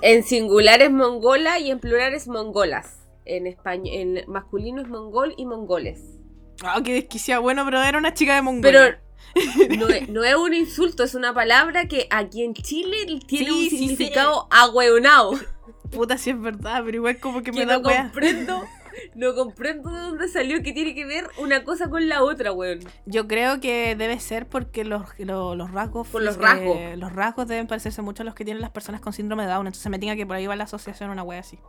En 0.02 0.24
singular 0.24 0.82
es 0.82 0.92
mongola 0.92 1.60
y 1.60 1.72
en 1.72 1.80
plural 1.80 2.14
es 2.14 2.28
mongolas. 2.28 2.98
En 3.26 3.48
español, 3.48 3.88
en 3.94 4.24
masculino 4.32 4.82
es 4.82 4.88
mongol 4.88 5.34
y 5.38 5.46
mongoles. 5.46 6.02
Oh, 6.64 6.82
qué 6.84 6.94
desquiciada. 6.94 7.40
Bueno, 7.40 7.64
pero 7.66 7.82
era 7.82 7.98
una 7.98 8.14
chica 8.14 8.36
de 8.36 8.42
Pero 8.62 8.80
Mongolia. 8.80 9.02
no 9.78 9.88
es, 9.90 10.10
no 10.10 10.24
es 10.24 10.36
un 10.36 10.54
insulto, 10.54 11.04
es 11.04 11.14
una 11.16 11.34
palabra 11.34 11.88
que 11.88 12.08
aquí 12.10 12.44
en 12.44 12.54
Chile 12.54 12.98
tiene 13.28 13.46
Sí, 13.46 13.52
un 13.52 13.70
sí, 13.70 13.78
significado 13.78 14.48
agüeonado. 14.50 15.34
Puta, 15.92 16.18
sí 16.18 16.32
es 16.32 16.42
verdad, 16.42 16.82
pero 16.84 16.98
igual 16.98 17.20
como 17.20 17.42
que 17.44 17.52
Que 17.52 17.60
me 17.60 17.66
da 17.66 17.78
no 17.80 17.88
wea. 17.88 18.04
comprendo, 18.04 18.64
no 19.16 19.36
comprendo 19.36 19.92
de 19.92 20.00
dónde 20.02 20.28
salió 20.28 20.62
que 20.64 20.74
tiene 20.74 20.96
que 20.96 21.06
ver 21.06 21.28
una 21.38 21.64
cosa 21.64 21.90
con 21.90 22.08
la 22.08 22.24
otra, 22.24 22.52
weón. 22.52 22.80
Yo 23.06 23.28
creo 23.28 23.60
que 23.60 23.96
debe 23.96 24.20
ser 24.20 24.48
porque 24.48 24.86
los, 24.86 25.04
los, 25.18 25.58
los 25.58 25.72
rasgos. 25.72 26.08
Por 26.08 26.22
los 26.22 26.38
eh, 26.38 26.40
rasgos. 26.42 26.78
los 26.98 27.14
rasgos 27.14 27.48
deben 27.48 27.68
parecerse 27.68 28.02
mucho 28.02 28.24
a 28.24 28.26
los 28.26 28.36
que 28.36 28.46
tienen 28.46 28.62
las 28.62 28.72
personas 28.72 29.02
con 29.02 29.14
síndrome 29.14 29.44
de 29.44 29.50
Down. 29.50 29.68
Entonces 29.68 29.90
me 29.90 30.00
tenga 30.00 30.16
que 30.16 30.26
por 30.26 30.36
ahí 30.36 30.48
va 30.48 30.56
la 30.56 30.66
asociación 30.66 31.10
una 31.10 31.24
wea 31.24 31.40
así. 31.40 31.60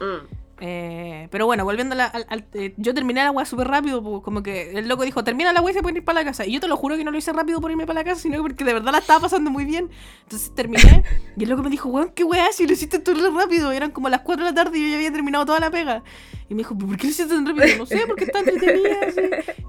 Mm. 0.00 0.26
Eh, 0.60 1.28
pero 1.30 1.46
bueno, 1.46 1.64
volviendo 1.64 1.94
a 1.94 1.96
la- 1.98 2.04
al, 2.06 2.44
eh, 2.52 2.74
yo 2.76 2.92
terminé 2.92 3.24
la 3.24 3.30
weá 3.30 3.46
súper 3.46 3.68
rápido, 3.68 4.20
como 4.22 4.42
que 4.42 4.72
el 4.72 4.88
loco 4.88 5.04
dijo, 5.04 5.24
termina 5.24 5.52
la 5.52 5.60
weá 5.62 5.72
y 5.72 5.74
se 5.74 5.82
pueden 5.82 5.96
ir 5.96 6.04
para 6.04 6.20
la 6.20 6.24
casa. 6.26 6.44
Y 6.46 6.52
yo 6.52 6.60
te 6.60 6.68
lo 6.68 6.76
juro 6.76 6.96
que 6.96 7.04
no 7.04 7.10
lo 7.10 7.18
hice 7.18 7.32
rápido 7.32 7.60
por 7.60 7.70
irme 7.70 7.86
para 7.86 8.00
la 8.00 8.04
casa, 8.04 8.20
sino 8.20 8.40
porque 8.42 8.64
de 8.64 8.74
verdad 8.74 8.92
la 8.92 8.98
estaba 8.98 9.20
pasando 9.20 9.50
muy 9.50 9.64
bien. 9.64 9.88
Entonces 10.24 10.54
terminé 10.54 11.02
y 11.36 11.44
el 11.44 11.48
loco 11.50 11.62
me 11.62 11.70
dijo, 11.70 11.88
weón, 11.88 12.12
qué 12.14 12.24
weá, 12.24 12.52
si 12.52 12.66
lo 12.66 12.72
hiciste 12.74 12.98
re 13.12 13.30
rápido. 13.30 13.72
Eran 13.72 13.90
como 13.90 14.08
las 14.08 14.20
4 14.20 14.44
de 14.44 14.50
la 14.50 14.54
tarde 14.54 14.78
y 14.78 14.82
yo 14.82 14.88
ya 14.90 14.96
había 14.96 15.12
terminado 15.12 15.46
toda 15.46 15.60
la 15.60 15.70
pega. 15.70 16.02
Y 16.48 16.54
me 16.54 16.58
dijo, 16.58 16.76
¿por 16.76 16.96
qué 16.96 17.04
lo 17.04 17.10
hiciste 17.10 17.32
tan 17.34 17.46
rápido? 17.46 17.78
No 17.78 17.86
sé, 17.86 18.02
porque 18.06 18.24
está 18.24 18.40
entretenida. 18.40 18.96
así. 19.06 19.20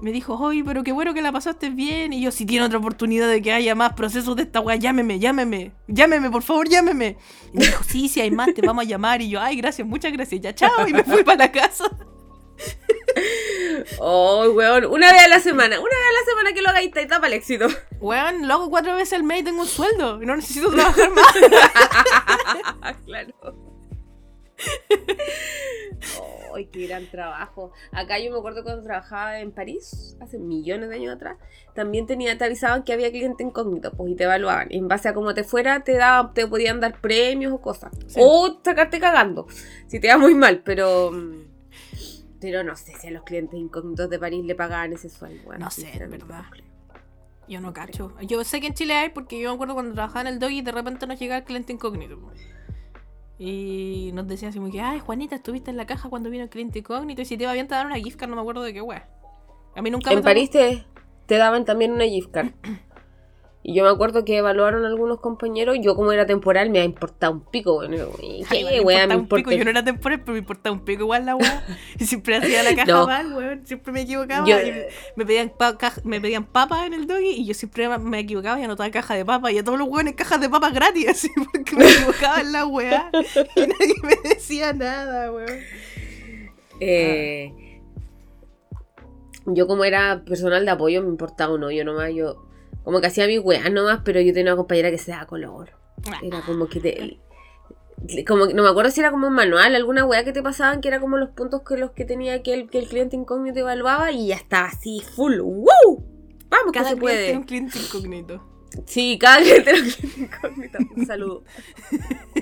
Me 0.02 0.10
dijo, 0.12 0.34
oye, 0.34 0.64
pero 0.64 0.82
qué 0.82 0.90
bueno 0.92 1.14
que 1.14 1.22
la 1.22 1.30
pasaste 1.32 1.70
bien. 1.70 2.12
Y 2.12 2.20
yo, 2.22 2.32
si 2.32 2.44
tiene 2.44 2.66
otra 2.66 2.78
oportunidad 2.78 3.28
de 3.28 3.40
que 3.40 3.52
haya 3.52 3.74
más 3.76 3.92
procesos 3.94 4.34
de 4.36 4.42
esta 4.42 4.60
weá, 4.60 4.74
llámeme, 4.76 5.20
llámeme, 5.20 5.70
llámeme, 5.86 6.28
por 6.30 6.42
favor, 6.42 6.68
llámeme. 6.68 7.16
Y 7.54 7.58
me 7.58 7.66
dijo, 7.66 7.84
sí, 7.84 8.08
si 8.08 8.20
hay 8.20 8.30
más, 8.32 8.52
te 8.52 8.62
vamos 8.66 8.84
a 8.84 8.88
llamar. 8.88 9.22
Y 9.22 9.28
yo, 9.28 9.40
ay, 9.40 9.56
gracias, 9.56 9.86
muchas 9.86 10.12
gracias, 10.12 10.40
ya, 10.40 10.52
chao. 10.54 10.70
Y 10.88 10.92
me 10.92 11.04
fui 11.04 11.24
para 11.24 11.46
la 11.46 11.52
casa. 11.52 11.84
Oh, 13.98 14.50
weón, 14.54 14.86
una 14.86 15.12
vez 15.12 15.24
a 15.24 15.28
la 15.28 15.40
semana, 15.40 15.78
una 15.78 15.88
vez 15.88 16.08
a 16.08 16.12
la 16.12 16.30
semana 16.30 16.52
que 16.52 16.62
lo 16.62 16.68
hagáis, 16.70 16.92
te 16.92 17.04
tapa 17.06 17.26
el 17.26 17.34
éxito. 17.34 17.66
Weón, 18.00 18.46
lo 18.46 18.54
hago 18.54 18.70
cuatro 18.70 18.94
veces 18.94 19.12
al 19.14 19.22
mes 19.22 19.40
y 19.40 19.44
tengo 19.44 19.62
un 19.62 19.68
sueldo. 19.68 20.22
Y 20.22 20.26
no 20.26 20.36
necesito 20.36 20.70
trabajar 20.70 21.10
más. 21.10 21.26
claro. 23.04 23.34
Ay, 26.54 26.66
qué 26.66 26.86
gran 26.86 27.06
trabajo. 27.10 27.72
Acá 27.92 28.18
yo 28.18 28.30
me 28.32 28.38
acuerdo 28.38 28.62
cuando 28.62 28.82
trabajaba 28.82 29.40
en 29.40 29.52
París, 29.52 30.16
hace 30.20 30.38
millones 30.38 30.88
de 30.90 30.96
años 30.96 31.14
atrás, 31.16 31.36
también 31.74 32.06
tenía, 32.06 32.36
te 32.38 32.44
avisaban 32.44 32.82
que 32.82 32.92
había 32.92 33.10
cliente 33.10 33.42
incógnito, 33.42 33.92
pues 33.92 34.12
y 34.12 34.14
te 34.14 34.24
evaluaban. 34.24 34.68
Y 34.70 34.78
en 34.78 34.88
base 34.88 35.08
a 35.08 35.14
cómo 35.14 35.34
te 35.34 35.44
fuera, 35.44 35.84
te 35.84 35.94
daban, 35.96 36.34
te 36.34 36.46
podían 36.46 36.80
dar 36.80 37.00
premios 37.00 37.52
o 37.52 37.60
cosas. 37.60 37.92
Sí. 38.06 38.20
O 38.22 38.58
sacarte 38.64 39.00
cagando, 39.00 39.46
si 39.86 40.00
te 40.00 40.08
va 40.08 40.18
muy 40.18 40.34
mal, 40.34 40.62
pero. 40.64 41.10
mm, 41.12 41.42
Pero 42.40 42.64
no 42.64 42.74
sé 42.76 42.92
si 43.00 43.06
a 43.06 43.10
los 43.12 43.22
clientes 43.22 43.58
incógnitos 43.58 44.10
de 44.10 44.18
París 44.18 44.44
le 44.44 44.54
pagaban 44.54 44.92
ese 44.92 45.08
sueldo. 45.08 45.42
bueno, 45.44 45.64
No 45.66 45.70
sé, 45.70 45.82
sinceramente, 45.82 46.24
verdad. 46.26 46.44
Yo 47.48 47.60
no 47.60 47.72
cacho. 47.72 48.12
Yo 48.22 48.44
sé 48.44 48.60
que 48.60 48.68
en 48.68 48.74
Chile 48.74 48.94
hay 48.94 49.08
porque 49.10 49.40
yo 49.40 49.50
me 49.50 49.54
acuerdo 49.54 49.74
cuando 49.74 49.92
trabajaba 49.94 50.22
en 50.22 50.26
el 50.28 50.38
doggy 50.38 50.62
de 50.62 50.72
repente 50.72 51.06
nos 51.06 51.18
llegaba 51.18 51.38
el 51.38 51.44
cliente 51.44 51.72
incógnito. 51.72 52.18
Y 53.44 54.12
nos 54.12 54.28
decían 54.28 54.50
así 54.50 54.60
como 54.60 54.70
que, 54.70 54.80
ay, 54.80 55.00
Juanita, 55.00 55.34
estuviste 55.34 55.68
en 55.68 55.76
la 55.76 55.84
caja 55.84 56.08
cuando 56.08 56.30
vino 56.30 56.44
el 56.44 56.48
cliente 56.48 56.78
incógnito 56.78 57.22
y 57.22 57.24
si 57.24 57.36
te 57.36 57.42
iba 57.42 57.52
bien 57.52 57.66
te 57.66 57.74
daban 57.74 57.88
una 57.88 57.98
gift 57.98 58.16
card, 58.16 58.30
no 58.30 58.36
me 58.36 58.42
acuerdo 58.42 58.62
de 58.62 58.72
qué 58.72 58.80
wea. 58.80 59.08
A 59.74 59.82
mí 59.82 59.90
nunca 59.90 60.10
me 60.10 60.18
En 60.18 60.22
París 60.22 60.48
te, 60.50 60.84
te 61.26 61.38
daban 61.38 61.64
también 61.64 61.90
una 61.90 62.04
gift 62.04 62.30
card. 62.30 62.52
Y 63.64 63.74
yo 63.74 63.84
me 63.84 63.90
acuerdo 63.90 64.24
que 64.24 64.38
evaluaron 64.38 64.84
algunos 64.84 65.20
compañeros. 65.20 65.76
Yo, 65.80 65.94
como 65.94 66.10
era 66.10 66.26
temporal, 66.26 66.70
me 66.70 66.80
ha 66.80 66.84
importado 66.84 67.32
un 67.34 67.40
pico. 67.42 67.74
Bueno, 67.74 68.08
Ay, 68.20 68.44
¿Qué 68.50 68.80
wea 68.80 69.04
importaba 69.04 69.06
me 69.06 69.14
un 69.14 69.20
importa? 69.22 69.44
pico. 69.44 69.52
Yo 69.56 69.64
no 69.64 69.70
era 69.70 69.84
temporal, 69.84 70.20
pero 70.20 70.32
me 70.32 70.38
importaba 70.40 70.74
un 70.74 70.84
pico 70.84 71.02
igual 71.02 71.26
la 71.26 71.36
wea. 71.36 71.64
Y 72.00 72.04
siempre 72.06 72.36
hacía 72.36 72.64
la 72.64 72.74
caja 72.74 72.90
No. 72.90 73.06
mal, 73.06 73.32
weón. 73.32 73.64
Siempre 73.64 73.92
me 73.92 74.00
equivocaba. 74.00 74.44
Yo- 74.48 74.60
y 74.60 74.72
me 75.14 75.24
pedían, 75.24 75.50
pa- 75.56 75.76
me 76.02 76.20
pedían 76.20 76.44
papas 76.44 76.86
en 76.86 76.94
el 76.94 77.06
doggy 77.06 77.30
y 77.36 77.46
yo 77.46 77.54
siempre 77.54 77.88
me 78.00 78.18
equivocaba 78.18 78.58
y 78.58 78.64
anotaba 78.64 78.90
caja 78.90 79.14
de 79.14 79.24
papas. 79.24 79.52
Y 79.52 79.58
a 79.58 79.62
todos 79.64 79.78
los 79.78 79.86
weones 79.88 80.14
cajas 80.16 80.40
de 80.40 80.48
papas 80.50 80.72
gratis, 80.74 81.08
así, 81.10 81.28
porque 81.52 81.76
me 81.76 81.88
equivocaba 81.88 82.40
en 82.40 82.50
la 82.52 82.66
weá. 82.66 83.10
Y 83.54 83.60
nadie 83.60 83.94
me 84.02 84.28
decía 84.28 84.72
nada, 84.72 85.30
weón. 85.30 85.60
Eh, 86.80 87.52
yo, 89.46 89.66
como 89.66 89.84
era 89.84 90.22
personal 90.24 90.64
de 90.64 90.70
apoyo, 90.72 91.02
me 91.02 91.08
importaba 91.08 91.54
un 91.54 91.62
hoyo 91.64 91.84
nomás. 91.84 92.12
Yo, 92.12 92.42
como 92.84 93.00
que 93.00 93.06
hacía 93.06 93.26
mis 93.26 93.40
weas 93.40 93.70
nomás, 93.72 94.00
pero 94.04 94.20
yo 94.20 94.32
tenía 94.32 94.52
una 94.52 94.56
compañera 94.56 94.90
que 94.90 94.98
se 94.98 95.10
daba 95.12 95.26
color. 95.26 95.70
Era 96.22 96.40
como 96.42 96.66
que 96.68 96.80
te. 96.80 97.18
Como, 98.26 98.46
no 98.46 98.64
me 98.64 98.68
acuerdo 98.68 98.90
si 98.90 98.98
era 99.00 99.12
como 99.12 99.28
un 99.28 99.34
manual, 99.34 99.74
alguna 99.76 100.04
wea 100.04 100.24
que 100.24 100.32
te 100.32 100.42
pasaban, 100.42 100.80
que 100.80 100.88
era 100.88 100.98
como 100.98 101.18
los 101.18 101.30
puntos 101.30 101.62
que 101.62 101.76
los 101.76 101.92
que 101.92 102.04
tenía 102.04 102.42
que 102.42 102.52
el, 102.54 102.68
que 102.68 102.80
el 102.80 102.88
cliente 102.88 103.14
incógnito 103.14 103.60
evaluaba 103.60 104.10
y 104.10 104.28
ya 104.28 104.34
estaba 104.36 104.66
así, 104.66 105.00
full. 105.14 105.38
¡Woo! 105.40 106.04
Vamos, 106.48 106.72
Cada 106.72 106.88
que 106.90 106.94
se 106.94 107.00
puede. 107.00 107.36
un 107.36 107.44
cliente 107.44 107.78
incógnito. 107.78 108.48
Sí, 108.86 109.18
cada 109.20 109.40
cliente 109.40 109.70
era 109.70 109.78
un 109.80 109.88
cliente 109.90 110.20
incógnito. 110.20 110.78
Un 110.96 111.06
saludo. 111.06 111.44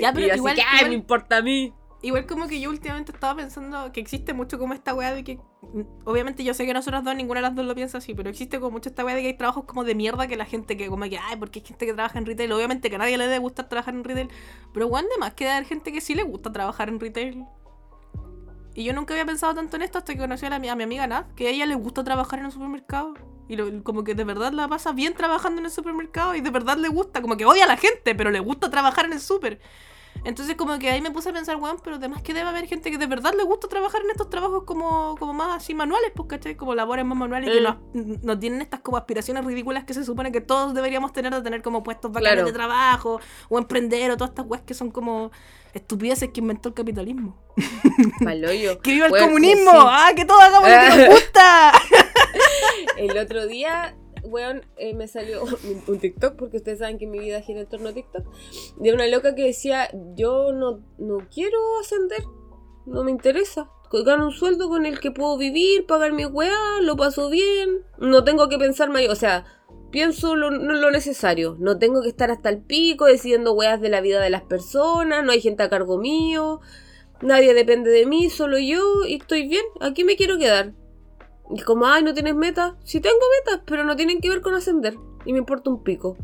Ya, 0.00 0.10
y 0.10 0.14
pero 0.14 0.26
yo 0.26 0.32
así 0.32 0.38
igual, 0.38 0.54
que, 0.54 0.62
"Ay, 0.62 0.76
igual, 0.76 0.88
me 0.90 0.94
importa 0.96 1.36
a 1.38 1.42
mí. 1.42 1.72
Igual 2.06 2.26
como 2.26 2.46
que 2.48 2.60
yo 2.60 2.70
últimamente 2.70 3.12
estaba 3.12 3.36
pensando 3.36 3.92
que 3.92 4.00
existe 4.00 4.32
mucho 4.34 4.58
como 4.58 4.74
esta 4.74 4.94
weá 4.94 5.14
de 5.14 5.24
que. 5.24 5.38
Obviamente 6.04 6.44
yo 6.44 6.54
sé 6.54 6.64
que 6.66 6.72
nosotros 6.74 7.02
dos, 7.04 7.14
ninguna 7.14 7.40
de 7.40 7.42
las 7.48 7.54
dos 7.54 7.66
lo 7.66 7.74
piensa 7.74 7.98
así, 7.98 8.14
pero 8.14 8.30
existe 8.30 8.58
como 8.60 8.72
mucho 8.72 8.88
esta 8.88 9.04
weá 9.04 9.14
de 9.14 9.22
que 9.22 9.28
hay 9.28 9.36
trabajos 9.36 9.64
como 9.64 9.84
de 9.84 9.94
mierda 9.94 10.26
que 10.26 10.36
la 10.36 10.44
gente 10.46 10.76
que 10.76 10.88
como 10.88 11.04
que, 11.04 11.18
ay, 11.18 11.36
porque 11.36 11.58
hay 11.60 11.66
gente 11.66 11.86
que 11.86 11.92
trabaja 11.94 12.18
en 12.18 12.26
retail. 12.26 12.52
Obviamente 12.52 12.88
que 12.90 12.96
a 12.96 12.98
nadie 12.98 13.18
le 13.18 13.24
debe 13.24 13.38
gustar 13.38 13.68
trabajar 13.68 13.94
en 13.94 14.04
retail. 14.04 14.28
Pero 14.72 14.86
weón, 14.86 15.06
de 15.08 15.18
más 15.18 15.34
que 15.34 15.48
hay 15.48 15.64
gente 15.64 15.92
que 15.92 16.00
sí 16.00 16.14
le 16.14 16.22
gusta 16.22 16.52
trabajar 16.52 16.88
en 16.88 17.00
retail. 17.00 17.44
Y 18.74 18.84
yo 18.84 18.92
nunca 18.92 19.14
había 19.14 19.24
pensado 19.24 19.54
tanto 19.54 19.76
en 19.76 19.82
esto 19.82 19.98
hasta 19.98 20.12
que 20.12 20.18
conocí 20.20 20.44
a, 20.44 20.50
la, 20.50 20.56
a 20.56 20.58
mi 20.58 20.68
amiga 20.68 21.06
Nat, 21.06 21.32
que 21.34 21.46
a 21.46 21.50
ella 21.50 21.64
le 21.66 21.74
gusta 21.74 22.04
trabajar 22.04 22.38
en 22.40 22.46
un 22.46 22.52
supermercado. 22.52 23.14
Y 23.48 23.56
lo- 23.56 23.82
como 23.82 24.04
que 24.04 24.14
de 24.14 24.24
verdad 24.24 24.52
la 24.52 24.68
pasa 24.68 24.92
bien 24.92 25.14
trabajando 25.14 25.60
en 25.60 25.66
el 25.66 25.70
supermercado 25.70 26.34
y 26.34 26.40
de 26.42 26.50
verdad 26.50 26.76
le 26.76 26.88
gusta, 26.88 27.22
como 27.22 27.36
que 27.36 27.46
odia 27.46 27.64
a 27.64 27.68
la 27.68 27.76
gente, 27.76 28.14
pero 28.14 28.30
le 28.30 28.40
gusta 28.40 28.70
trabajar 28.70 29.06
en 29.06 29.14
el 29.14 29.20
super. 29.20 29.60
Entonces 30.24 30.56
como 30.56 30.78
que 30.78 30.90
ahí 30.90 31.00
me 31.00 31.10
puse 31.10 31.28
a 31.28 31.32
pensar, 31.32 31.56
weón, 31.56 31.76
pero 31.82 31.96
además 31.96 32.22
que 32.22 32.34
debe 32.34 32.48
haber 32.48 32.66
gente 32.66 32.90
que 32.90 32.98
de 32.98 33.06
verdad 33.06 33.32
le 33.36 33.44
gusta 33.44 33.68
trabajar 33.68 34.02
en 34.02 34.10
estos 34.10 34.28
trabajos 34.30 34.64
como, 34.64 35.14
como 35.18 35.32
más 35.32 35.56
así 35.56 35.74
manuales, 35.74 36.10
pues, 36.14 36.28
¿cachai? 36.28 36.56
Como 36.56 36.74
labores 36.74 37.04
más 37.04 37.16
manuales 37.16 37.50
que 37.50 37.60
Mm. 37.60 37.62
no, 37.64 38.16
no 38.22 38.38
tienen 38.38 38.60
estas 38.62 38.80
como 38.80 38.96
aspiraciones 38.96 39.44
ridículas 39.44 39.84
que 39.84 39.94
se 39.94 40.04
supone 40.04 40.32
que 40.32 40.40
todos 40.40 40.74
deberíamos 40.74 41.12
tener 41.12 41.32
de 41.32 41.42
tener 41.42 41.62
como 41.62 41.82
puestos 41.82 42.10
bacanes 42.10 42.32
Claro. 42.34 42.46
de 42.46 42.52
trabajo 42.52 43.20
o 43.48 43.58
emprender 43.58 44.10
o 44.10 44.16
todas 44.16 44.30
estas 44.30 44.46
weas 44.46 44.62
que 44.64 44.74
son 44.74 44.90
como 44.90 45.30
estupideces 45.74 46.30
que 46.30 46.40
inventó 46.40 46.70
el 46.70 46.74
capitalismo. 46.74 47.36
Paloyo. 48.24 48.78
¡Que 48.82 48.92
viva 48.92 49.06
el 49.06 49.10
Bueno, 49.10 49.26
comunismo! 49.26 49.70
sí. 49.70 49.76
¡Ah, 49.80 50.10
que 50.16 50.24
todos 50.24 50.42
hagamos 50.42 50.68
lo 50.68 50.74
que 50.76 50.96
nos 51.06 51.08
gusta! 51.20 51.72
El 52.96 53.18
otro 53.18 53.46
día, 53.46 53.94
weón, 54.26 54.62
eh, 54.76 54.94
me 54.94 55.08
salió 55.08 55.42
un, 55.88 55.98
TikTok, 55.98 56.36
porque 56.36 56.58
ustedes 56.58 56.80
saben 56.80 56.98
que 56.98 57.06
mi 57.06 57.18
vida 57.18 57.40
gira 57.42 57.60
en 57.60 57.68
torno 57.68 57.88
a 57.88 57.92
TikTok, 57.92 58.24
de 58.78 58.92
una 58.92 59.06
loca 59.06 59.34
que 59.34 59.44
decía, 59.44 59.88
yo 60.14 60.52
no, 60.52 60.80
no 60.98 61.18
quiero 61.32 61.58
ascender, 61.80 62.22
no 62.86 63.04
me 63.04 63.10
interesa. 63.10 63.70
Gano 64.04 64.26
un 64.26 64.32
sueldo 64.32 64.68
con 64.68 64.84
el 64.84 65.00
que 65.00 65.10
puedo 65.10 65.38
vivir, 65.38 65.86
pagar 65.86 66.12
mi 66.12 66.26
weá, 66.26 66.80
lo 66.82 66.96
paso 66.96 67.30
bien, 67.30 67.82
no 67.98 68.24
tengo 68.24 68.48
que 68.48 68.58
pensar 68.58 68.90
mayor, 68.90 69.12
o 69.12 69.14
sea, 69.14 69.46
pienso 69.90 70.36
lo, 70.36 70.50
lo 70.50 70.90
necesario, 70.90 71.56
no 71.60 71.78
tengo 71.78 72.02
que 72.02 72.08
estar 72.08 72.30
hasta 72.30 72.50
el 72.50 72.60
pico 72.60 73.06
decidiendo 73.06 73.54
weas 73.54 73.80
de 73.80 73.88
la 73.88 74.02
vida 74.02 74.20
de 74.20 74.28
las 74.28 74.42
personas, 74.42 75.24
no 75.24 75.32
hay 75.32 75.40
gente 75.40 75.62
a 75.62 75.70
cargo 75.70 75.98
mío, 75.98 76.60
nadie 77.22 77.54
depende 77.54 77.90
de 77.90 78.06
mí, 78.06 78.28
solo 78.28 78.58
yo, 78.58 79.04
y 79.06 79.14
estoy 79.14 79.48
bien, 79.48 79.64
aquí 79.80 80.04
me 80.04 80.16
quiero 80.16 80.36
quedar. 80.36 80.74
Y 81.50 81.60
como, 81.60 81.86
ay, 81.86 82.02
no 82.02 82.14
tienes 82.14 82.34
metas. 82.34 82.74
Sí 82.84 83.00
tengo 83.00 83.18
metas, 83.38 83.62
pero 83.66 83.84
no 83.84 83.96
tienen 83.96 84.20
que 84.20 84.28
ver 84.28 84.40
con 84.40 84.54
ascender. 84.54 84.96
Y 85.24 85.32
me 85.32 85.38
importa 85.38 85.70
un 85.70 85.82
pico. 85.82 86.16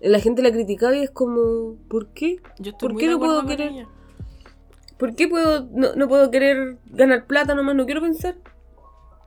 La 0.00 0.20
gente 0.20 0.42
la 0.42 0.50
criticaba 0.50 0.96
y 0.96 1.02
es 1.02 1.10
como, 1.10 1.76
¿por 1.88 2.08
qué? 2.08 2.40
Yo 2.58 2.70
estoy 2.70 2.88
¿Por 2.88 2.92
muy 2.92 3.00
qué 3.00 3.06
de 3.08 3.12
no 3.14 3.18
puedo 3.18 3.46
querer? 3.46 3.86
¿Por 4.96 5.14
qué 5.14 5.28
puedo, 5.28 5.68
no, 5.72 5.94
no 5.94 6.08
puedo 6.08 6.30
querer 6.30 6.78
ganar 6.86 7.26
plata 7.26 7.54
nomás? 7.54 7.74
No 7.74 7.86
quiero 7.86 8.00
pensar. 8.00 8.36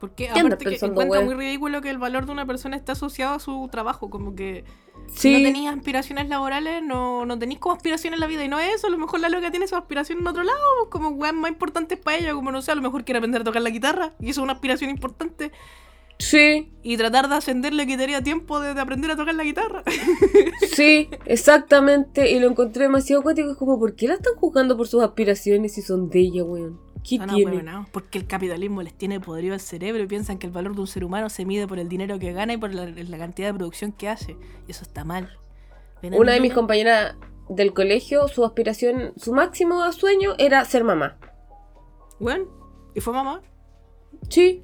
Porque 0.06 0.28
aparte 0.28 0.64
que 0.64 0.84
encuentro 0.84 1.22
muy 1.22 1.34
ridículo 1.34 1.80
que 1.80 1.90
el 1.90 1.98
valor 1.98 2.26
de 2.26 2.32
una 2.32 2.46
persona 2.46 2.76
está 2.76 2.92
asociado 2.92 3.34
a 3.34 3.38
su 3.38 3.68
trabajo, 3.70 4.10
como 4.10 4.34
que 4.34 4.64
Sí. 5.06 5.14
si 5.14 5.32
no 5.32 5.48
tenías 5.48 5.76
aspiraciones 5.76 6.28
laborales, 6.28 6.82
no, 6.82 7.26
no 7.26 7.38
tenías 7.38 7.60
como 7.60 7.74
aspiraciones 7.74 8.16
en 8.16 8.20
la 8.20 8.26
vida, 8.26 8.44
y 8.44 8.48
no 8.48 8.58
es 8.58 8.74
eso, 8.76 8.86
a 8.86 8.90
lo 8.90 8.98
mejor 8.98 9.20
la 9.20 9.28
loca 9.28 9.50
tiene 9.50 9.66
su 9.66 9.76
aspiración 9.76 10.18
en 10.18 10.26
otro 10.26 10.42
lado, 10.42 10.58
como 10.90 11.10
weas 11.10 11.34
más 11.34 11.50
importantes 11.50 11.98
para 11.98 12.18
ella, 12.18 12.32
como 12.34 12.52
no 12.52 12.62
sé, 12.62 12.72
a 12.72 12.74
lo 12.74 12.82
mejor 12.82 13.04
quiere 13.04 13.18
aprender 13.18 13.40
a 13.42 13.44
tocar 13.44 13.62
la 13.62 13.70
guitarra, 13.70 14.12
y 14.20 14.30
eso 14.30 14.40
es 14.40 14.44
una 14.44 14.52
aspiración 14.54 14.90
importante, 14.90 15.52
Sí, 16.16 16.70
y 16.84 16.96
tratar 16.96 17.28
de 17.28 17.34
ascender 17.34 17.74
le 17.74 17.88
quitaría 17.88 18.22
tiempo 18.22 18.60
de, 18.60 18.72
de 18.72 18.80
aprender 18.80 19.10
a 19.10 19.16
tocar 19.16 19.34
la 19.34 19.42
guitarra. 19.42 19.82
sí, 20.72 21.08
exactamente. 21.26 22.30
Y 22.30 22.38
lo 22.38 22.48
encontré 22.48 22.84
demasiado 22.84 23.20
cuático. 23.22 23.50
Es 23.50 23.56
como, 23.56 23.80
¿por 23.80 23.96
qué 23.96 24.06
la 24.06 24.14
están 24.14 24.34
juzgando 24.36 24.76
por 24.76 24.86
sus 24.86 25.02
aspiraciones 25.02 25.74
si 25.74 25.82
son 25.82 26.08
de 26.10 26.20
ella, 26.20 26.44
weón? 26.44 26.78
¿Qué 27.08 27.18
Son 27.18 27.28
tiene? 27.28 27.50
ahueonados, 27.50 27.88
porque 27.90 28.18
el 28.18 28.26
capitalismo 28.26 28.82
les 28.82 28.94
tiene 28.94 29.20
podrido 29.20 29.54
el 29.54 29.60
cerebro 29.60 30.02
y 30.02 30.06
piensan 30.06 30.38
que 30.38 30.46
el 30.46 30.52
valor 30.52 30.74
de 30.74 30.80
un 30.80 30.86
ser 30.86 31.04
humano 31.04 31.28
se 31.28 31.44
mide 31.44 31.66
por 31.68 31.78
el 31.78 31.88
dinero 31.88 32.18
que 32.18 32.32
gana 32.32 32.54
y 32.54 32.56
por 32.56 32.72
la, 32.72 32.86
la 32.86 33.18
cantidad 33.18 33.48
de 33.48 33.54
producción 33.54 33.92
que 33.92 34.08
hace. 34.08 34.36
Y 34.66 34.70
eso 34.70 34.82
está 34.84 35.04
mal. 35.04 35.30
Ven 36.02 36.14
Una 36.14 36.32
de 36.32 36.40
mis 36.40 36.52
compañeras 36.54 37.16
del 37.48 37.74
colegio, 37.74 38.26
su 38.28 38.44
aspiración, 38.44 39.12
su 39.16 39.32
máximo 39.34 39.92
sueño 39.92 40.34
era 40.38 40.64
ser 40.64 40.82
mamá. 40.82 41.18
Bueno, 42.18 42.46
¿y 42.94 43.00
fue 43.00 43.12
mamá? 43.12 43.42
Sí, 44.30 44.62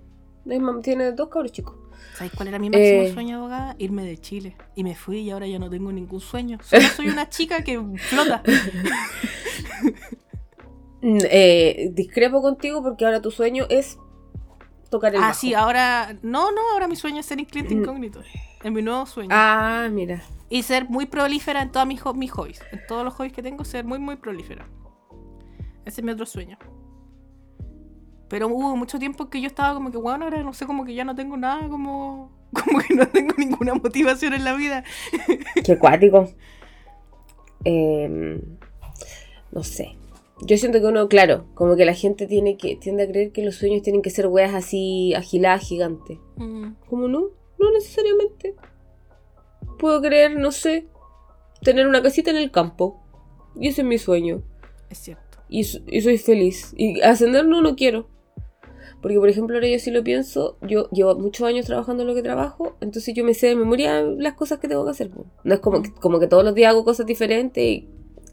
tiene 0.82 1.12
dos 1.12 1.28
cabros 1.28 1.52
chicos. 1.52 1.76
¿Sabes 2.14 2.32
cuál 2.34 2.48
era 2.48 2.58
mi 2.58 2.70
máximo 2.70 3.02
Eh. 3.02 3.12
sueño, 3.12 3.36
abogada? 3.38 3.74
Irme 3.78 4.04
de 4.04 4.16
Chile. 4.18 4.56
Y 4.74 4.84
me 4.84 4.94
fui 4.94 5.18
y 5.18 5.30
ahora 5.30 5.46
ya 5.46 5.58
no 5.58 5.68
tengo 5.68 5.92
ningún 5.92 6.20
sueño. 6.20 6.58
Solo 6.62 6.82
soy 6.96 7.08
una 7.08 7.28
chica 7.28 7.62
que 7.62 7.78
flota. 7.98 8.42
Mm, 11.02 11.18
eh, 11.30 11.90
discrepo 11.94 12.42
contigo 12.42 12.82
porque 12.82 13.04
ahora 13.06 13.20
tu 13.22 13.30
sueño 13.30 13.64
es 13.70 13.98
tocar 14.90 15.14
el 15.14 15.22
Ah, 15.22 15.28
bajo. 15.28 15.38
sí, 15.40 15.54
ahora... 15.54 16.16
No, 16.22 16.50
no, 16.52 16.60
ahora 16.72 16.88
mi 16.88 16.96
sueño 16.96 17.20
es 17.20 17.26
ser 17.26 17.38
cliente 17.46 17.74
Mm. 17.74 17.80
incógnito. 17.82 18.20
Es 18.62 18.72
mi 18.72 18.82
nuevo 18.82 19.06
sueño. 19.06 19.30
Ah, 19.32 19.88
mira. 19.90 20.22
Y 20.50 20.62
ser 20.64 20.88
muy 20.90 21.06
prolífera 21.06 21.62
en 21.62 21.70
todos 21.72 21.86
mis, 21.86 22.02
mis 22.16 22.30
hobbies. 22.32 22.60
En 22.72 22.80
todos 22.88 23.04
los 23.04 23.14
hobbies 23.14 23.32
que 23.32 23.42
tengo, 23.42 23.64
ser 23.64 23.84
muy, 23.84 23.98
muy 23.98 24.16
prolífera. 24.16 24.68
Ese 25.86 26.00
es 26.00 26.04
mi 26.04 26.10
otro 26.12 26.26
sueño. 26.26 26.58
Pero 28.28 28.48
hubo 28.48 28.76
mucho 28.76 28.98
tiempo 28.98 29.28
que 29.30 29.40
yo 29.40 29.46
estaba 29.46 29.74
como 29.74 29.90
que, 29.90 29.96
bueno, 29.98 30.24
ahora 30.24 30.42
no 30.42 30.52
sé, 30.52 30.66
como 30.66 30.84
que 30.84 30.94
ya 30.94 31.04
no 31.04 31.14
tengo 31.14 31.36
nada, 31.36 31.68
como... 31.68 32.38
Como 32.52 32.80
que 32.80 32.94
no 32.96 33.06
tengo 33.06 33.32
ninguna 33.38 33.74
motivación 33.74 34.34
en 34.34 34.42
la 34.42 34.54
vida. 34.54 34.82
Qué 35.64 35.70
acuático. 35.72 36.28
Em, 37.64 38.40
no 39.52 39.62
sé. 39.62 39.96
Yo 40.42 40.56
siento 40.56 40.80
que 40.80 40.86
uno, 40.86 41.08
claro, 41.08 41.44
como 41.54 41.76
que 41.76 41.84
la 41.84 41.94
gente 41.94 42.26
tiene 42.26 42.56
que 42.56 42.76
tiende 42.76 43.02
a 43.02 43.08
creer 43.08 43.32
que 43.32 43.44
los 43.44 43.56
sueños 43.56 43.82
tienen 43.82 44.02
que 44.02 44.10
ser 44.10 44.26
weas 44.26 44.54
así 44.54 45.12
agiladas, 45.14 45.62
gigantes. 45.66 46.18
Mm, 46.36 46.72
Como 46.88 47.08
no, 47.08 47.26
no 47.58 47.70
necesariamente. 47.72 48.54
Puedo 49.78 50.00
querer, 50.00 50.38
no 50.38 50.50
sé, 50.50 50.86
tener 51.62 51.86
una 51.86 52.02
casita 52.02 52.30
en 52.30 52.36
el 52.38 52.50
campo. 52.50 53.02
Y 53.54 53.68
ese 53.68 53.82
es 53.82 53.86
mi 53.86 53.98
sueño. 53.98 54.42
es 54.88 54.98
cierto. 54.98 55.38
Y, 55.48 55.60
y 55.60 56.00
soy 56.00 56.16
feliz. 56.18 56.72
Y 56.76 57.00
ascender 57.02 57.44
no, 57.46 57.60
no 57.60 57.76
quiero. 57.76 58.06
Porque, 59.02 59.18
por 59.18 59.28
ejemplo, 59.28 59.56
ahora 59.56 59.68
yo 59.68 59.78
sí 59.78 59.90
lo 59.90 60.04
pienso, 60.04 60.58
yo 60.60 60.88
llevo 60.90 61.14
muchos 61.14 61.46
años 61.46 61.64
trabajando 61.64 62.02
en 62.02 62.08
lo 62.08 62.14
que 62.14 62.22
trabajo, 62.22 62.76
entonces 62.82 63.14
yo 63.14 63.24
me 63.24 63.32
sé 63.32 63.46
de 63.46 63.56
memoria 63.56 64.02
las 64.02 64.34
cosas 64.34 64.58
que 64.58 64.68
tengo 64.68 64.84
que 64.84 64.90
hacer. 64.90 65.10
No 65.42 65.54
es 65.54 65.60
como 65.60 65.80
que, 65.82 65.90
como 65.94 66.20
que 66.20 66.26
todos 66.26 66.44
los 66.44 66.54
días 66.54 66.70
hago 66.70 66.84
cosas 66.84 67.06
diferentes 67.06 67.64
y 67.64 67.88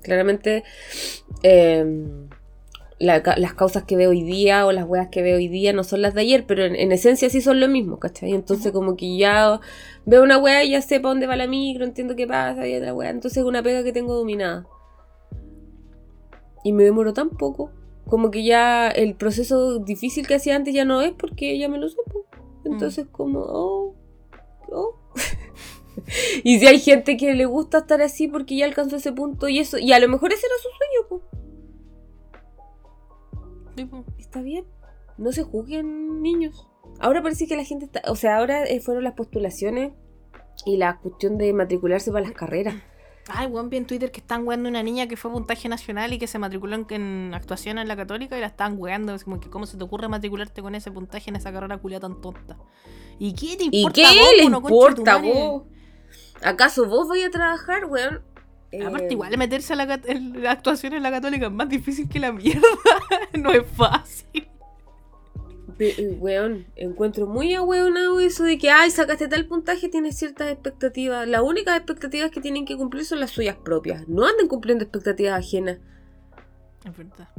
claramente 0.08 0.64
em, 1.44 2.30
la 2.98 3.22
las 3.38 3.54
causas 3.54 3.84
que 3.84 3.96
veo 3.96 4.10
hoy 4.10 4.24
día 4.24 4.66
o 4.66 4.72
las 4.72 4.86
weas 4.88 5.10
que 5.10 5.22
veo 5.22 5.36
hoy 5.38 5.50
día 5.50 5.74
no 5.74 5.84
son 5.84 6.02
las 6.02 6.14
de 6.16 6.22
ayer, 6.22 6.46
pero 6.48 6.66
en, 6.66 6.76
en 6.76 6.92
esencia 6.92 7.30
sí 7.30 7.42
son 7.42 7.60
lo 7.60 7.68
mismo, 7.68 8.00
¿cachai? 8.00 8.34
Entonces 8.34 8.72
como 8.72 8.96
que 8.96 9.18
ya 9.18 9.60
veo 10.06 10.24
una 10.24 10.38
wea 10.38 10.64
y 10.64 10.72
ya 10.72 10.82
sé 10.82 11.00
para 11.00 11.10
dónde 11.10 11.28
va 11.28 11.36
la 11.36 11.48
micro, 11.48 11.84
entiendo 11.86 12.16
qué 12.16 12.26
pasa 12.26 12.66
y 12.68 12.76
otra 12.76 12.94
wea. 12.94 13.10
Entonces 13.10 13.38
es 13.40 13.44
una 13.44 13.62
pega 13.62 13.84
que 13.84 13.92
tengo 13.92 14.16
dominada. 14.16 14.66
Y 16.64 16.72
me 16.74 16.84
demoro 16.84 17.14
tan 17.14 17.30
poco. 17.30 17.72
Como 18.08 18.32
que 18.32 18.44
ya 18.44 18.88
el 18.88 19.16
proceso 19.16 19.80
difícil 19.80 20.26
que 20.26 20.36
hacía 20.36 20.56
antes 20.56 20.74
ya 20.74 20.86
no 20.86 21.02
es 21.02 21.12
porque 21.12 21.60
ya 21.60 21.68
me 21.68 21.78
lo 21.78 21.90
sé. 21.90 21.98
po. 22.12 22.26
Entonces 22.64 23.06
como, 23.12 23.40
oh, 23.40 23.96
oh. 24.72 24.97
y 26.44 26.60
si 26.60 26.68
hay 26.68 26.80
gente 26.80 27.18
que 27.18 27.34
le 27.34 27.46
gusta 27.46 27.80
estar 27.80 28.02
así 28.02 28.28
porque 28.28 28.58
ya 28.58 28.66
alcanzó 28.66 28.96
ese 28.98 29.12
punto 29.12 29.48
y 29.48 29.60
eso, 29.60 29.78
y 29.78 29.94
a 29.94 30.00
lo 30.00 30.08
mejor 30.08 30.34
ese 30.34 30.46
era 30.46 30.56
su 30.62 30.70
sueño, 30.78 31.08
po. 31.10 31.38
Tipo, 33.76 34.06
Está 34.18 34.42
bien. 34.42 34.66
No 35.18 35.32
se 35.32 35.44
juzguen 35.44 36.22
niños. 36.22 36.68
Ahora 37.00 37.22
parece 37.22 37.48
que 37.48 37.56
la 37.56 37.64
gente 37.64 37.86
está. 37.86 38.02
O 38.10 38.16
sea, 38.16 38.38
ahora 38.38 38.66
eh, 38.66 38.80
fueron 38.82 39.04
las 39.04 39.14
postulaciones 39.14 39.94
y 40.66 40.78
la 40.78 41.00
cuestión 41.00 41.38
de 41.38 41.54
matricularse 41.54 42.12
para 42.12 42.26
las 42.26 42.34
carreras. 42.34 42.76
Ay, 43.30 43.48
weón, 43.48 43.70
vi 43.70 43.78
en 43.78 43.86
Twitter 43.86 44.12
que 44.12 44.20
están 44.20 44.48
weando 44.48 44.70
una 44.70 44.84
niña 44.84 45.08
que 45.08 45.18
fue 45.18 45.32
puntaje 45.32 45.68
nacional 45.68 46.14
y 46.14 46.18
que 46.18 46.28
se 46.28 46.40
matriculó 46.40 46.76
en, 46.76 46.86
en 46.90 47.34
actuación 47.34 47.78
en 47.78 47.88
la 47.88 47.96
católica 47.96 48.38
y 48.38 48.42
la 48.42 48.48
están 48.48 48.76
weando. 48.78 49.14
Es 49.14 49.26
como 49.26 49.40
que, 49.40 49.50
¿cómo 49.50 49.66
se 49.66 49.78
te 49.78 49.84
ocurre 49.84 50.08
matricularte 50.08 50.62
con 50.62 50.76
ese 50.76 50.92
puntaje 50.92 51.30
en 51.30 51.36
esa 51.36 51.52
carrera 51.52 51.78
culia 51.78 52.00
tan 52.00 52.22
tonta? 52.22 52.58
¿Y 53.20 53.34
qué 53.34 53.58
te 53.58 53.66
¿Y 53.66 53.80
importa 53.82 53.96
qué 53.96 54.06
a 54.06 54.10
vos, 54.10 54.32
le 54.38 54.44
importa 54.44 55.18
vos? 55.18 55.64
¿Acaso 56.44 56.86
vos 56.86 57.08
vais 57.08 57.26
a 57.26 57.30
trabajar, 57.30 57.86
weón? 57.86 58.22
Aparte, 58.86 59.08
Eh, 59.08 59.14
igual 59.14 59.38
meterse 59.38 59.74
a 59.74 59.76
la, 59.78 60.00
en 60.06 60.44
la 60.44 60.52
actuación 60.52 60.94
en 60.94 61.04
la 61.04 61.12
católica 61.12 61.46
es 61.48 61.52
más 61.52 61.70
difícil 61.70 62.10
que 62.10 62.20
la 62.20 62.32
mierda. 62.32 62.62
no 63.34 63.52
es 63.52 63.66
fácil. 63.76 64.48
Eh, 65.80 66.18
Weón, 66.20 66.66
encuentro 66.76 67.28
muy 67.28 67.54
ahueonado 67.54 68.20
eso 68.20 68.44
de 68.44 68.58
que, 68.58 68.72
ay, 68.72 68.90
sacaste 68.90 69.28
tal 69.28 69.46
puntaje, 69.46 69.90
tienes 69.90 70.18
ciertas 70.18 70.52
expectativas. 70.52 71.28
Las 71.28 71.42
únicas 71.42 71.78
expectativas 71.78 72.32
que 72.32 72.42
tienen 72.42 72.66
que 72.66 72.76
cumplir 72.76 73.06
son 73.06 73.20
las 73.20 73.30
suyas 73.32 73.56
propias. 73.58 74.08
No 74.08 74.26
anden 74.26 74.48
cumpliendo 74.48 74.84
expectativas 74.84 75.38
ajenas. 75.38 75.78
Es 76.84 76.98
verdad. 76.98 77.30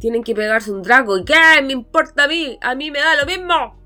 Tienen 0.00 0.24
que 0.24 0.34
pegarse 0.34 0.72
un 0.72 0.82
drago. 0.82 1.18
¿Y 1.18 1.24
qué 1.24 1.34
me 1.62 1.72
importa 1.72 2.24
a 2.24 2.28
mí? 2.28 2.58
A 2.60 2.74
mí 2.74 2.90
me 2.90 2.98
da 2.98 3.14
lo 3.14 3.26
mismo. 3.26 3.80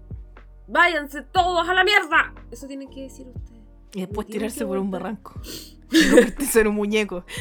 Váyanse 0.68 1.22
todos 1.22 1.68
a 1.68 1.74
la 1.74 1.84
mierda. 1.84 2.32
Eso 2.50 2.66
tienen 2.66 2.88
que 2.88 3.02
decir 3.02 3.26
ustedes. 3.28 3.55
Y 3.94 4.00
después 4.00 4.26
tirarse 4.26 4.60
que 4.60 4.66
por 4.66 4.78
un 4.78 4.90
barranco. 4.90 5.40
Y 5.92 6.58
en 6.58 6.66
un 6.66 6.74
muñeco. 6.74 7.24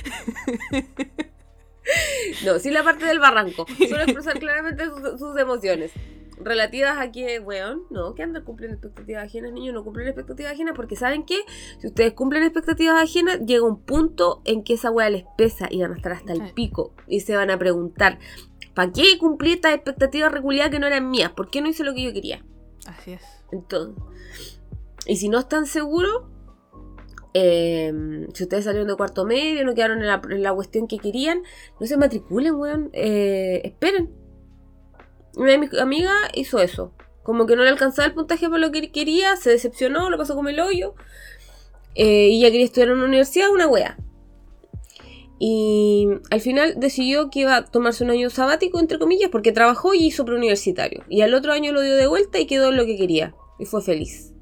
No, 2.44 2.60
sí 2.60 2.72
la 2.72 2.84
parte 2.84 3.06
del 3.06 3.20
barranco. 3.20 3.66
Solo 3.88 4.02
expresar 4.04 4.40
claramente 4.40 4.86
sus, 4.86 5.20
sus 5.20 5.38
emociones. 5.38 5.92
Relativas 6.38 6.98
a 6.98 7.12
que, 7.12 7.40
weón, 7.40 7.84
no, 7.90 8.14
que 8.14 8.24
andan 8.24 8.44
cumpliendo 8.44 8.76
expectativas 8.76 9.24
ajenas, 9.24 9.54
niños, 9.54 9.74
no 9.74 9.84
cumplen 9.84 10.08
expectativas 10.08 10.52
ajenas, 10.52 10.76
porque 10.76 10.98
¿saben 10.98 11.24
qué? 11.24 11.40
Si 11.80 11.88
ustedes 11.88 12.14
cumplen 12.14 12.44
expectativas 12.44 13.02
ajenas, 13.02 13.40
llega 13.46 13.64
un 13.64 13.80
punto 13.80 14.42
en 14.44 14.64
que 14.64 14.74
esa 14.74 14.92
weá 14.92 15.10
les 15.10 15.24
pesa 15.38 15.68
y 15.72 15.82
van 15.82 15.94
a 15.94 15.96
estar 15.96 16.12
hasta 16.12 16.34
el 16.34 16.52
pico 16.54 16.94
y 17.08 17.22
se 17.22 17.38
van 17.38 17.52
a 17.52 17.58
preguntar, 17.58 18.20
¿para 18.74 18.92
qué 18.92 19.18
cumplí 19.18 19.54
estas 19.54 19.76
expectativas 19.76 20.32
reculiadas 20.32 20.72
que 20.72 20.80
no 20.80 20.88
eran 20.88 21.10
mías? 21.10 21.32
¿Por 21.32 21.50
qué 21.50 21.62
no 21.62 21.70
hice 21.70 21.86
lo 21.86 21.94
que 21.94 22.04
yo 22.04 22.12
quería? 22.12 22.44
Así 22.86 23.14
es. 23.14 23.24
Entonces, 23.54 24.04
y 25.08 25.16
si 25.16 25.30
no 25.30 25.40
están 25.40 25.68
seguros, 25.68 26.24
eh, 27.38 27.92
si 28.34 28.44
ustedes 28.44 28.64
salieron 28.64 28.88
de 28.88 28.96
cuarto 28.96 29.26
medio, 29.26 29.66
no 29.66 29.76
quedaron 29.76 30.02
en 30.02 30.42
la, 30.42 30.54
cuestión 30.54 30.88
que 30.88 31.00
querían, 31.00 31.44
no 31.82 31.86
se 31.86 31.98
matriculen, 31.98 32.56
weón. 32.56 32.90
eh, 32.94 33.60
esperen. 33.66 34.10
Una 35.36 35.52
de 35.52 35.58
mis 35.58 35.74
amigas 35.74 36.16
hizo 36.34 36.60
eso. 36.60 36.94
Como 37.24 37.46
que 37.46 37.58
no 37.58 37.64
le 37.64 37.70
alcanzaba 37.70 38.06
el 38.06 38.14
puntaje 38.14 38.48
por 38.50 38.60
lo 38.60 38.72
que 38.72 38.90
quería, 38.90 39.36
se 39.36 39.50
decepcionó, 39.50 40.10
lo 40.10 40.18
pasó 40.18 40.34
como 40.34 40.48
el 40.48 40.62
hoyo. 40.62 40.96
eh, 41.96 42.30
y 42.30 42.40
ya 42.40 42.52
quería 42.52 42.66
estudiar 42.66 42.88
en 42.90 42.96
una 42.96 43.08
universidad, 43.08 43.52
una 43.52 43.68
wea. 43.68 43.98
Y 45.38 46.08
al 46.32 46.40
final 46.40 46.76
decidió 46.78 47.30
que 47.30 47.42
iba 47.42 47.58
a 47.58 47.66
tomarse 47.66 48.06
un 48.06 48.12
año 48.12 48.30
sabático, 48.30 48.80
entre 48.80 48.98
comillas, 48.98 49.30
porque 49.30 49.52
trabajó 49.52 49.94
y 49.94 50.06
hizo 50.06 50.24
preuniversitario. 50.24 51.04
Y 51.10 51.22
al 51.22 51.34
otro 51.34 51.52
año 51.52 51.74
lo 51.74 51.82
dio 51.82 51.98
de 51.98 52.08
vuelta 52.08 52.40
y 52.40 52.46
quedó 52.46 52.70
en 52.70 52.78
lo 52.78 52.86
que 52.86 52.96
quería. 52.96 53.36
Y 53.60 53.66
fue 53.66 53.82
feliz. 53.82 54.35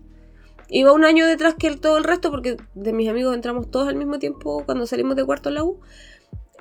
Iba 0.76 0.92
un 0.92 1.06
año 1.06 1.26
detrás 1.28 1.54
que 1.56 1.68
el- 1.68 1.80
todo 1.80 1.98
el 1.98 2.04
resto, 2.04 2.32
porque 2.32 2.58
de 2.74 2.94
mis 2.94 3.08
amigos 3.08 3.36
entramos 3.36 3.70
todos 3.70 3.88
al 3.88 3.96
mismo 3.96 4.18
tiempo 4.20 4.64
cuando 4.66 4.88
salimos 4.88 5.16
de 5.16 5.24
cuarto 5.26 5.50
en 5.50 5.56
la 5.56 5.64
U. 5.64 5.80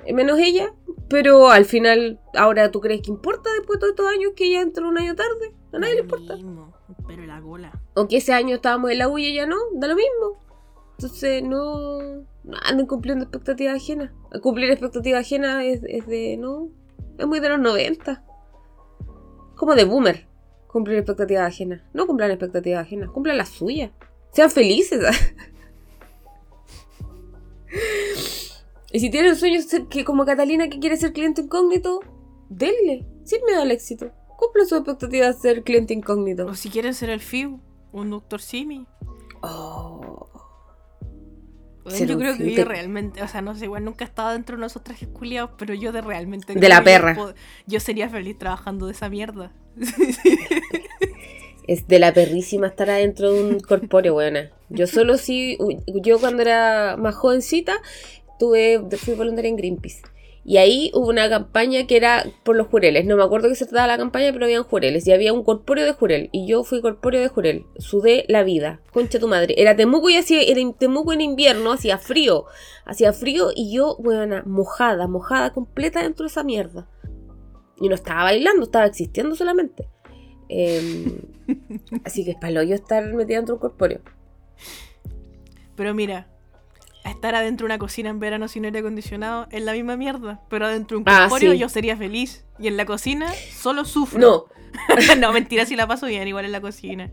eh, 0.05 0.13
Menos 0.13 0.37
ella. 0.39 0.73
Pero 1.09 1.49
al 1.49 1.65
final, 1.65 2.19
ahora 2.35 2.69
tú 2.71 2.79
crees 2.81 3.01
que 3.01 3.09
importa 3.11 3.49
después 3.57 3.77
de 3.79 3.81
todos 3.81 3.91
estos 3.91 4.07
años 4.07 4.31
que 4.35 4.45
ella 4.45 4.61
entró 4.61 4.87
un 4.87 4.97
año 4.97 5.15
tarde. 5.15 5.53
A 5.71 5.79
nadie 5.79 5.95
le 5.95 6.01
importa. 6.01 6.35
mismo, 6.35 6.73
pero 7.07 7.25
la 7.25 7.41
cola. 7.41 7.71
O 7.95 8.07
que 8.07 8.17
ese 8.17 8.33
año 8.33 8.55
estábamos 8.55 8.91
en 8.91 8.99
la 8.99 9.07
U 9.09 9.17
y 9.17 9.25
ella 9.25 9.45
no, 9.45 9.55
da 9.73 9.87
lo 9.87 9.95
mismo. 9.95 10.41
Entonces 10.97 11.41
no, 11.43 11.99
no 12.43 12.57
anden 12.63 12.85
cumpliendo 12.85 13.23
expectativas 13.23 13.75
ajenas. 13.75 14.11
Cumplir 14.41 14.69
expectativas 14.69 15.21
ajenas 15.21 15.63
es, 15.63 15.81
es 15.87 16.05
de, 16.07 16.37
no, 16.37 16.69
es 17.17 17.25
muy 17.25 17.39
de 17.39 17.49
los 17.49 17.59
90. 17.59 18.23
Como 19.55 19.75
de 19.75 19.85
boomer, 19.85 20.27
cumplir 20.67 20.97
expectativas 20.97 21.47
ajenas. 21.47 21.81
No 21.93 22.05
cumplan 22.07 22.31
expectativas 22.31 22.81
ajenas, 22.85 23.09
cumplan 23.09 23.37
las 23.37 23.49
suyas. 23.49 23.91
Sean 24.33 24.49
felices. 24.51 25.03
y 28.91 28.99
si 28.99 29.09
tienen 29.09 29.35
sueños 29.35 29.65
que 29.89 30.03
como 30.03 30.25
Catalina 30.25 30.69
que 30.69 30.79
quiere 30.79 30.97
ser 30.97 31.13
cliente 31.13 31.41
incógnito, 31.41 31.99
denle, 32.49 33.05
sin 33.23 33.43
miedo 33.45 33.61
al 33.61 33.71
éxito. 33.71 34.11
Cumplan 34.37 34.67
sus 34.67 34.79
expectativas 34.79 35.41
de 35.41 35.49
ser 35.53 35.63
cliente 35.63 35.93
incógnito. 35.93 36.45
O 36.47 36.53
si 36.55 36.69
quieren 36.69 36.93
ser 36.93 37.09
el 37.09 37.19
FIU, 37.19 37.59
un 37.91 38.09
doctor 38.09 38.41
Simi. 38.41 38.85
Oh. 39.41 40.27
Ser 41.87 42.07
yo 42.07 42.17
creo 42.17 42.37
que 42.37 42.49
yo 42.49 42.55
te- 42.55 42.65
realmente, 42.65 43.21
o 43.23 43.27
sea, 43.27 43.41
no 43.41 43.55
sé, 43.55 43.65
igual 43.65 43.83
nunca 43.83 44.05
he 44.05 44.07
estado 44.07 44.31
dentro 44.31 44.57
de 44.57 44.65
esos 44.65 44.83
trajes 44.83 45.09
culiados, 45.09 45.51
pero 45.57 45.73
yo 45.73 45.91
de 45.91 46.01
realmente. 46.01 46.53
De 46.55 46.69
la 46.69 46.77
yo 46.79 46.83
perra. 46.83 47.15
pod- 47.15 47.35
Yo 47.67 47.79
sería 47.79 48.07
feliz 48.09 48.37
trabajando 48.37 48.85
de 48.85 48.93
esa 48.93 49.09
mierda. 49.09 49.51
Es 51.67 51.87
de 51.87 51.99
la 51.99 52.13
perrísima 52.13 52.67
estar 52.67 52.89
adentro 52.89 53.31
de 53.31 53.43
un 53.43 53.59
corpóreo, 53.67 54.13
buena. 54.13 54.51
Yo 54.69 54.87
solo 54.87 55.17
sí, 55.17 55.57
yo 55.87 56.19
cuando 56.19 56.41
era 56.41 56.95
más 56.97 57.15
jovencita, 57.15 57.75
tuve, 58.39 58.81
fui 58.97 59.13
voluntaria 59.13 59.49
en 59.49 59.55
Greenpeace. 59.55 60.01
Y 60.45 60.57
ahí 60.57 60.91
hubo 60.93 61.07
una 61.07 61.29
campaña 61.29 61.87
que 61.87 61.95
era 61.95 62.25
por 62.43 62.57
los 62.57 62.67
jureles. 62.67 63.05
No 63.05 63.15
me 63.15 63.23
acuerdo 63.23 63.47
qué 63.47 63.55
se 63.55 63.65
trataba 63.65 63.87
la 63.87 63.97
campaña, 63.97 64.33
pero 64.33 64.45
habían 64.45 64.63
jureles. 64.63 65.07
Y 65.07 65.13
había 65.13 65.31
un 65.31 65.43
corpóreo 65.43 65.85
de 65.85 65.93
jurel. 65.93 66.29
Y 66.33 66.47
yo 66.47 66.65
fui 66.65 66.81
corpóreo 66.81 67.21
de 67.21 67.29
jurel. 67.29 67.65
Sudé 67.77 68.25
la 68.27 68.43
vida. 68.43 68.81
Concha 68.91 69.19
tu 69.19 69.29
madre. 69.29 69.55
Era 69.57 69.75
Temuco 69.75 70.09
y 70.09 70.17
hacía, 70.17 70.41
era 70.41 70.59
Temuco 70.77 71.13
en 71.13 71.21
invierno, 71.21 71.71
hacía 71.71 71.97
frío. 71.97 72.45
Hacía 72.83 73.13
frío 73.13 73.51
y 73.55 73.73
yo, 73.73 73.95
buena, 73.99 74.43
mojada, 74.45 75.07
mojada 75.07 75.53
completa 75.53 76.03
dentro 76.03 76.25
de 76.25 76.31
esa 76.31 76.43
mierda. 76.43 76.89
Y 77.79 77.87
no 77.87 77.95
estaba 77.95 78.23
bailando, 78.23 78.63
estaba 78.63 78.85
existiendo 78.85 79.35
solamente. 79.35 79.87
Em, 80.49 81.17
así 82.05 82.23
que 82.25 82.31
es 82.31 82.37
para 82.37 82.63
yo 82.63 82.75
estar 82.75 83.03
metida 83.13 83.37
dentro 83.37 83.55
de 83.55 83.57
un 83.57 83.61
corpóreo. 83.61 84.01
Pero 85.75 85.93
mira, 85.93 86.27
estar 87.05 87.35
adentro 87.35 87.65
de 87.65 87.73
una 87.73 87.79
cocina 87.79 88.09
en 88.09 88.19
verano 88.19 88.47
sin 88.47 88.65
aire 88.65 88.79
acondicionado 88.79 89.47
es 89.51 89.63
la 89.63 89.73
misma 89.73 89.97
mierda. 89.97 90.41
Pero 90.49 90.65
adentro 90.65 90.97
de 90.97 91.03
un 91.03 91.09
Ah, 91.09 91.21
corpóreo 91.21 91.53
sí. 91.53 91.57
yo 91.57 91.69
sería 91.69 91.97
feliz. 91.97 92.45
Y 92.59 92.67
en 92.67 92.77
la 92.77 92.85
cocina 92.85 93.31
solo 93.51 93.85
sufro. 93.85 94.19
No, 94.19 94.45
no, 95.19 95.33
mentira, 95.33 95.65
si 95.65 95.75
la 95.75 95.87
paso 95.87 96.05
bien, 96.07 96.27
igual 96.27 96.45
en 96.45 96.51
la 96.51 96.61
cocina. 96.61 97.09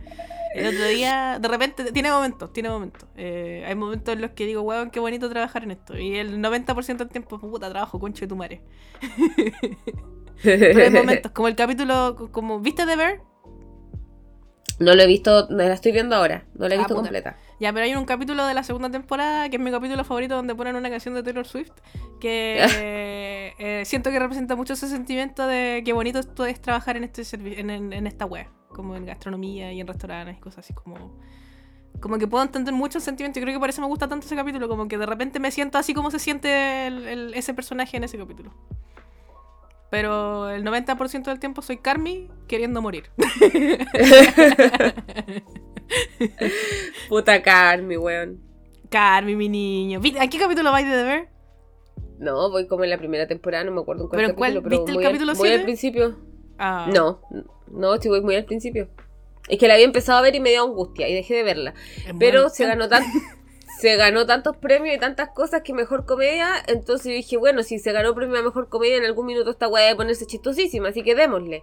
El 0.55 0.67
otro 0.67 0.85
día, 0.89 1.39
de 1.41 1.47
repente, 1.47 1.93
tiene 1.93 2.11
momentos, 2.11 2.53
tiene 2.53 2.69
momentos. 2.71 3.07
Eh, 3.17 3.65
hay 3.67 3.75
momentos 3.77 4.13
en 4.13 4.21
los 4.21 4.33
que 4.33 4.47
digo, 4.47 4.63
weón, 4.63 4.91
qué 4.91 4.99
bonito 4.99 5.31
trabajar 5.31 5.63
en 5.63 5.71
esto. 5.71 5.97
Y 5.97 6.17
el 6.17 6.41
90% 6.43 6.97
del 6.97 7.09
tiempo, 7.09 7.39
puta, 7.39 7.71
trabajo, 7.71 8.01
concho 8.01 8.23
de 8.23 8.27
tu 8.29 8.35
madre. 8.37 8.61
Pero 10.43 10.81
hay 10.83 10.91
momentos, 11.03 11.33
como 11.33 11.49
el 11.49 11.57
capítulo, 11.57 12.29
como, 12.33 12.61
¿viste 12.61 12.87
The 12.87 12.97
Bear? 12.97 13.21
no 14.79 14.95
lo 14.95 15.03
he 15.03 15.07
visto, 15.07 15.47
no 15.51 15.59
la 15.59 15.75
estoy 15.75 15.93
viendo 15.93 16.17
ahora. 16.17 16.45
No 16.55 16.67
la 16.67 16.75
he 16.75 16.79
Ah, 16.79 16.81
visto 16.81 16.95
puta. 16.95 17.09
completa. 17.09 17.37
Ya, 17.61 17.71
pero 17.71 17.85
hay 17.85 17.95
un 17.95 18.07
capítulo 18.07 18.47
de 18.47 18.55
la 18.55 18.63
segunda 18.63 18.89
temporada 18.91 19.51
que 19.51 19.57
es 19.57 19.63
mi 19.63 19.71
capítulo 19.71 20.03
favorito 20.05 20.35
donde 20.37 20.55
ponen 20.55 20.75
una 20.75 20.89
canción 20.89 21.15
de 21.15 21.23
Taylor 21.23 21.47
Swift 21.47 21.73
que 22.19 22.65
eh, 22.79 23.53
eh, 23.59 23.83
siento 23.85 24.11
que 24.11 24.19
representa 24.19 24.57
mucho 24.57 24.73
ese 24.73 24.89
sentimiento 24.89 25.47
de 25.47 25.83
qué 25.85 25.93
bonito 25.93 26.19
esto 26.19 26.47
es 26.47 26.63
trabajar 26.63 26.97
en 26.97 27.05
este 27.05 27.23
en, 27.37 27.69
en- 27.69 27.93
en 27.93 28.07
esta 28.07 28.25
web, 28.25 28.47
como 28.71 28.97
en 28.97 29.05
gastronomía 29.05 29.71
y 29.71 29.81
en 29.83 29.87
restaurantes 29.87 30.39
y 30.39 30.41
cosas 30.41 30.61
así 30.65 30.73
como 30.73 31.19
como 32.01 32.17
que 32.17 32.27
puedo 32.27 32.43
entender 32.43 32.73
mucho 32.73 32.97
el 32.97 33.05
sentimiento 33.05 33.39
y 33.39 33.43
creo 33.43 33.53
que 33.55 33.61
por 33.61 33.69
eso 33.69 33.83
me 33.83 33.87
gusta 33.89 34.09
tanto 34.09 34.25
ese 34.25 34.35
capítulo, 34.37 34.67
como 34.67 34.89
que 34.89 34.97
de 34.97 35.05
repente 35.05 35.39
me 35.41 35.51
siento 35.51 35.77
así 35.77 35.93
como 35.93 36.11
se 36.11 36.19
siente 36.19 36.87
el- 36.87 37.07
el- 37.07 37.35
ese 37.35 37.53
personaje 37.53 37.99
en 37.99 38.05
ese 38.05 38.17
capítulo. 38.17 38.55
Pero 39.91 40.49
el 40.51 40.63
90% 40.65 41.25
del 41.25 41.41
tiempo 41.41 41.63
soy 41.63 41.79
Carmi 41.79 42.29
queriendo 42.47 42.81
morir. 42.81 43.11
Puta 47.09 47.43
Carmi, 47.43 47.97
weón. 47.97 48.41
Carmi, 48.89 49.37
mi 49.37 49.49
niño. 49.49 50.01
¿Viste- 50.01 50.21
¿A 50.21 50.29
qué 50.29 50.39
capítulo 50.39 50.73
vais 50.73 50.89
de 50.89 51.03
Bear? 51.03 51.29
No, 52.19 52.51
voy 52.51 52.67
como 52.67 52.85
en 52.85 52.91
la 52.91 52.99
primera 52.99 53.27
temporada, 53.27 53.65
no 53.65 53.73
me 53.73 53.81
acuerdo 53.81 54.05
en 54.05 54.09
cuál 54.09 54.19
¿Pero 54.19 54.29
en 54.31 54.37
cuál? 54.37 54.51
capítulo, 54.55 54.69
pero 54.69 54.77
¿Viste 54.81 54.91
el 54.93 54.97
muy 54.97 55.05
al- 55.05 55.11
capítulo 55.13 55.35
muy 55.35 55.49
al 55.49 55.55
siete? 55.55 55.65
principio. 55.65 56.19
Ah. 56.59 56.89
No, 56.93 57.23
no, 57.71 57.97
sí 57.99 58.09
voy 58.09 58.21
muy 58.21 58.37
al 58.37 58.45
principio. 58.45 58.89
Es 59.49 59.59
que 59.59 59.67
la 59.67 59.75
había 59.75 59.87
empezado 59.87 60.19
a 60.19 60.23
ver 60.23 60.35
y 60.35 60.41
me 60.41 60.51
dio 60.51 60.63
angustia 60.63 61.09
y 61.09 61.15
dejé 61.15 61.35
de 61.35 61.43
verla. 61.43 61.75
Es 61.97 62.13
Pero 62.19 62.41
bueno. 62.43 62.49
se 62.51 62.67
ganó 62.67 62.89
tan, 62.89 63.03
se 63.81 63.97
ganó 63.97 64.27
tantos 64.27 64.57
premios 64.57 64.95
y 64.95 64.99
tantas 64.99 65.31
cosas 65.31 65.63
que 65.63 65.73
mejor 65.73 66.05
comedia. 66.07 66.51
Entonces 66.67 67.07
dije, 67.15 67.37
bueno, 67.37 67.63
si 67.63 67.79
se 67.79 67.93
ganó 67.93 68.15
premio 68.15 68.39
a 68.39 68.43
mejor 68.43 68.69
comedia, 68.69 68.97
en 68.97 69.05
algún 69.05 69.27
minuto 69.27 69.51
esta 69.51 69.69
weá 69.69 69.87
de 69.89 69.97
ponerse 69.97 70.27
chistosísima, 70.27 70.89
así 70.91 71.03
que 71.03 71.15
démosle. 71.15 71.63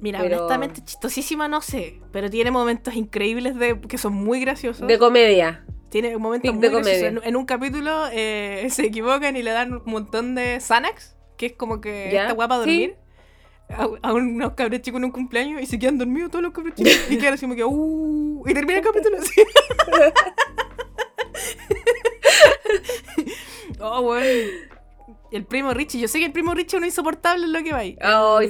Mira, 0.00 0.20
pero- 0.20 0.38
honestamente, 0.38 0.82
chistosísima 0.84 1.48
no 1.48 1.60
sé, 1.60 2.00
pero 2.12 2.30
tiene 2.30 2.50
momentos 2.50 2.94
increíbles 2.94 3.56
de 3.58 3.78
que 3.80 3.98
son 3.98 4.14
muy 4.14 4.40
graciosos. 4.40 4.86
De 4.86 4.98
comedia. 4.98 5.64
tiene 5.90 6.16
momentos 6.16 6.54
muy 6.54 6.62
de 6.62 6.68
graciosos. 6.70 7.02
En, 7.02 7.20
en 7.22 7.36
un 7.36 7.44
capítulo 7.44 8.04
eh, 8.12 8.66
se 8.70 8.86
equivocan 8.86 9.36
y 9.36 9.42
le 9.42 9.50
dan 9.50 9.74
un 9.74 9.82
montón 9.84 10.34
de 10.34 10.58
Xanax, 10.60 11.16
que 11.36 11.46
es 11.46 11.52
como 11.52 11.80
que 11.80 12.10
¿Ya? 12.12 12.22
esta 12.22 12.34
guapa 12.34 12.60
a 12.60 12.64
Sí. 12.64 12.70
dormir. 12.70 12.96
A, 13.68 13.88
a 14.08 14.12
unos 14.14 14.54
cabros 14.54 14.80
chicos 14.82 14.98
en 14.98 15.04
un 15.04 15.10
cumpleaños 15.12 15.62
y 15.62 15.66
se 15.66 15.78
quedan 15.78 15.96
dormidos 15.96 16.30
todos 16.32 16.42
los 16.42 16.52
cabros 16.52 16.74
chicos 16.74 16.92
y 17.08 17.18
quedan 17.18 17.34
así 17.34 17.42
como 17.46 17.54
que 17.54 17.64
uh, 17.64 18.42
y 18.48 18.52
termina 18.54 18.78
el 18.80 18.84
capítulo 18.84 19.16
así. 19.18 19.42
oh, 23.80 24.02
bueno. 24.02 24.26
El 25.32 25.44
primo 25.44 25.72
Richie, 25.72 26.00
yo 26.00 26.08
sé 26.08 26.18
que 26.18 26.24
el 26.24 26.32
primo 26.32 26.54
Richie 26.54 26.76
es 26.76 26.80
un 26.80 26.84
insoportable 26.84 27.44
en 27.44 27.52
lo 27.52 27.62
que 27.62 27.70
va 27.72 27.78
ahí. 27.78 27.96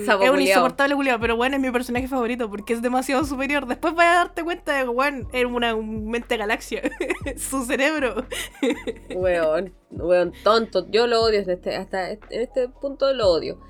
Sapo 0.07 0.25
es 0.25 0.31
un 0.31 0.41
insoportable 0.41 0.95
culiao, 0.95 1.21
pero 1.21 1.37
bueno, 1.37 1.57
es 1.57 1.61
mi 1.61 1.71
personaje 1.71 2.09
favorito 2.09 2.49
porque 2.49 2.73
es 2.73 2.81
demasiado 2.81 3.23
superior. 3.27 3.67
Después 3.67 3.93
vas 3.95 4.07
a 4.07 4.15
darte 4.21 4.43
cuenta 4.43 4.79
de 4.79 4.85
que, 4.85 4.89
bueno, 4.89 5.29
es 5.31 5.45
una 5.45 5.77
mente 5.77 6.39
galaxia. 6.39 6.81
Su 7.37 7.67
cerebro. 7.67 8.25
Weón, 9.15 9.75
weón, 9.91 10.33
tonto. 10.43 10.87
Yo 10.91 11.07
lo 11.07 11.21
odio 11.23 11.41
desde 11.41 11.53
este- 11.55 11.77
hasta 11.77 12.13
este- 12.13 12.35
en 12.35 12.41
este 12.43 12.69
punto 12.71 13.13
lo 13.13 13.29
odio. 13.29 13.61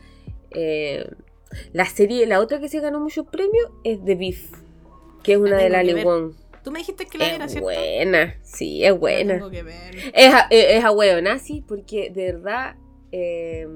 Eh, 0.53 1.11
la 1.73 1.87
serie, 1.87 2.29
la 2.29 2.39
otra 2.39 2.61
que 2.61 2.69
se 2.69 2.79
ganó 2.79 3.01
muchos 3.01 3.27
premios 3.27 3.71
es 3.83 4.05
The 4.05 4.15
Beef, 4.15 4.53
que 5.25 5.33
es 5.33 5.39
una 5.39 5.57
La 5.69 5.83
de 5.83 5.95
la. 5.95 6.05
Wong. 6.05 6.35
Tú 6.63 6.71
me 6.71 6.81
dijiste 6.81 7.07
que 7.07 7.19
la 7.19 7.29
viera, 7.29 7.45
Es 7.47 7.53
¿cierto? 7.53 7.67
buena, 7.67 8.35
sí, 8.43 8.85
es 8.85 8.99
buena. 8.99 9.35
tengo 9.35 9.51
que 9.51 9.63
ver. 9.63 9.97
Es, 10.15 10.35
a- 10.35 10.47
es, 10.51 10.85
a 10.85 11.39
sí, 11.39 11.65
porque 11.67 12.11
de 12.11 12.33
verdad 12.33 12.77
eh, 13.13 13.67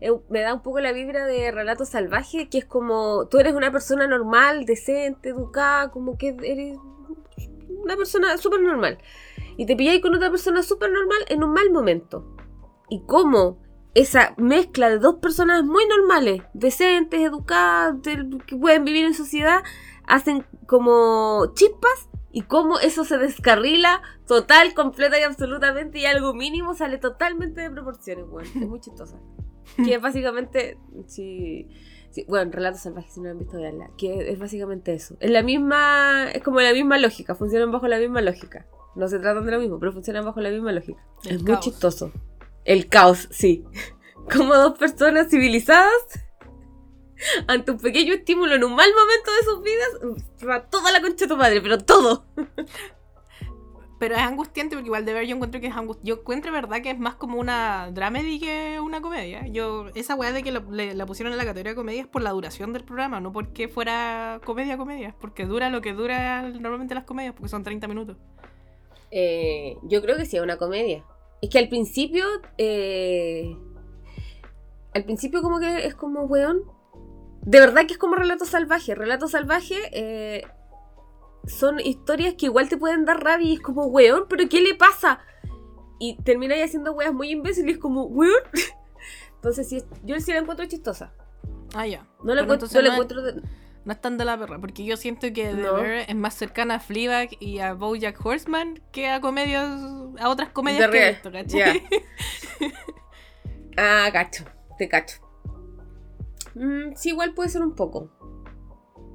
es- 0.00 0.12
me 0.28 0.40
da 0.40 0.54
un 0.54 0.62
poco 0.62 0.80
la 0.80 0.92
vibra 0.92 1.26
de 1.26 1.50
relato 1.50 1.84
salvaje, 1.84 2.48
que 2.48 2.58
es 2.58 2.64
como 2.64 3.26
tú 3.28 3.38
eres 3.38 3.54
una 3.54 3.72
persona 3.72 4.06
normal, 4.06 4.66
decente, 4.66 5.30
educada, 5.30 5.90
como 5.90 6.16
que 6.18 6.36
eres 6.42 6.76
una 7.82 7.96
persona 7.96 8.36
súper 8.38 8.60
normal. 8.60 8.98
Y 9.56 9.66
te 9.66 9.76
pilláis 9.76 10.00
con 10.00 10.14
otra 10.14 10.30
persona 10.30 10.62
súper 10.62 10.90
normal 10.90 11.18
en 11.28 11.42
un 11.44 11.52
mal 11.52 11.70
momento. 11.70 12.36
Y 12.88 13.02
cómo 13.06 13.62
esa 13.94 14.34
mezcla 14.36 14.90
de 14.90 14.98
dos 14.98 15.16
personas 15.16 15.64
muy 15.64 15.86
normales, 15.86 16.42
decentes, 16.52 17.20
educadas, 17.20 17.96
que 18.46 18.56
pueden 18.56 18.84
vivir 18.84 19.04
en 19.04 19.14
sociedad, 19.14 19.62
hacen 20.06 20.44
como 20.66 21.52
chispas 21.54 22.08
y 22.34 22.42
cómo 22.42 22.80
eso 22.80 23.04
se 23.04 23.16
descarrila 23.16 24.02
total, 24.26 24.74
completa 24.74 25.18
y 25.18 25.22
absolutamente 25.22 26.00
y 26.00 26.04
algo 26.06 26.34
mínimo 26.34 26.74
sale 26.74 26.98
totalmente 26.98 27.60
de 27.60 27.70
proporciones, 27.70 28.26
weón. 28.28 28.44
Es 28.46 28.68
muy 28.68 28.80
chistosa. 28.80 29.18
Que 29.76 29.94
es 29.94 30.00
básicamente, 30.00 30.76
si, 31.06 31.68
si- 32.10 32.24
bueno, 32.24 32.50
Relatos 32.52 32.82
Salvajes, 32.82 33.14
si 33.14 33.20
no 33.20 33.30
han 33.30 33.38
visto, 33.38 33.56
veanla. 33.56 33.88
Que 33.96 34.30
es 34.30 34.38
básicamente 34.38 34.92
eso. 34.92 35.16
Es 35.20 35.30
la 35.30 35.42
misma, 35.42 36.28
es 36.32 36.42
como 36.42 36.60
la 36.60 36.72
misma 36.72 36.98
lógica, 36.98 37.34
funcionan 37.34 37.72
bajo 37.72 37.88
la 37.88 37.98
misma 37.98 38.20
lógica. 38.20 38.66
No 38.96 39.08
se 39.08 39.18
tratan 39.20 39.46
de 39.46 39.52
lo 39.52 39.60
mismo, 39.60 39.78
pero 39.78 39.92
funcionan 39.92 40.24
bajo 40.24 40.40
la 40.40 40.50
misma 40.50 40.72
lógica. 40.72 41.02
El 41.24 41.36
es 41.36 41.42
muy 41.44 41.58
chistoso. 41.60 42.12
El 42.64 42.88
caos, 42.88 43.28
sí. 43.30 43.64
Como 44.32 44.54
dos 44.54 44.76
personas 44.78 45.28
civilizadas 45.30 45.92
ante 47.46 47.70
un 47.72 47.78
pequeño 47.78 48.14
estímulo 48.14 48.54
en 48.54 48.64
un 48.64 48.74
mal 48.74 48.88
momento 48.90 49.30
de 49.32 49.44
sus 49.44 49.62
vidas, 49.62 50.48
va 50.48 50.64
toda 50.68 50.92
la 50.92 51.00
concha 51.00 51.24
de 51.24 51.28
tu 51.28 51.36
madre, 51.36 51.60
pero 51.60 51.78
todo. 51.78 52.24
Pero 53.98 54.16
es 54.16 54.20
angustiante 54.20 54.74
porque 54.76 54.88
igual 54.88 55.04
de 55.04 55.14
ver 55.14 55.26
yo 55.26 55.34
encuentro 55.36 55.60
que 55.60 55.68
es 55.68 55.76
angustiante. 55.76 56.08
Yo 56.08 56.16
encuentro 56.16 56.52
verdad 56.52 56.82
que 56.82 56.90
es 56.90 56.98
más 56.98 57.14
como 57.14 57.38
una 57.38 57.90
dramedy 57.92 58.40
que 58.40 58.78
una 58.80 59.00
comedia. 59.00 59.46
Yo, 59.46 59.86
esa 59.94 60.14
weá 60.16 60.32
de 60.32 60.42
que 60.42 60.50
lo- 60.52 60.70
le- 60.70 60.94
la 60.94 61.06
pusieron 61.06 61.32
en 61.32 61.38
la 61.38 61.44
categoría 61.44 61.72
de 61.72 61.76
comedia 61.76 62.02
es 62.02 62.08
por 62.08 62.20
la 62.20 62.30
duración 62.32 62.72
del 62.72 62.84
programa, 62.84 63.20
no 63.20 63.32
porque 63.32 63.68
fuera 63.68 64.40
comedia 64.44 64.76
comedia, 64.76 65.08
es 65.08 65.14
porque 65.14 65.46
dura 65.46 65.70
lo 65.70 65.80
que 65.80 65.92
dura 65.94 66.42
normalmente 66.42 66.94
las 66.94 67.04
comedias, 67.04 67.34
porque 67.34 67.48
son 67.48 67.62
30 67.62 67.86
minutos. 67.88 68.16
Eh, 69.10 69.76
yo 69.84 70.02
creo 70.02 70.16
que 70.16 70.26
sí 70.26 70.36
es 70.36 70.42
una 70.42 70.58
comedia. 70.58 71.04
Es 71.40 71.48
que 71.48 71.58
al 71.58 71.68
principio. 71.68 72.26
eh, 72.58 73.56
al 74.92 75.04
principio, 75.04 75.40
como 75.40 75.60
que 75.60 75.86
es 75.86 75.94
como 75.94 76.24
weón. 76.24 76.62
De 77.44 77.60
verdad 77.60 77.86
que 77.86 77.92
es 77.94 77.98
como 77.98 78.16
relato 78.16 78.44
salvaje. 78.44 78.94
Relato 78.94 79.28
salvaje 79.28 79.76
eh, 79.92 80.46
son 81.46 81.78
historias 81.80 82.34
que 82.34 82.46
igual 82.46 82.68
te 82.68 82.76
pueden 82.76 83.04
dar 83.04 83.22
rabia 83.22 83.48
y 83.48 83.54
es 83.54 83.60
como 83.60 83.86
weón, 83.86 84.24
pero 84.28 84.48
¿qué 84.48 84.60
le 84.62 84.74
pasa? 84.74 85.20
Y 86.00 86.16
termináis 86.22 86.64
haciendo 86.64 86.92
weas 86.92 87.12
muy 87.12 87.30
imbéciles, 87.30 87.78
como 87.78 88.04
weón. 88.04 88.32
Entonces, 89.36 89.68
sí, 89.68 89.76
es- 89.76 89.86
yo 90.04 90.18
sí 90.20 90.32
la 90.32 90.38
encuentro 90.38 90.64
chistosa. 90.66 91.12
Ah, 91.74 91.86
ya. 91.86 92.06
No 92.22 92.34
la 92.34 92.42
encuentro. 92.42 92.66
no 92.72 92.80
la 92.80 92.88
no 92.88 92.92
encuentro 92.94 93.22
de- 93.22 93.42
No 93.84 93.92
es 93.92 94.00
tan 94.00 94.16
de 94.16 94.24
la 94.24 94.38
perra, 94.38 94.58
porque 94.58 94.84
yo 94.84 94.96
siento 94.96 95.26
que 95.34 95.48
The 95.48 95.52
No. 95.54 95.74
Bear 95.74 96.06
es 96.08 96.14
más 96.16 96.32
cercana 96.34 96.76
a 96.76 96.80
Fleabag 96.80 97.30
y 97.40 97.58
a 97.58 97.74
Bojack 97.74 98.24
Horseman 98.24 98.80
que 98.90 99.08
a 99.10 99.20
comedias, 99.20 99.68
a 100.18 100.28
otras 100.30 100.48
comedias 100.48 100.90
De 100.90 100.98
que 100.98 101.08
visto, 101.10 101.30
¿cachai? 101.30 101.86
Ah, 103.76 104.08
cacho, 104.12 104.44
te 104.78 104.88
cacho. 104.88 105.16
Mm, 106.54 106.94
sí, 106.96 107.10
igual 107.10 107.34
puede 107.34 107.48
ser 107.48 107.62
un 107.62 107.74
poco. 107.74 108.10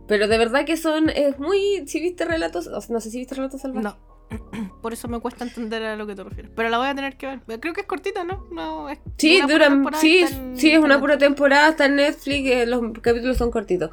Pero 0.07 0.27
de 0.27 0.37
verdad 0.37 0.65
que 0.65 0.75
son, 0.77 1.09
es 1.09 1.37
muy, 1.39 1.83
si 1.87 1.99
viste 1.99 2.25
relatos, 2.25 2.89
no 2.89 2.99
sé 2.99 3.11
si 3.11 3.19
viste 3.19 3.35
relatos 3.35 3.61
salvajes. 3.61 3.83
No. 3.83 4.09
Por 4.81 4.93
eso 4.93 5.07
me 5.07 5.19
cuesta 5.19 5.43
entender 5.43 5.83
a 5.83 5.95
lo 5.95 6.05
que 6.07 6.15
te 6.15 6.23
refieres. 6.23 6.51
Pero 6.55 6.69
la 6.69 6.77
voy 6.77 6.87
a 6.87 6.95
tener 6.95 7.17
que 7.17 7.27
ver. 7.45 7.59
Creo 7.59 7.73
que 7.73 7.81
es 7.81 7.87
cortita, 7.87 8.23
¿no? 8.23 8.47
no 8.51 8.89
es 8.89 8.99
Sí, 9.17 9.39
duran, 9.47 9.85
sí, 9.95 10.19
en- 10.19 10.57
sí, 10.57 10.71
es 10.71 10.79
una 10.79 10.99
pura 10.99 11.17
temporada, 11.17 11.69
está 11.69 11.85
en 11.85 11.95
Netflix, 11.97 12.49
eh, 12.49 12.65
los 12.65 12.81
capítulos 13.01 13.37
son 13.37 13.51
cortitos. 13.51 13.91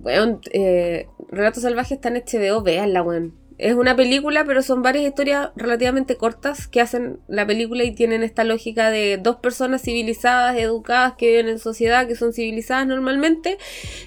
Bueno, 0.00 0.40
eh, 0.52 1.08
Relatos 1.28 1.62
Salvajes 1.62 1.92
está 1.92 2.08
en 2.08 2.16
HBO, 2.16 2.62
véanla, 2.62 3.02
weón. 3.02 3.34
Es 3.60 3.74
una 3.74 3.94
película, 3.94 4.46
pero 4.46 4.62
son 4.62 4.80
varias 4.80 5.04
historias 5.04 5.50
relativamente 5.54 6.16
cortas 6.16 6.66
que 6.66 6.80
hacen 6.80 7.20
la 7.28 7.46
película 7.46 7.84
y 7.84 7.94
tienen 7.94 8.22
esta 8.22 8.42
lógica 8.42 8.88
de 8.88 9.18
dos 9.18 9.36
personas 9.36 9.82
civilizadas, 9.82 10.56
educadas, 10.56 11.16
que 11.18 11.26
viven 11.26 11.48
en 11.48 11.58
sociedad, 11.58 12.06
que 12.06 12.16
son 12.16 12.32
civilizadas 12.32 12.86
normalmente, 12.86 13.58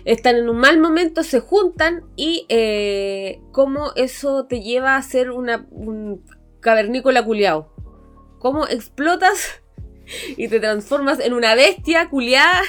están 0.06 0.38
en 0.38 0.50
un 0.50 0.58
mal 0.58 0.80
momento, 0.80 1.22
se 1.22 1.40
juntan 1.40 2.02
y 2.16 2.48
eh, 2.50 3.42
cómo 3.52 3.92
eso 3.96 4.48
te 4.48 4.62
lleva 4.62 4.96
a 4.96 5.02
ser 5.04 5.30
una, 5.30 5.68
un 5.70 6.26
cavernícola 6.60 7.24
culiao. 7.24 7.72
Cómo 8.40 8.66
explotas 8.66 9.62
y 10.36 10.48
te 10.48 10.60
transformas 10.62 11.20
en 11.20 11.32
una 11.32 11.54
bestia 11.54 12.10
culiada 12.10 12.60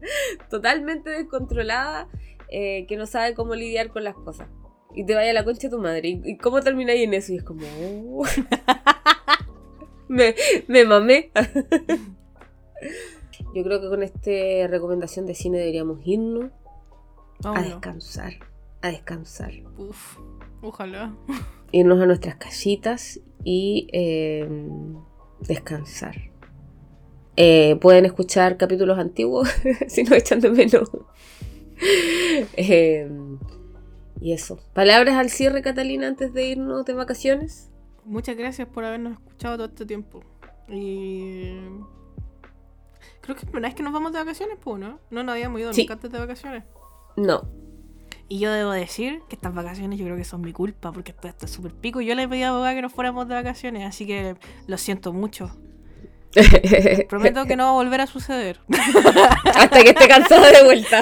totalmente 0.50 1.10
descontrolada 1.10 2.08
eh, 2.48 2.84
que 2.88 2.96
no 2.96 3.06
sabe 3.06 3.34
cómo 3.34 3.54
lidiar 3.54 3.90
con 3.90 4.02
las 4.02 4.16
cosas. 4.16 4.48
Y 4.94 5.04
te 5.04 5.14
vaya 5.14 5.30
a 5.30 5.34
la 5.34 5.44
concha 5.44 5.68
de 5.68 5.70
tu 5.70 5.78
madre. 5.80 6.20
¿Y, 6.24 6.36
cómo 6.38 6.60
termináis 6.60 7.02
en 7.02 7.14
eso? 7.14 7.32
Y 7.32 7.36
es 7.36 7.42
como... 7.42 7.66
oh. 8.10 8.24
me, 10.08 10.34
me 10.68 10.84
mamé. 10.84 11.30
Yo 13.54 13.62
creo 13.62 13.80
que 13.80 13.88
con 13.88 14.02
esta 14.02 14.68
recomendación 14.68 15.26
de 15.26 15.34
cine 15.34 15.58
deberíamos 15.58 16.00
irnos 16.04 16.50
a 17.44 17.62
descansar. 17.62 18.34
A 18.82 18.88
descansar. 18.88 19.52
Uf, 19.78 20.18
ojalá. 20.60 21.14
Irnos 21.70 22.00
a 22.00 22.06
nuestras 22.06 22.36
casitas 22.36 23.20
y 23.44 23.88
eh, 23.92 24.48
descansar. 25.40 26.16
Eh, 27.36 27.76
pueden 27.80 28.06
escuchar 28.06 28.56
capítulos 28.56 28.98
antiguos 28.98 29.48
si 29.88 30.04
no 30.04 30.14
echan 30.16 30.40
de 30.40 30.50
menos. 30.50 30.90
Eh, 32.56 33.08
y 34.24 34.32
eso. 34.32 34.58
Palabras 34.72 35.16
al 35.16 35.28
cierre, 35.28 35.60
Catalina, 35.60 36.06
antes 36.08 36.32
de 36.32 36.46
irnos 36.46 36.86
de 36.86 36.94
vacaciones. 36.94 37.70
Muchas 38.06 38.38
gracias 38.38 38.66
por 38.66 38.82
habernos 38.82 39.12
escuchado 39.12 39.56
todo 39.58 39.66
este 39.66 39.84
tiempo. 39.84 40.22
Y. 40.66 41.50
Creo 43.20 43.36
que 43.36 43.40
es 43.40 43.44
la 43.44 43.50
primera 43.50 43.68
vez 43.68 43.74
que 43.74 43.82
nos 43.82 43.92
vamos 43.92 44.12
de 44.12 44.18
vacaciones, 44.20 44.56
pues, 44.62 44.80
¿no? 44.80 44.98
No 45.10 45.22
nos 45.24 45.34
habíamos 45.34 45.60
ido 45.60 45.74
Sí. 45.74 45.82
nunca 45.82 45.94
antes 45.94 46.10
de 46.10 46.18
vacaciones. 46.18 46.64
No. 47.18 47.50
Y 48.30 48.38
yo 48.38 48.50
debo 48.50 48.70
decir 48.70 49.20
que 49.28 49.36
estas 49.36 49.54
vacaciones 49.54 49.98
yo 49.98 50.06
creo 50.06 50.16
que 50.16 50.24
son 50.24 50.40
mi 50.40 50.54
culpa, 50.54 50.90
porque 50.90 51.10
esto 51.10 51.28
está 51.28 51.46
súper 51.46 51.74
pico. 51.74 52.00
Yo 52.00 52.14
le 52.14 52.26
pedí 52.26 52.44
a 52.44 52.48
abogada 52.48 52.74
que 52.74 52.80
nos 52.80 52.92
fuéramos 52.92 53.28
de 53.28 53.34
vacaciones, 53.34 53.86
así 53.86 54.06
que 54.06 54.36
lo 54.66 54.78
siento 54.78 55.12
mucho. 55.12 55.54
Prometo 57.08 57.46
que 57.46 57.56
no 57.56 57.64
va 57.64 57.70
a 57.70 57.74
volver 57.74 58.00
a 58.00 58.06
suceder. 58.06 58.60
Hasta 59.54 59.82
que 59.82 59.90
esté 59.90 60.08
cansada 60.08 60.50
de 60.50 60.64
vuelta. 60.64 61.00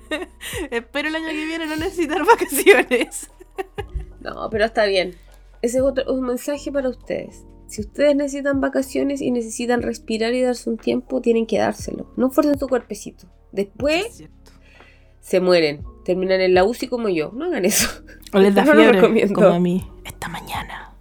Espero 0.70 1.08
el 1.08 1.16
año 1.16 1.28
que 1.28 1.46
viene 1.46 1.66
no 1.66 1.76
necesitar 1.76 2.24
vacaciones. 2.24 3.30
No, 4.20 4.48
pero 4.50 4.64
está 4.64 4.84
bien. 4.84 5.16
Ese 5.62 5.78
es 5.78 5.82
otro 5.82 6.12
un 6.12 6.22
mensaje 6.22 6.70
para 6.70 6.88
ustedes. 6.88 7.44
Si 7.66 7.82
ustedes 7.82 8.16
necesitan 8.16 8.60
vacaciones 8.60 9.20
y 9.20 9.30
necesitan 9.30 9.82
respirar 9.82 10.32
y 10.34 10.42
darse 10.42 10.70
un 10.70 10.78
tiempo, 10.78 11.20
tienen 11.20 11.46
que 11.46 11.58
dárselo. 11.58 12.12
No 12.16 12.30
fuercen 12.30 12.58
su 12.58 12.68
cuerpecito. 12.68 13.26
Es 13.26 13.52
Después 13.52 14.24
se 15.20 15.40
mueren. 15.40 15.84
Terminan 16.04 16.40
en 16.40 16.54
la 16.54 16.64
UCI 16.64 16.88
como 16.88 17.08
yo. 17.10 17.30
No 17.34 17.46
hagan 17.46 17.64
eso. 17.66 17.88
O 18.32 18.38
les 18.38 18.54
da 18.54 18.64
No 18.64 18.72
fiebre, 18.72 18.92
recomiendo. 19.00 19.34
como 19.34 19.48
a 19.48 19.60
mí, 19.60 19.86
esta 20.04 20.28
mañana. 20.28 20.94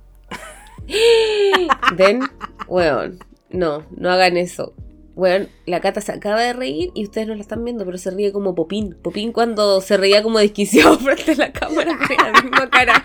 ¿Ven? 1.95 2.21
Weón. 2.67 3.19
No, 3.49 3.85
no 3.95 4.09
hagan 4.09 4.37
eso. 4.37 4.73
Weón, 5.15 5.49
la 5.65 5.81
Cata 5.81 5.99
se 5.99 6.11
acaba 6.11 6.41
de 6.41 6.53
reír 6.53 6.91
y 6.93 7.03
ustedes 7.03 7.27
no 7.27 7.33
la 7.33 7.41
están 7.41 7.63
viendo, 7.63 7.83
pero 7.85 7.97
se 7.97 8.11
ríe 8.11 8.31
como 8.31 8.53
Popín. 8.53 8.95
Popín 9.01 9.31
cuando 9.31 9.81
se 9.81 9.97
reía 9.97 10.21
como 10.21 10.37
desquiciado 10.37 10.99
frente 10.99 11.31
a 11.31 11.35
la 11.35 11.51
cámara 11.51 11.97
con 11.97 12.17
la 12.17 12.41
misma 12.41 12.69
cara. 12.69 13.03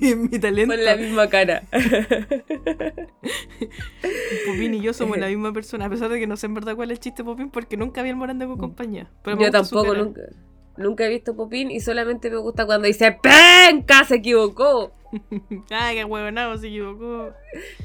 mi 0.16 0.38
talento. 0.38 0.74
Con 0.74 0.84
la 0.84 0.96
misma 0.96 1.28
cara. 1.28 1.64
Popín 4.46 4.72
y 4.74 4.80
yo 4.80 4.94
somos 4.94 5.18
la 5.18 5.26
misma 5.26 5.52
persona, 5.52 5.84
a 5.84 5.90
pesar 5.90 6.08
de 6.08 6.18
que 6.18 6.26
no 6.26 6.38
sé 6.38 6.46
en 6.46 6.54
verdad 6.54 6.76
cuál 6.76 6.90
es 6.92 6.96
el 6.96 7.00
chiste 7.00 7.22
Popín, 7.22 7.50
porque 7.50 7.76
nunca 7.76 8.00
vi 8.00 8.08
el 8.08 8.16
Morande 8.16 8.46
con 8.46 8.56
compañía. 8.56 9.10
Pero 9.22 9.36
me 9.36 9.44
Yo 9.44 9.50
tampoco, 9.50 9.94
nunca. 9.94 10.22
Nunca 10.78 11.04
he 11.04 11.10
visto 11.10 11.36
Popín 11.36 11.70
y 11.70 11.80
solamente 11.80 12.30
me 12.30 12.38
gusta 12.38 12.64
cuando 12.64 12.86
dice 12.86 13.18
¡Penca! 13.22 14.04
Se 14.04 14.14
equivocó. 14.16 14.94
Ay, 15.70 15.96
qué 15.96 16.04
huevonado, 16.06 16.56
se 16.56 16.68
equivocó. 16.68 17.34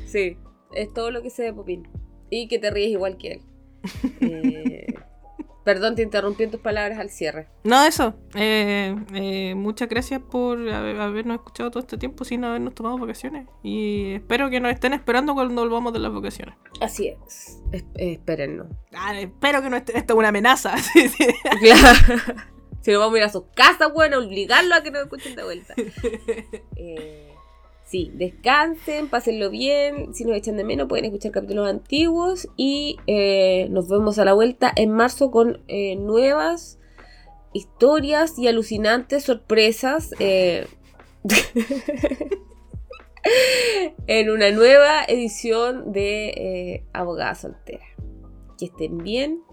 Sí, 0.05 0.37
es 0.73 0.93
todo 0.93 1.11
lo 1.11 1.21
que 1.21 1.29
sé 1.29 1.43
de 1.43 1.53
Popín. 1.53 1.87
Y 2.29 2.47
que 2.47 2.59
te 2.59 2.71
ríes 2.71 2.91
igual 2.91 3.17
que 3.17 3.33
él. 3.33 3.41
Eh, 4.21 4.85
perdón, 5.63 5.95
te 5.95 6.01
interrumpí 6.01 6.43
en 6.43 6.51
tus 6.51 6.59
palabras 6.59 6.97
al 6.99 7.09
cierre. 7.09 7.47
No, 7.63 7.83
eso. 7.83 8.15
Eh, 8.35 8.95
eh, 9.13 9.53
muchas 9.55 9.89
gracias 9.89 10.19
por 10.21 10.57
haber- 10.69 10.99
habernos 10.99 11.35
escuchado 11.35 11.69
todo 11.71 11.81
este 11.81 11.97
tiempo 11.97 12.23
sin 12.25 12.43
habernos 12.43 12.73
tomado 12.73 12.97
vacaciones. 12.97 13.47
Y 13.63 14.13
espero 14.13 14.49
que 14.49 14.59
nos 14.59 14.71
estén 14.71 14.93
esperando 14.93 15.33
cuando 15.35 15.61
volvamos 15.61 15.93
de 15.93 15.99
las 15.99 16.11
vacaciones. 16.13 16.55
Así 16.79 17.09
es. 17.09 17.61
Es- 17.71 17.83
eh, 17.95 18.13
espérennos. 18.13 18.67
Ah, 18.93 19.19
espero 19.19 19.61
que 19.61 19.69
no 19.69 19.77
estén. 19.77 19.97
Esto 19.97 20.13
es 20.13 20.19
una 20.19 20.29
amenaza. 20.29 20.75
Sí, 20.93 21.07
sí. 21.09 21.27
Claro. 21.59 22.19
Si 22.81 22.89
nos 22.91 22.99
vamos 22.99 23.15
a 23.15 23.17
ir 23.19 23.23
a 23.25 23.29
sus 23.29 23.43
casas, 23.55 23.93
bueno, 23.93 24.17
obligarlo 24.17 24.73
a 24.73 24.81
que 24.81 24.89
nos 24.89 25.03
escuchen 25.03 25.35
de 25.35 25.43
vuelta. 25.43 25.75
Eh, 26.75 27.27
sí, 27.91 28.11
descansen, 28.15 29.09
pásenlo 29.09 29.49
bien. 29.49 30.13
Si 30.13 30.23
nos 30.23 30.37
echan 30.37 30.55
de 30.55 30.63
menos, 30.63 30.87
pueden 30.87 31.05
escuchar 31.05 31.33
capítulos 31.33 31.67
antiguos. 31.69 32.47
Y 32.55 32.97
eh, 33.05 33.67
nos 33.69 33.89
vemos 33.89 34.17
a 34.17 34.25
la 34.25 34.33
vuelta 34.33 34.71
en 34.73 34.91
marzo 34.91 35.29
con 35.29 35.61
eh, 35.67 35.97
nuevas 35.97 36.79
historias 37.53 38.39
y 38.39 38.47
alucinantes 38.47 39.25
sorpresas. 39.25 40.11
eh, 40.19 40.65
en 44.07 44.29
una 44.31 44.49
nueva 44.51 45.03
edición 45.07 45.91
de 45.91 46.85
Abogada 46.93 47.35
Soltera. 47.35 47.85
Que 48.57 48.65
estén 48.65 48.99
bien. 48.99 49.43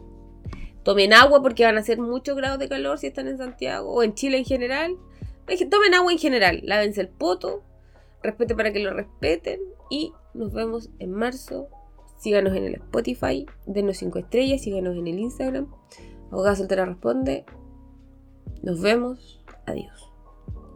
Tomen 0.85 1.13
agua 1.13 1.43
porque 1.43 1.65
van 1.65 1.77
a 1.77 1.81
hacer 1.81 1.99
muchos 1.99 2.37
grados 2.37 2.61
de 2.61 2.69
calor 2.69 2.99
si 2.99 3.09
están 3.09 3.27
en 3.27 3.37
Santiago 3.37 3.93
o 3.93 4.03
en 4.05 4.15
Chile 4.15 4.39
en 4.39 4.45
general. 4.45 4.97
Tomen 5.71 5.95
agua 5.95 6.13
en 6.13 6.19
general. 6.19 6.61
Lávense 6.63 7.01
el 7.01 7.09
poto. 7.09 7.68
Respete 8.23 8.55
para 8.55 8.73
que 8.73 8.81
lo 8.81 8.93
respeten. 8.95 9.61
Y 9.91 10.13
nos 10.35 10.53
vemos 10.53 10.91
en 10.99 11.13
marzo. 11.13 11.69
Síganos 12.19 12.55
en 12.55 12.65
el 12.65 12.75
Spotify. 12.75 13.47
Denos 13.67 13.99
5 13.99 14.19
estrellas. 14.19 14.63
Síganos 14.63 14.97
en 14.97 15.07
el 15.07 15.19
Instagram. 15.19 15.69
Abogada 16.31 16.57
Soltera 16.57 16.85
Responde. 16.85 17.45
Nos 18.63 18.81
vemos. 18.81 19.45
Adiós. 19.67 20.11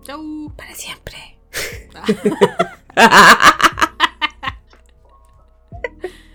Chau. 0.03 0.53
Para 0.57 0.75
siempre. 0.75 1.17